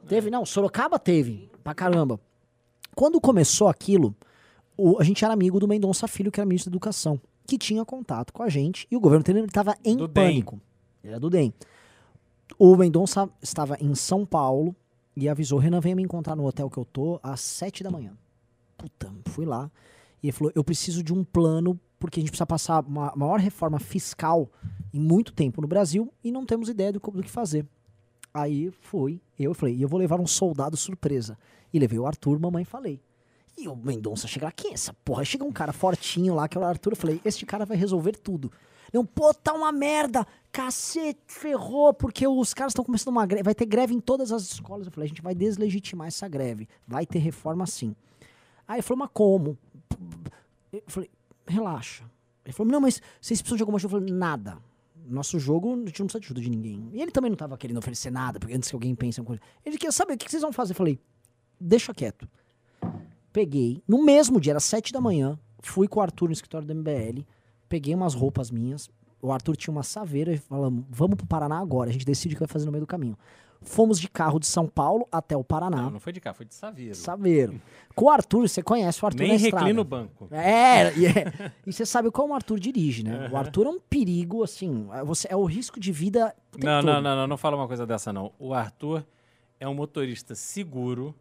[0.08, 2.20] Teve, não, Sorocaba teve, pra caramba.
[2.96, 4.16] Quando começou aquilo,
[4.78, 7.84] o- a gente era amigo do Mendonça Filho, que era ministro da Educação, que tinha
[7.84, 10.26] contato com a gente, e o governo Temer estava em Do DEM.
[10.26, 10.62] pânico.
[11.04, 11.54] Ele era do DEM.
[12.58, 14.76] O Mendonça estava em São Paulo
[15.16, 18.14] e avisou, Renan, venha me encontrar no hotel que eu tô às sete da manhã.
[18.78, 19.70] Puta, fui lá.
[20.22, 23.40] E ele falou, eu preciso de um plano, porque a gente precisa passar uma maior
[23.40, 24.50] reforma fiscal
[24.94, 27.66] em muito tempo no Brasil e não temos ideia do, do que fazer.
[28.34, 31.38] Aí fui, eu falei, e eu vou levar um soldado surpresa.
[31.74, 33.02] E levei o Arthur, mamãe falei.
[33.58, 35.24] E o Mendonça chega quem é essa porra?
[35.24, 38.14] Chega um cara fortinho lá, que é o Arthur, eu falei, este cara vai resolver
[38.14, 38.52] tudo.
[38.94, 43.56] Não, pô, tá uma merda, cacete, ferrou, porque os caras estão começando uma greve, vai
[43.56, 44.86] ter greve em todas as escolas.
[44.86, 47.96] Eu falei, a gente vai deslegitimar essa greve, vai ter reforma sim.
[48.68, 49.58] Aí ele falou, mas como?
[50.74, 51.10] Eu falei,
[51.48, 52.04] relaxa.
[52.44, 53.96] Ele falou, não, mas vocês precisam de alguma ajuda?
[53.96, 54.58] Eu falei, nada.
[55.06, 56.90] Nosso jogo, a gente não precisa de ajuda de ninguém.
[56.94, 59.38] E ele também não tava querendo oferecer nada, porque antes que alguém pense em alguma
[59.38, 59.54] coisa.
[59.66, 60.74] Ele queria saber, o que vocês vão fazer?
[60.74, 61.00] Eu falei,
[61.60, 62.28] deixa quieto.
[63.32, 66.76] Peguei, no mesmo dia, era sete da manhã, fui com o Arthur no escritório do
[66.76, 67.24] MBL,
[67.70, 68.90] peguei umas roupas minhas,
[69.22, 72.38] o Arthur tinha uma saveira e falamos, vamos pro Paraná agora, a gente decide o
[72.38, 73.18] que vai fazer no meio do caminho.
[73.64, 75.84] Fomos de carro de São Paulo até o Paraná.
[75.84, 76.96] Não, não foi de cá, foi de Saveiro.
[76.96, 77.62] Saveiro.
[77.94, 80.28] Com o Arthur, você conhece o Arthur Nem na reclina o banco.
[80.32, 81.52] É, e, é.
[81.68, 83.30] e você sabe como o Arthur dirige, né?
[83.32, 87.00] O Arthur é um perigo, assim, é você, é o risco de vida Não, não,
[87.00, 88.32] não, não, não fala uma coisa dessa, não.
[88.40, 89.06] O Arthur
[89.60, 91.14] é um motorista seguro.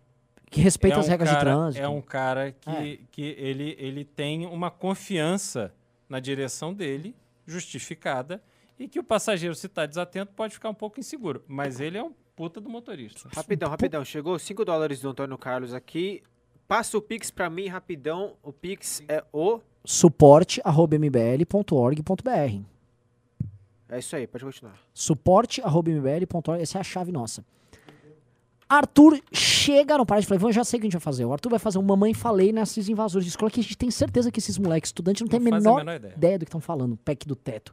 [0.51, 1.85] Que respeita é as um regras cara, de trânsito.
[1.85, 2.98] É um cara que, É.
[3.12, 5.72] que ele, ele tem uma confiança
[6.09, 7.14] na direção dele,
[7.47, 8.43] justificada,
[8.78, 11.44] e que o passageiro, se está desatento, pode ficar um pouco inseguro.
[11.47, 13.28] Mas ele é um puta do motorista.
[13.32, 14.05] Rapidão, rapidão.
[14.05, 16.20] Chegou 5 dólares do Antônio Carlos aqui.
[16.66, 18.35] Passa o Pix pra mim rapidão.
[18.43, 19.60] O Pix é o.
[19.85, 22.64] suporte.mbl.org.br
[23.89, 24.74] É isso aí, pode continuar.
[24.94, 27.44] suporte.mbl.org, essa é a chave nossa.
[28.73, 31.25] Arthur chega, não para de falar, eu já sei o que a gente vai fazer.
[31.25, 33.91] O Arthur vai fazer um mamãe falei nesses invasores de escola que a gente tem
[33.91, 36.15] certeza que esses moleques estudantes não, tem a Não faz a menor, menor ideia.
[36.17, 37.73] ideia do que estão falando, PEC do teto.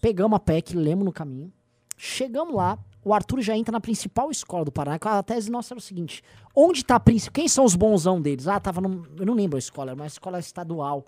[0.00, 1.50] Pegamos a PEC, lemos no caminho.
[1.96, 4.98] Chegamos lá, o Arthur já entra na principal escola do Paraná.
[5.02, 6.22] A tese nossa era o seguinte:
[6.54, 7.32] onde tá a principal?
[7.32, 8.46] Quem são os bonzão deles?
[8.46, 9.04] Ah, tava num.
[9.18, 11.02] Eu não lembro a escola, era uma escola estadual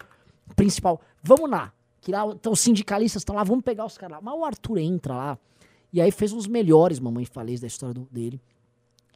[0.57, 1.01] principal.
[1.23, 1.71] Vamos lá.
[2.01, 4.23] Que lá então, os sindicalistas estão lá, vamos pegar os caras lá.
[4.23, 5.39] Mas o Arthur entra lá.
[5.93, 8.41] E aí fez um dos melhores mamãe falês da história do- dele.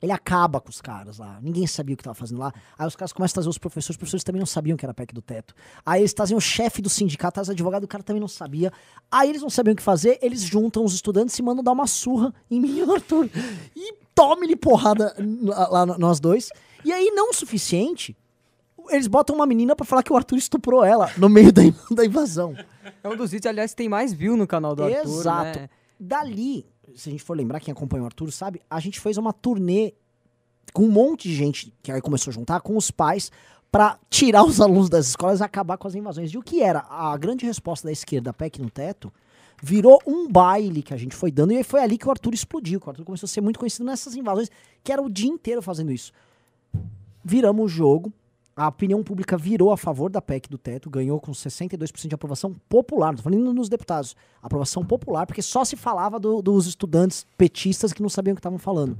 [0.03, 1.39] Ele acaba com os caras lá.
[1.41, 2.53] Ninguém sabia o que tava fazendo lá.
[2.77, 3.91] Aí os caras começam a trazer os professores.
[3.91, 5.55] Os professores também não sabiam que era PEC do teto.
[5.87, 8.73] Aí eles trazem o chefe do sindicato, trazem o advogado, o cara também não sabia.
[9.09, 11.87] Aí eles não sabiam o que fazer, eles juntam os estudantes e mandam dar uma
[11.87, 13.31] surra em mim e Arthur.
[13.77, 15.15] E tome-lhe porrada
[15.71, 16.51] lá, nós dois.
[16.85, 18.17] E aí, não o suficiente,
[18.91, 21.63] eles botam uma menina pra falar que o Arthur estuprou ela no meio da,
[21.95, 22.57] da invasão.
[23.05, 25.61] É um dos vídeos, aliás, que tem mais view no canal do Arthur, Exato.
[25.61, 25.69] né?
[25.99, 26.67] Dali,
[26.97, 29.95] se a gente for lembrar, quem acompanha o Arthur sabe, a gente fez uma turnê
[30.73, 33.31] com um monte de gente que aí começou a juntar com os pais
[33.71, 36.31] pra tirar os alunos das escolas e acabar com as invasões.
[36.31, 36.81] E o que era?
[36.89, 39.13] A grande resposta da esquerda, PEC no teto,
[39.63, 42.81] virou um baile que a gente foi dando e foi ali que o Arthur explodiu.
[42.81, 44.51] que O Arthur começou a ser muito conhecido nessas invasões,
[44.85, 46.13] que era o dia inteiro fazendo isso.
[47.25, 48.13] Viramos o jogo.
[48.55, 52.53] A opinião pública virou a favor da PEC do teto, ganhou com 62% de aprovação
[52.69, 53.09] popular.
[53.09, 54.15] Não tô falando nos deputados.
[54.43, 58.41] Aprovação popular, porque só se falava do- dos estudantes petistas que não sabiam o que
[58.41, 58.99] estavam falando.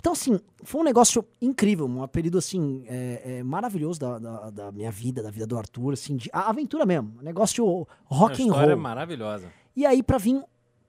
[0.00, 4.72] Então, assim, foi um negócio incrível, um período, assim, é, é, maravilhoso da, da, da
[4.72, 8.46] minha vida, da vida do Arthur, assim, de, a aventura mesmo, um negócio rock and
[8.46, 8.82] história é roll.
[8.82, 9.52] maravilhosa.
[9.76, 10.42] E aí, pra vir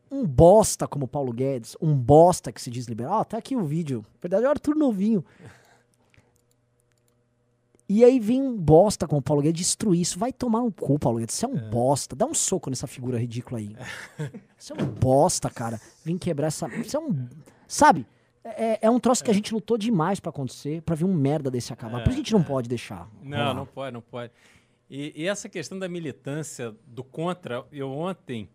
[0.09, 3.53] um bosta como o Paulo Guedes, um bosta que se diz liberal, ó, tá aqui
[3.55, 3.99] o vídeo.
[4.13, 5.23] Na verdade, é o Arthur novinho.
[7.93, 10.17] E aí vem um bosta como o Paulo Guedes destruir isso.
[10.17, 11.35] Vai tomar um cu, Paulo Guedes.
[11.35, 12.15] Você é um bosta.
[12.15, 13.75] Dá um soco nessa figura ridícula aí.
[14.57, 15.77] Você é um bosta, cara.
[16.05, 16.69] Vem quebrar essa.
[16.69, 17.27] Você é um.
[17.67, 18.07] Sabe?
[18.45, 21.51] É, é um troço que a gente lutou demais pra acontecer, pra ver um merda
[21.51, 22.01] desse acabar.
[22.01, 23.09] Por isso que a gente não pode deixar.
[23.21, 24.31] Não, não pode, não pode.
[24.89, 28.47] E, e essa questão da militância do contra, eu ontem,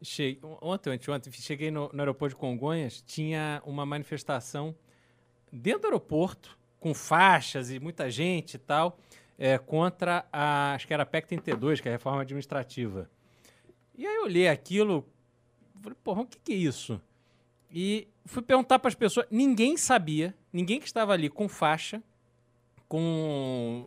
[0.00, 0.38] che...
[0.62, 4.74] ontem, ontem, ontem, cheguei no, no aeroporto de Congonhas, tinha uma manifestação
[5.52, 8.98] dentro do aeroporto, com faixas e muita gente e tal,
[9.38, 13.08] é, contra a, acho que era a PEC 32, que é a reforma administrativa.
[13.96, 15.06] E aí eu olhei aquilo,
[15.82, 17.00] falei, porra, o que, que é isso?
[17.70, 22.02] E fui perguntar para as pessoas, ninguém sabia, ninguém que estava ali com faixa,
[22.88, 23.86] com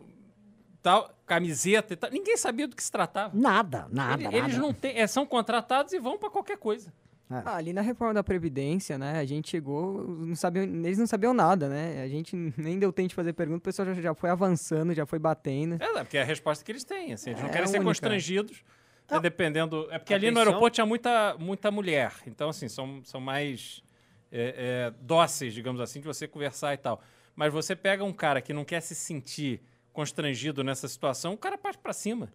[0.82, 3.36] tal, camiseta e tal, ninguém sabia do que se tratava.
[3.36, 4.36] Nada, nada, Ele- nada.
[4.38, 6.92] Eles não têm, é, são contratados e vão para qualquer coisa.
[7.30, 11.32] Ah, ali na reforma da Previdência, né, a gente chegou, não sabiam, eles não sabiam
[11.32, 12.02] nada, né?
[12.02, 15.06] A gente nem deu tempo de fazer pergunta, o pessoal já, já foi avançando, já
[15.06, 15.76] foi batendo.
[15.82, 17.12] É, porque é a resposta que eles têm.
[17.14, 17.88] Assim, eles não É querem ser única.
[17.90, 18.62] constrangidos,
[19.10, 19.88] né, dependendo.
[19.90, 20.48] É porque ali no Atenção.
[20.50, 22.12] aeroporto tinha muita, muita mulher.
[22.26, 23.82] Então, assim, são, são mais
[24.30, 27.00] é, é, dóceis, digamos assim, de você conversar e tal.
[27.34, 31.56] Mas você pega um cara que não quer se sentir constrangido nessa situação, o cara
[31.56, 32.32] parte pra cima.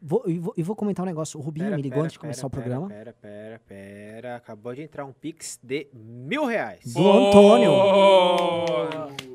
[0.00, 1.40] Vou, e, vou, e vou comentar um negócio.
[1.40, 2.88] O Rubinho Pera, me ligou pera, antes de começar pera, o programa.
[2.88, 4.36] Pera, pera, pera.
[4.36, 6.92] Acabou de entrar um pix de mil reais.
[6.92, 7.70] Do Antônio.
[7.72, 9.34] Oh!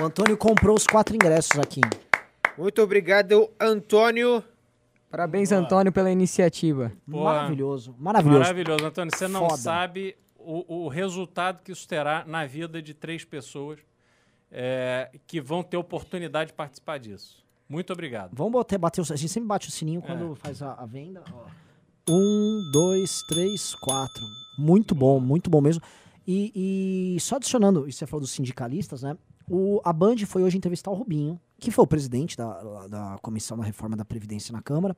[0.00, 1.82] O Antônio comprou os quatro ingressos aqui.
[2.56, 4.42] Muito obrigado, Antônio.
[5.10, 6.90] Parabéns, Antônio, pela iniciativa.
[7.10, 7.24] Porra.
[7.24, 8.40] Maravilhoso, maravilhoso.
[8.40, 9.14] Maravilhoso, Antônio.
[9.14, 9.58] Você não Foda.
[9.58, 13.78] sabe o, o resultado que isso terá na vida de três pessoas
[14.50, 17.41] é, que vão ter oportunidade de participar disso.
[17.72, 18.32] Muito obrigado.
[18.34, 21.24] Vamos bater, bater o, a gente sempre bate o sininho quando faz a, a venda.
[21.32, 21.46] ó.
[22.06, 24.22] Um, dois, três, quatro.
[24.58, 25.82] Muito bom, muito bom mesmo.
[26.26, 29.16] E, e só adicionando, isso você falou dos sindicalistas, né?
[29.48, 33.56] O, a Band foi hoje entrevistar o Rubinho, que foi o presidente da, da Comissão
[33.56, 34.94] da Reforma da Previdência na Câmara.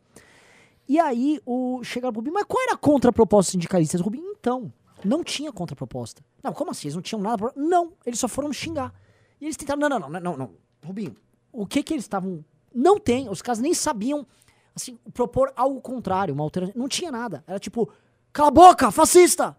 [0.88, 4.00] E aí o, chegaram pro Rubinho, mas qual era a contraproposta dos sindicalistas?
[4.00, 4.72] O Rubinho, então,
[5.04, 6.24] não tinha contraproposta.
[6.42, 6.88] Não, como assim?
[6.88, 7.52] Eles não tinham nada pra...
[7.54, 8.92] Não, eles só foram xingar.
[9.40, 10.50] E eles tentaram, não, não, não, não, não.
[10.84, 11.14] Rubinho,
[11.52, 12.44] o que que eles estavam...
[12.74, 14.26] Não tem, os caras nem sabiam,
[14.74, 16.78] assim, propor algo contrário, uma alternativa.
[16.78, 17.44] Não tinha nada.
[17.46, 17.90] Era tipo,
[18.32, 19.56] cala a boca, fascista!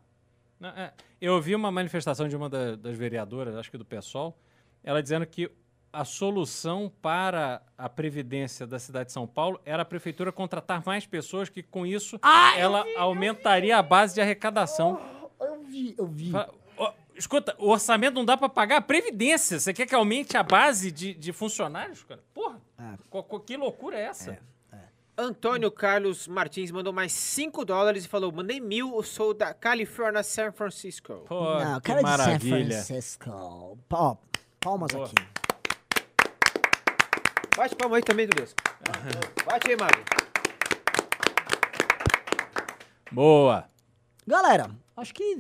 [0.60, 4.38] Não, é, eu ouvi uma manifestação de uma da- das vereadoras, acho que do PSOL,
[4.84, 5.50] ela dizendo que
[5.92, 11.06] a solução para a previdência da cidade de São Paulo era a prefeitura contratar mais
[11.06, 12.20] pessoas, que com isso
[12.58, 15.00] ela aumentaria a base de arrecadação.
[15.40, 16.32] Eu vi, eu vi.
[16.32, 19.58] Fa- ó, Escuta, o orçamento não dá para pagar a previdência.
[19.58, 22.22] Você quer que aumente a base de, de funcionários, cara?
[22.94, 22.98] É.
[23.10, 24.38] co- que loucura é essa?
[25.18, 30.22] Antônio Carlos Martins mandou mais 5 dólares e falou: mandei mil, eu sou da Califórnia,
[30.24, 31.24] San Francisco.
[31.26, 32.66] Pô, não, que cara de San maravilha.
[32.84, 33.30] Francisco.
[33.92, 34.16] Ó,
[34.60, 35.06] palmas Boa.
[35.06, 35.16] aqui.
[37.56, 38.58] Bate palma aí também, Dudesco.
[39.46, 40.04] Bate aí, Mário.
[43.12, 43.70] Boa.
[44.28, 45.38] Galera, acho que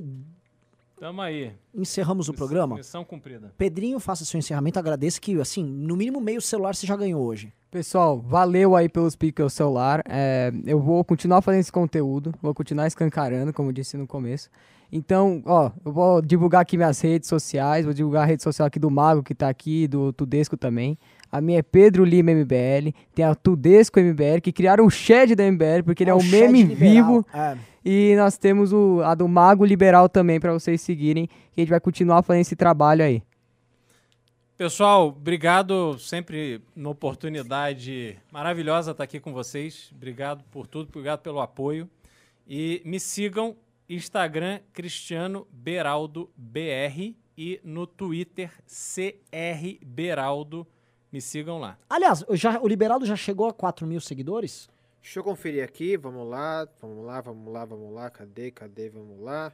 [0.99, 1.51] Tamo aí.
[1.73, 2.75] Encerramos o programa.
[2.77, 3.53] Missão cumprida.
[3.57, 4.79] Pedrinho, faça seu encerramento.
[4.79, 7.51] Agradeço que, assim, no mínimo meio celular você já ganhou hoje.
[7.69, 10.01] Pessoal, valeu aí pelos piques celular.
[10.07, 14.49] É, eu vou continuar fazendo esse conteúdo, vou continuar escancarando, como eu disse no começo.
[14.89, 18.79] Então, ó, eu vou divulgar aqui minhas redes sociais, vou divulgar a rede social aqui
[18.79, 20.97] do Mago, que tá aqui, do Tudesco também.
[21.29, 25.43] A minha é Pedro Lima MBL, tem a Tudesco MBL, que criaram o Shed da
[25.43, 26.93] MBL, porque ele é Ó, um Shed meme liberal.
[26.93, 27.25] vivo.
[27.33, 27.57] É.
[27.85, 31.69] E nós temos o, a do Mago Liberal também, pra vocês seguirem, que a gente
[31.69, 33.21] vai continuar fazendo esse trabalho aí.
[34.57, 39.91] Pessoal, obrigado sempre na oportunidade maravilhosa estar aqui com vocês.
[39.93, 41.87] Obrigado por tudo, obrigado pelo apoio.
[42.47, 43.55] E me sigam
[43.87, 50.65] Instagram Cristiano Beraldo BR e no Twitter CR Beraldo.
[51.11, 51.77] Me sigam lá.
[51.89, 54.69] Aliás, o já, o Liberaldo já chegou a 4 mil seguidores?
[55.05, 59.21] Deixa eu conferir aqui, vamos lá, vamos lá, vamos lá, vamos lá, cadê, cadê, vamos
[59.21, 59.53] lá.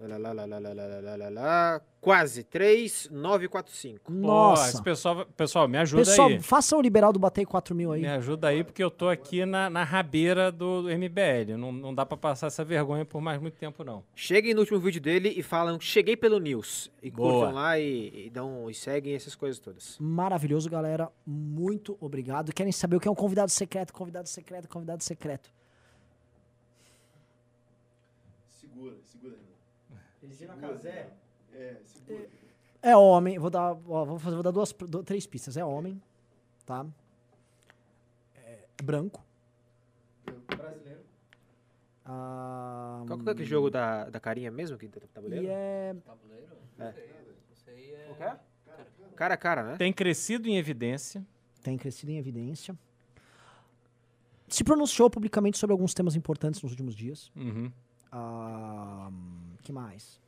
[0.00, 1.80] Lá, lá, lá, lá, lá, lá, lá, lá, lá.
[2.00, 4.04] Quase, 3,945.
[4.04, 4.68] Pô, Nossa.
[4.68, 6.40] esse pessoal, pessoal, me ajuda Pessoal, aí.
[6.40, 8.02] faça o Liberaldo bater 4 mil aí.
[8.02, 11.56] Me ajuda aí, porque eu tô aqui na, na rabeira do, do MBL.
[11.58, 14.04] Não, não dá pra passar essa vergonha por mais muito tempo, não.
[14.14, 16.92] Cheguem no último vídeo dele e falam, cheguei pelo News.
[17.02, 17.32] E Boa.
[17.32, 19.96] curtam lá e, e dão, e seguem essas coisas todas.
[19.98, 21.10] Maravilhoso, galera.
[21.26, 22.52] Muito obrigado.
[22.54, 23.92] Querem saber o que é um convidado secreto?
[23.92, 25.50] Convidado secreto, convidado secreto.
[28.60, 29.48] Segura, segura ainda.
[30.30, 31.12] Segura.
[31.52, 32.28] É, segura.
[32.82, 33.38] É homem.
[33.38, 35.56] Vou dar, ó, vou fazer, vou dar duas, du- três pistas.
[35.56, 36.00] É homem,
[36.64, 36.86] tá?
[38.36, 39.24] É branco.
[40.56, 41.00] Brasileiro.
[42.04, 45.44] Ah, Qual que é aquele jogo da, da carinha mesmo, que tá tabuleiro?
[45.44, 45.94] e é
[49.16, 49.76] Cara a cara, né?
[49.76, 51.26] Tem crescido em evidência.
[51.62, 52.78] tem crescido em evidência.
[54.46, 57.30] Se pronunciou publicamente sobre alguns temas importantes nos últimos dias.
[57.36, 57.70] Uhum.
[58.10, 59.10] Ah,
[59.68, 60.18] que mais?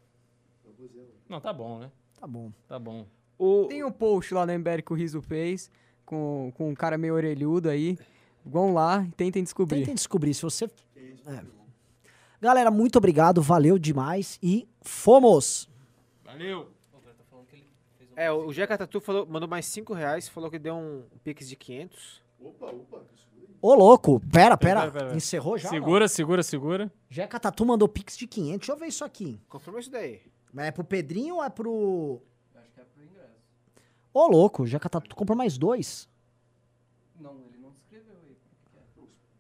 [1.27, 1.91] Não, tá bom, né?
[2.19, 2.53] Tá bom.
[2.69, 3.07] Tá bom.
[3.39, 5.71] O, Tem um post lá no MBL que o Riso fez,
[6.05, 7.99] com, com um cara meio orelhudo aí.
[8.45, 9.79] Vão lá e tentem descobrir.
[9.79, 10.67] Tentem descobrir se você.
[11.27, 11.43] É.
[12.39, 13.41] Galera, muito obrigado.
[13.41, 14.39] Valeu demais.
[14.43, 15.71] E fomos!
[16.23, 16.69] Valeu!
[18.15, 21.57] é, o Jeca Tatu falou, mandou mais 5 reais, falou que deu um pix de
[21.57, 22.23] 500.
[22.39, 23.03] Opa, opa.
[23.63, 24.21] Ô, louco!
[24.33, 24.81] Pera, pera.
[24.81, 25.17] Pera, pera, pera.
[25.17, 25.65] Encerrou já?
[25.65, 25.71] não?
[25.71, 26.93] Segura, segura, segura.
[27.11, 28.59] Jeca Tatu mandou pix de 500.
[28.59, 29.39] Deixa eu ver isso aqui.
[29.49, 30.23] Confirma isso daí.
[30.53, 32.21] Mas é pro Pedrinho ou é pro.
[32.57, 33.29] Acho que é pro ingresso.
[34.15, 36.09] Ô, louco, Jeca Tatu comprou mais dois.
[37.21, 38.37] Não, ele não descreveu aí.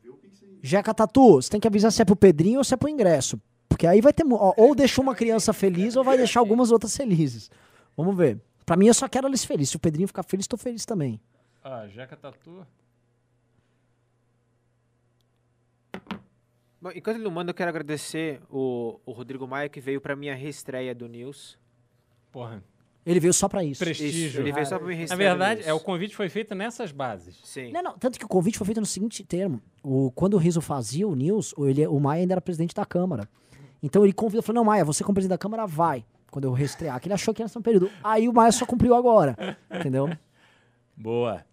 [0.03, 0.59] Vê o Pix aí.
[0.63, 3.41] Jeca Tatu, você tem que avisar se é pro Pedrinho ou se é pro ingresso.
[3.69, 4.25] Porque aí vai ter.
[4.31, 7.51] ó, ou deixa uma criança feliz ou vai deixar algumas outras felizes.
[7.97, 8.39] Vamos ver.
[8.67, 9.71] Pra mim, eu só quero eles felizes.
[9.71, 11.19] Se o Pedrinho ficar feliz, tô feliz também.
[11.65, 12.67] Ah, Jeca Tatu.
[16.81, 20.17] Bom, enquanto ele não manda, eu quero agradecer o, o Rodrigo Maia, que veio pra
[20.17, 21.59] minha reestreia do News.
[22.33, 22.63] Porra.
[23.05, 23.83] Ele veio só pra isso.
[23.83, 24.29] Prestígio.
[24.29, 25.69] Isso, ele veio só pra minha Na reestreia do verdade, News.
[25.69, 27.39] é, o convite foi feito nessas bases.
[27.45, 27.73] Sim.
[27.73, 29.61] Não, não, tanto que o convite foi feito no seguinte termo.
[29.83, 32.85] O, quando o Riso fazia o News, o, ele, o Maia ainda era presidente da
[32.85, 33.29] Câmara.
[33.83, 36.05] Então ele convidou, falou, não, Maia, você como presidente da Câmara, vai.
[36.31, 37.91] Quando eu reestrear, que ele achou que ser um período.
[38.05, 39.37] Aí o Maia só cumpriu agora,
[39.71, 40.09] entendeu?
[40.97, 41.45] Boa.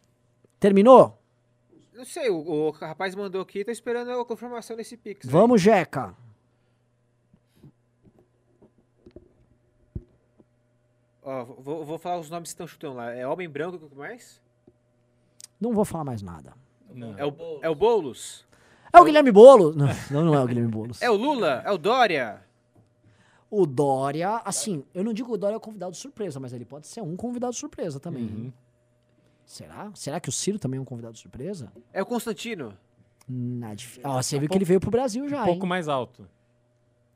[0.59, 1.16] Terminou?
[1.98, 5.26] Não sei, o, o rapaz mandou aqui, tô esperando a confirmação desse pix.
[5.26, 5.32] aí.
[5.32, 6.15] Vamos, Jeca.
[11.24, 13.11] Ó, vou, vou falar os nomes que estão chutando lá.
[13.11, 14.40] É Homem Branco, o que mais?
[15.60, 16.53] Não vou falar mais nada.
[16.94, 17.18] Não.
[17.18, 18.45] É o, é o Boulos?
[18.94, 19.76] É o Guilherme Boulos?
[19.76, 21.02] Não, não, não é o Guilherme Boulos.
[21.02, 21.64] É o Lula?
[21.65, 22.45] É o Dória?
[23.49, 26.64] O Dória, assim, eu não digo que o Dória é o convidado surpresa, mas ele
[26.64, 28.24] pode ser um convidado surpresa também.
[28.24, 28.53] Uhum.
[29.48, 29.90] Será?
[29.95, 31.72] Será que o Ciro também é um convidado surpresa?
[31.94, 32.78] É o Constantino?
[33.28, 35.69] Não, é difí- Ó, você viu que ele veio pro Brasil já, Um pouco hein?
[35.69, 36.28] mais alto.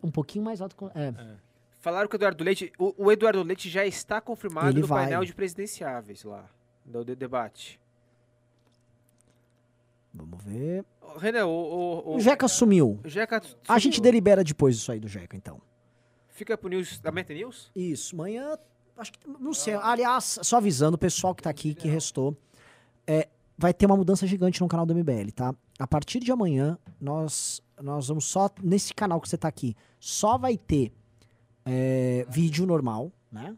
[0.02, 0.76] Um pouquinho mais alto.
[0.76, 1.14] com- É.
[1.82, 2.72] Falaram que o Eduardo Leite.
[2.80, 5.03] O, o Eduardo Leite já está confirmado Ele no vai.
[5.03, 6.49] painel de presidenciáveis lá.
[6.86, 7.80] Do, de- debate.
[10.14, 10.86] Vamos ver.
[11.02, 11.52] Ô, Renan, o.
[12.12, 12.99] O, O Jeca sumiu.
[13.03, 13.41] o Jeca.
[13.68, 14.03] A gente sumiu.
[14.03, 15.62] delibera depois isso aí do Jeca, então.
[16.30, 17.72] Fica pro News da Meta News?
[17.76, 18.58] Isso, amanhã.
[19.02, 19.19] Acho que.
[19.40, 19.73] Não sei.
[19.73, 22.38] Aliás, só avisando o pessoal que tá aqui, que restou.
[23.07, 25.56] É, vai ter uma mudança gigante no canal do MBL, tá?
[25.80, 28.48] A partir de amanhã, nós, nós vamos só.
[28.61, 30.94] Nesse canal que você tá aqui, só vai ter
[31.65, 33.57] é, vídeo normal, né?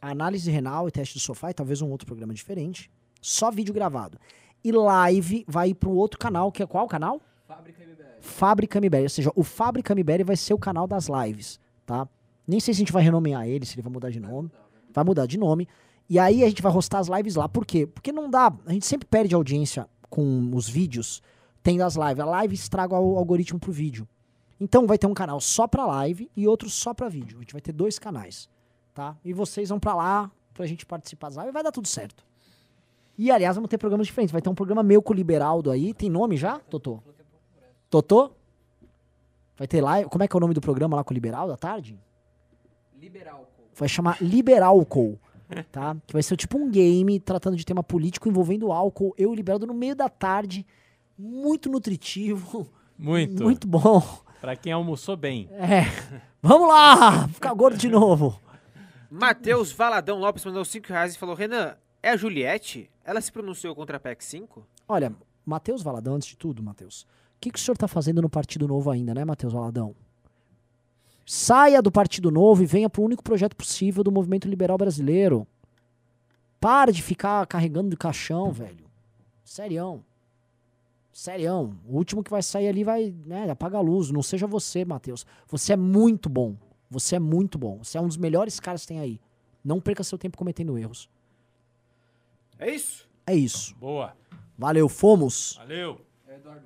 [0.00, 2.90] Análise renal e teste do sofá e talvez um outro programa diferente.
[3.20, 4.18] Só vídeo gravado.
[4.62, 7.20] E live vai ir para um outro canal, que é qual canal?
[7.46, 8.20] Fábrica MBL.
[8.20, 9.02] Fábrica MBL.
[9.02, 12.08] Ou seja, o Fábrica MBL vai ser o canal das lives, tá?
[12.46, 14.50] Nem sei se a gente vai renomear ele, se ele vai mudar de nome.
[14.92, 15.68] Vai mudar de nome.
[16.08, 17.48] E aí a gente vai rostar as lives lá.
[17.48, 17.86] Por quê?
[17.86, 18.52] Porque não dá.
[18.64, 21.22] A gente sempre perde audiência com os vídeos
[21.62, 22.20] tendo as lives.
[22.20, 24.06] A live estraga o algoritmo pro vídeo.
[24.60, 27.38] Então vai ter um canal só pra live e outro só pra vídeo.
[27.38, 28.48] A gente vai ter dois canais,
[28.94, 29.16] tá?
[29.24, 32.24] E vocês vão pra lá pra gente participar das lives vai dar tudo certo.
[33.18, 34.32] E aliás, vamos ter programas diferentes.
[34.32, 35.92] Vai ter um programa meu com o Liberaldo aí.
[35.92, 37.02] Tem nome já, Totô?
[37.90, 38.30] Totô?
[39.56, 40.08] Vai ter live.
[40.08, 41.98] Como é que é o nome do programa lá com o Liberaldo à tarde?
[43.00, 43.48] Liberal.
[43.74, 45.18] vai chamar Liberalcool,
[45.70, 45.96] tá?
[46.06, 49.14] Que vai ser tipo um game tratando de tema político envolvendo álcool.
[49.18, 50.66] Eu o Liberaldo no meio da tarde,
[51.18, 52.68] muito nutritivo,
[52.98, 53.42] Muito.
[53.42, 54.02] muito bom.
[54.40, 55.48] Pra quem almoçou bem.
[55.52, 55.82] É.
[56.42, 58.40] Vamos lá, ficar gordo de novo.
[59.10, 62.90] Matheus Valadão Lopes mandou 5 reais e falou: Renan, é a Juliette?
[63.04, 64.66] Ela se pronunciou contra a PEC 5?
[64.88, 65.12] Olha,
[65.44, 67.06] Matheus Valadão, antes de tudo, Matheus, o
[67.40, 69.94] que, que o senhor tá fazendo no Partido Novo ainda, né, Matheus Valadão?
[71.26, 75.44] Saia do Partido Novo e venha pro único projeto possível do movimento liberal brasileiro.
[76.60, 78.86] Para de ficar carregando de caixão, velho.
[79.44, 80.04] Serião.
[81.12, 81.76] Serião.
[81.84, 84.10] O último que vai sair ali vai, né, apaga a luz.
[84.12, 85.26] Não seja você, Matheus.
[85.48, 86.56] Você é muito bom.
[86.88, 87.82] Você é muito bom.
[87.82, 89.20] Você é um dos melhores caras que tem aí.
[89.64, 91.10] Não perca seu tempo cometendo erros.
[92.56, 93.08] É isso?
[93.26, 93.74] É isso.
[93.76, 94.16] Boa.
[94.56, 95.56] Valeu, fomos.
[95.58, 96.05] Valeu.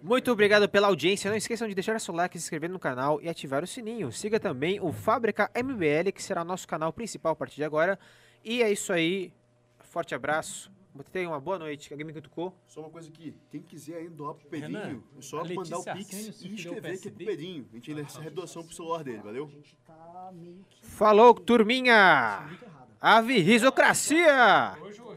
[0.02, 1.30] Muito obrigado pela audiência.
[1.30, 4.10] Não esqueçam de deixar seu like, se inscrever no canal e ativar o sininho.
[4.12, 7.98] Siga também o Fábrica MBL, que será nosso canal principal a partir de agora.
[8.44, 9.32] E é isso aí.
[9.80, 10.70] Forte abraço.
[11.12, 11.92] Tenha uma boa noite.
[11.92, 12.54] Alguém me cutucou?
[12.66, 15.84] Só uma coisa aqui, quem quiser aí doar pro Renan, Pedrinho, é só mandar o
[15.84, 17.26] Pix e escrever aqui pro?
[17.26, 17.66] Pedrinho.
[17.72, 19.50] A gente essa redoação pro celular dele, valeu?
[20.82, 22.48] Falou, turminha!
[23.00, 24.76] Ave Risocracia!
[24.82, 25.09] Hoje o